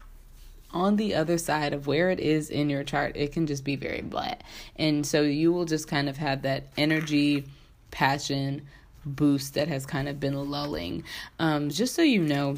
on 0.72 0.96
the 0.96 1.14
other 1.14 1.38
side 1.38 1.72
of 1.72 1.86
where 1.86 2.10
it 2.10 2.20
is 2.20 2.50
in 2.50 2.68
your 2.68 2.84
chart, 2.84 3.16
it 3.16 3.32
can 3.32 3.46
just 3.46 3.64
be 3.64 3.76
very 3.76 4.02
blah. 4.02 4.34
And 4.76 5.06
so 5.06 5.22
you 5.22 5.52
will 5.52 5.64
just 5.64 5.88
kind 5.88 6.08
of 6.08 6.18
have 6.18 6.42
that 6.42 6.68
energy, 6.76 7.44
passion 7.90 8.62
boost 9.04 9.54
that 9.54 9.68
has 9.68 9.86
kind 9.86 10.08
of 10.08 10.20
been 10.20 10.38
lulling. 10.38 11.04
Um, 11.38 11.70
just 11.70 11.94
so 11.94 12.02
you 12.02 12.22
know, 12.22 12.56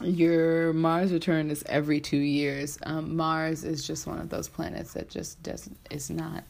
your 0.00 0.72
Mars 0.72 1.12
return 1.12 1.50
is 1.50 1.64
every 1.66 2.00
two 2.00 2.18
years. 2.18 2.78
Um, 2.84 3.16
Mars 3.16 3.64
is 3.64 3.86
just 3.86 4.06
one 4.06 4.18
of 4.18 4.28
those 4.28 4.48
planets 4.48 4.92
that 4.92 5.08
just 5.08 5.42
doesn't, 5.42 5.78
is 5.90 6.10
not 6.10 6.44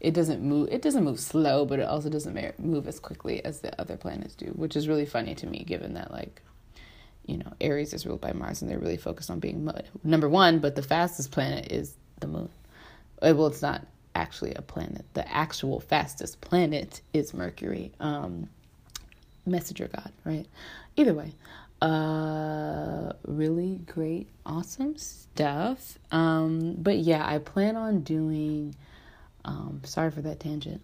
it 0.00 0.14
doesn't 0.14 0.42
move 0.42 0.68
it 0.70 0.82
doesn't 0.82 1.04
move 1.04 1.18
slow 1.18 1.64
but 1.64 1.78
it 1.78 1.86
also 1.86 2.08
doesn't 2.08 2.58
move 2.60 2.86
as 2.86 3.00
quickly 3.00 3.44
as 3.44 3.60
the 3.60 3.80
other 3.80 3.96
planets 3.96 4.34
do 4.34 4.46
which 4.48 4.76
is 4.76 4.88
really 4.88 5.06
funny 5.06 5.34
to 5.34 5.46
me 5.46 5.64
given 5.64 5.94
that 5.94 6.10
like 6.10 6.42
you 7.24 7.38
know 7.38 7.52
aries 7.60 7.94
is 7.94 8.06
ruled 8.06 8.20
by 8.20 8.32
mars 8.32 8.62
and 8.62 8.70
they're 8.70 8.78
really 8.78 8.96
focused 8.96 9.30
on 9.30 9.40
being 9.40 9.64
mud. 9.64 9.84
number 10.04 10.28
one 10.28 10.58
but 10.58 10.76
the 10.76 10.82
fastest 10.82 11.30
planet 11.30 11.72
is 11.72 11.94
the 12.20 12.26
moon 12.26 12.48
uh, 13.22 13.32
well 13.34 13.46
it's 13.46 13.62
not 13.62 13.86
actually 14.14 14.54
a 14.54 14.62
planet 14.62 15.04
the 15.14 15.26
actual 15.34 15.80
fastest 15.80 16.40
planet 16.40 17.00
is 17.12 17.32
mercury 17.32 17.90
um 18.00 18.48
messenger 19.44 19.88
god 19.88 20.12
right 20.24 20.46
either 20.96 21.14
way 21.14 21.32
uh 21.82 23.12
really 23.26 23.80
great 23.86 24.28
awesome 24.46 24.96
stuff 24.96 25.98
um 26.10 26.74
but 26.78 26.96
yeah 26.98 27.26
i 27.26 27.38
plan 27.38 27.76
on 27.76 28.00
doing 28.00 28.74
um, 29.46 29.80
sorry 29.84 30.10
for 30.10 30.20
that 30.22 30.40
tangent. 30.40 30.82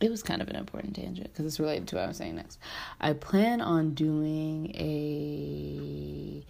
It 0.00 0.10
was 0.10 0.22
kind 0.22 0.42
of 0.42 0.48
an 0.48 0.56
important 0.56 0.96
tangent 0.96 1.32
because 1.32 1.46
it's 1.46 1.60
related 1.60 1.88
to 1.88 1.96
what 1.96 2.04
I 2.04 2.08
was 2.08 2.16
saying 2.16 2.36
next. 2.36 2.58
I 3.00 3.12
plan 3.12 3.60
on 3.60 3.94
doing 3.94 4.74
a 4.74 6.44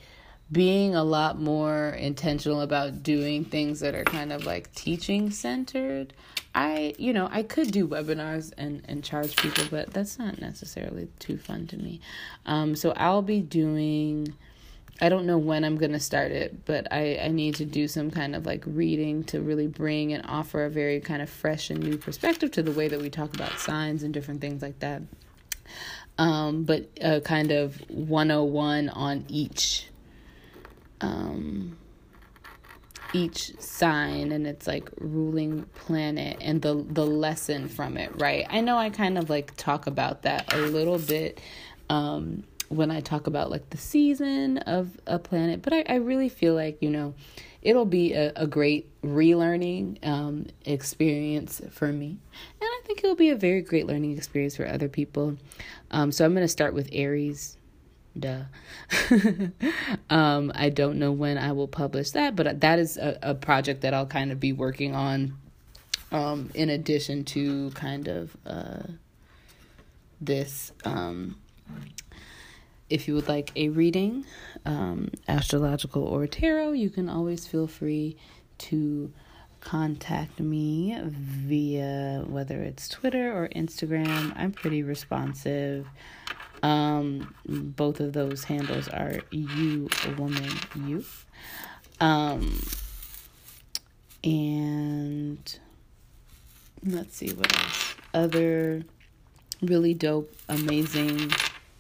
being 0.50 0.94
a 0.94 1.02
lot 1.02 1.40
more 1.40 1.88
intentional 1.90 2.60
about 2.60 3.02
doing 3.02 3.44
things 3.44 3.80
that 3.80 3.94
are 3.94 4.04
kind 4.04 4.32
of 4.32 4.46
like 4.46 4.72
teaching 4.74 5.30
centered. 5.30 6.12
I, 6.56 6.94
you 6.96 7.12
know, 7.12 7.28
I 7.30 7.42
could 7.42 7.70
do 7.70 7.86
webinars 7.86 8.50
and 8.56 8.82
and 8.88 9.04
charge 9.04 9.36
people, 9.36 9.64
but 9.70 9.92
that's 9.92 10.18
not 10.18 10.40
necessarily 10.40 11.08
too 11.18 11.36
fun 11.36 11.66
to 11.68 11.76
me. 11.76 12.00
Um, 12.46 12.74
so 12.74 12.92
I'll 12.96 13.22
be 13.22 13.40
doing 13.42 14.34
I 14.98 15.10
don't 15.10 15.26
know 15.26 15.36
when 15.36 15.62
I'm 15.62 15.76
going 15.76 15.92
to 15.92 16.00
start 16.00 16.32
it, 16.32 16.64
but 16.64 16.90
I, 16.90 17.18
I 17.24 17.28
need 17.28 17.56
to 17.56 17.66
do 17.66 17.86
some 17.86 18.10
kind 18.10 18.34
of 18.34 18.46
like 18.46 18.64
reading 18.66 19.24
to 19.24 19.42
really 19.42 19.66
bring 19.66 20.14
and 20.14 20.24
offer 20.26 20.64
a 20.64 20.70
very 20.70 21.00
kind 21.00 21.20
of 21.20 21.28
fresh 21.28 21.68
and 21.68 21.82
new 21.82 21.98
perspective 21.98 22.50
to 22.52 22.62
the 22.62 22.72
way 22.72 22.88
that 22.88 22.98
we 22.98 23.10
talk 23.10 23.34
about 23.34 23.58
signs 23.58 24.02
and 24.02 24.14
different 24.14 24.40
things 24.40 24.62
like 24.62 24.78
that. 24.78 25.02
Um, 26.16 26.64
but 26.64 26.88
a 27.02 27.20
kind 27.20 27.52
of 27.52 27.76
101 27.90 28.88
on 28.88 29.26
each 29.28 29.88
um, 31.02 31.76
each 33.12 33.58
sign 33.60 34.32
and 34.32 34.46
its 34.46 34.66
like 34.66 34.90
ruling 34.98 35.62
planet 35.74 36.38
and 36.40 36.62
the 36.62 36.84
the 36.88 37.06
lesson 37.06 37.68
from 37.68 37.96
it, 37.96 38.20
right? 38.20 38.46
I 38.48 38.60
know 38.60 38.76
I 38.76 38.90
kind 38.90 39.18
of 39.18 39.30
like 39.30 39.56
talk 39.56 39.86
about 39.86 40.22
that 40.22 40.52
a 40.52 40.58
little 40.58 40.98
bit 40.98 41.40
um 41.88 42.44
when 42.68 42.90
I 42.90 43.00
talk 43.00 43.26
about 43.26 43.50
like 43.50 43.70
the 43.70 43.76
season 43.76 44.58
of 44.58 44.98
a 45.06 45.18
planet, 45.18 45.62
but 45.62 45.72
I, 45.72 45.84
I 45.88 45.94
really 45.96 46.28
feel 46.28 46.54
like, 46.54 46.78
you 46.80 46.90
know, 46.90 47.14
it'll 47.62 47.84
be 47.84 48.12
a, 48.12 48.32
a 48.36 48.46
great 48.46 48.88
relearning 49.02 50.04
um, 50.06 50.46
experience 50.64 51.60
for 51.70 51.92
me. 51.92 52.08
And 52.08 52.62
I 52.62 52.80
think 52.84 53.00
it'll 53.04 53.16
be 53.16 53.30
a 53.30 53.36
very 53.36 53.62
great 53.62 53.86
learning 53.86 54.16
experience 54.16 54.56
for 54.56 54.66
other 54.66 54.88
people. 54.88 55.36
Um, 55.90 56.12
so 56.12 56.24
I'm 56.24 56.32
going 56.32 56.44
to 56.44 56.48
start 56.48 56.74
with 56.74 56.88
Aries. 56.92 57.56
Duh. 58.18 58.44
um, 60.10 60.52
I 60.54 60.70
don't 60.70 60.98
know 60.98 61.12
when 61.12 61.38
I 61.38 61.52
will 61.52 61.68
publish 61.68 62.12
that, 62.12 62.36
but 62.36 62.60
that 62.60 62.78
is 62.78 62.96
a, 62.96 63.18
a 63.22 63.34
project 63.34 63.82
that 63.82 63.92
I'll 63.94 64.06
kind 64.06 64.32
of 64.32 64.40
be 64.40 64.52
working 64.52 64.94
on 64.94 65.36
um, 66.12 66.50
in 66.54 66.70
addition 66.70 67.24
to 67.24 67.70
kind 67.70 68.08
of 68.08 68.36
uh, 68.46 68.82
this. 70.20 70.72
Um, 70.84 71.36
if 72.88 73.08
you 73.08 73.14
would 73.14 73.28
like 73.28 73.50
a 73.56 73.68
reading, 73.70 74.24
um, 74.64 75.10
astrological 75.28 76.04
or 76.04 76.26
tarot, 76.26 76.72
you 76.72 76.88
can 76.88 77.08
always 77.08 77.46
feel 77.46 77.66
free 77.66 78.16
to 78.58 79.12
contact 79.60 80.38
me 80.38 80.96
via 81.02 82.22
whether 82.28 82.62
it's 82.62 82.88
Twitter 82.88 83.36
or 83.36 83.48
Instagram. 83.48 84.32
I'm 84.36 84.52
pretty 84.52 84.84
responsive. 84.84 85.88
Um, 86.62 87.34
both 87.46 88.00
of 88.00 88.12
those 88.12 88.44
handles 88.44 88.88
are 88.88 89.20
you 89.30 89.88
woman 90.16 90.50
you. 90.74 91.04
Um, 92.00 92.60
and 94.24 95.58
let's 96.84 97.16
see 97.16 97.32
what 97.32 97.56
else. 97.56 97.94
Other 98.12 98.82
really 99.62 99.94
dope, 99.94 100.34
amazing 100.48 101.30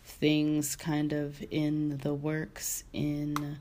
things 0.04 0.76
kind 0.76 1.12
of 1.12 1.42
in 1.50 1.98
the 1.98 2.14
works 2.14 2.84
in 2.92 3.58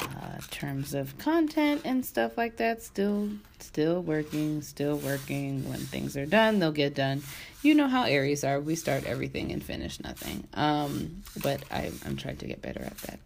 uh, 0.00 0.38
terms 0.50 0.94
of 0.94 1.16
content 1.18 1.82
and 1.84 2.04
stuff 2.04 2.36
like 2.36 2.56
that. 2.56 2.82
Still, 2.82 3.30
still 3.58 4.02
working, 4.02 4.62
still 4.62 4.96
working. 4.98 5.68
When 5.68 5.78
things 5.78 6.16
are 6.16 6.26
done, 6.26 6.58
they'll 6.58 6.72
get 6.72 6.94
done. 6.94 7.22
You 7.62 7.74
know 7.74 7.88
how 7.88 8.04
Aries 8.04 8.44
are. 8.44 8.60
We 8.60 8.74
start 8.74 9.04
everything 9.04 9.52
and 9.52 9.62
finish 9.62 10.00
nothing. 10.00 10.46
Um, 10.54 11.22
but 11.42 11.62
I, 11.70 11.90
I'm 12.04 12.16
trying 12.16 12.36
to 12.38 12.46
get 12.46 12.62
better 12.62 12.82
at 12.82 12.96
that. 12.98 13.20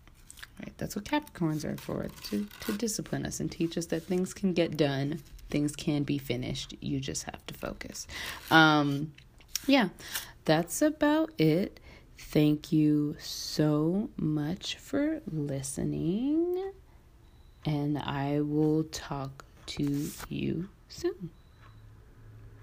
Right, 0.60 0.72
that's 0.76 0.94
what 0.94 1.06
Capricorns 1.06 1.64
are 1.64 1.76
for 1.78 2.08
to 2.24 2.46
to 2.60 2.72
discipline 2.76 3.24
us 3.24 3.40
and 3.40 3.50
teach 3.50 3.78
us 3.78 3.86
that 3.86 4.02
things 4.02 4.34
can 4.34 4.52
get 4.52 4.76
done, 4.76 5.22
things 5.48 5.74
can 5.74 6.02
be 6.02 6.18
finished. 6.18 6.74
You 6.80 7.00
just 7.00 7.24
have 7.24 7.44
to 7.46 7.54
focus. 7.54 8.06
Um, 8.50 9.12
yeah, 9.66 9.88
that's 10.44 10.82
about 10.82 11.30
it. 11.38 11.80
Thank 12.28 12.70
you 12.70 13.16
so 13.18 14.08
much 14.16 14.76
for 14.76 15.20
listening, 15.32 16.72
and 17.66 17.98
I 17.98 18.40
will 18.40 18.84
talk 18.84 19.44
to 19.66 20.10
you 20.28 20.68
soon. 20.88 21.30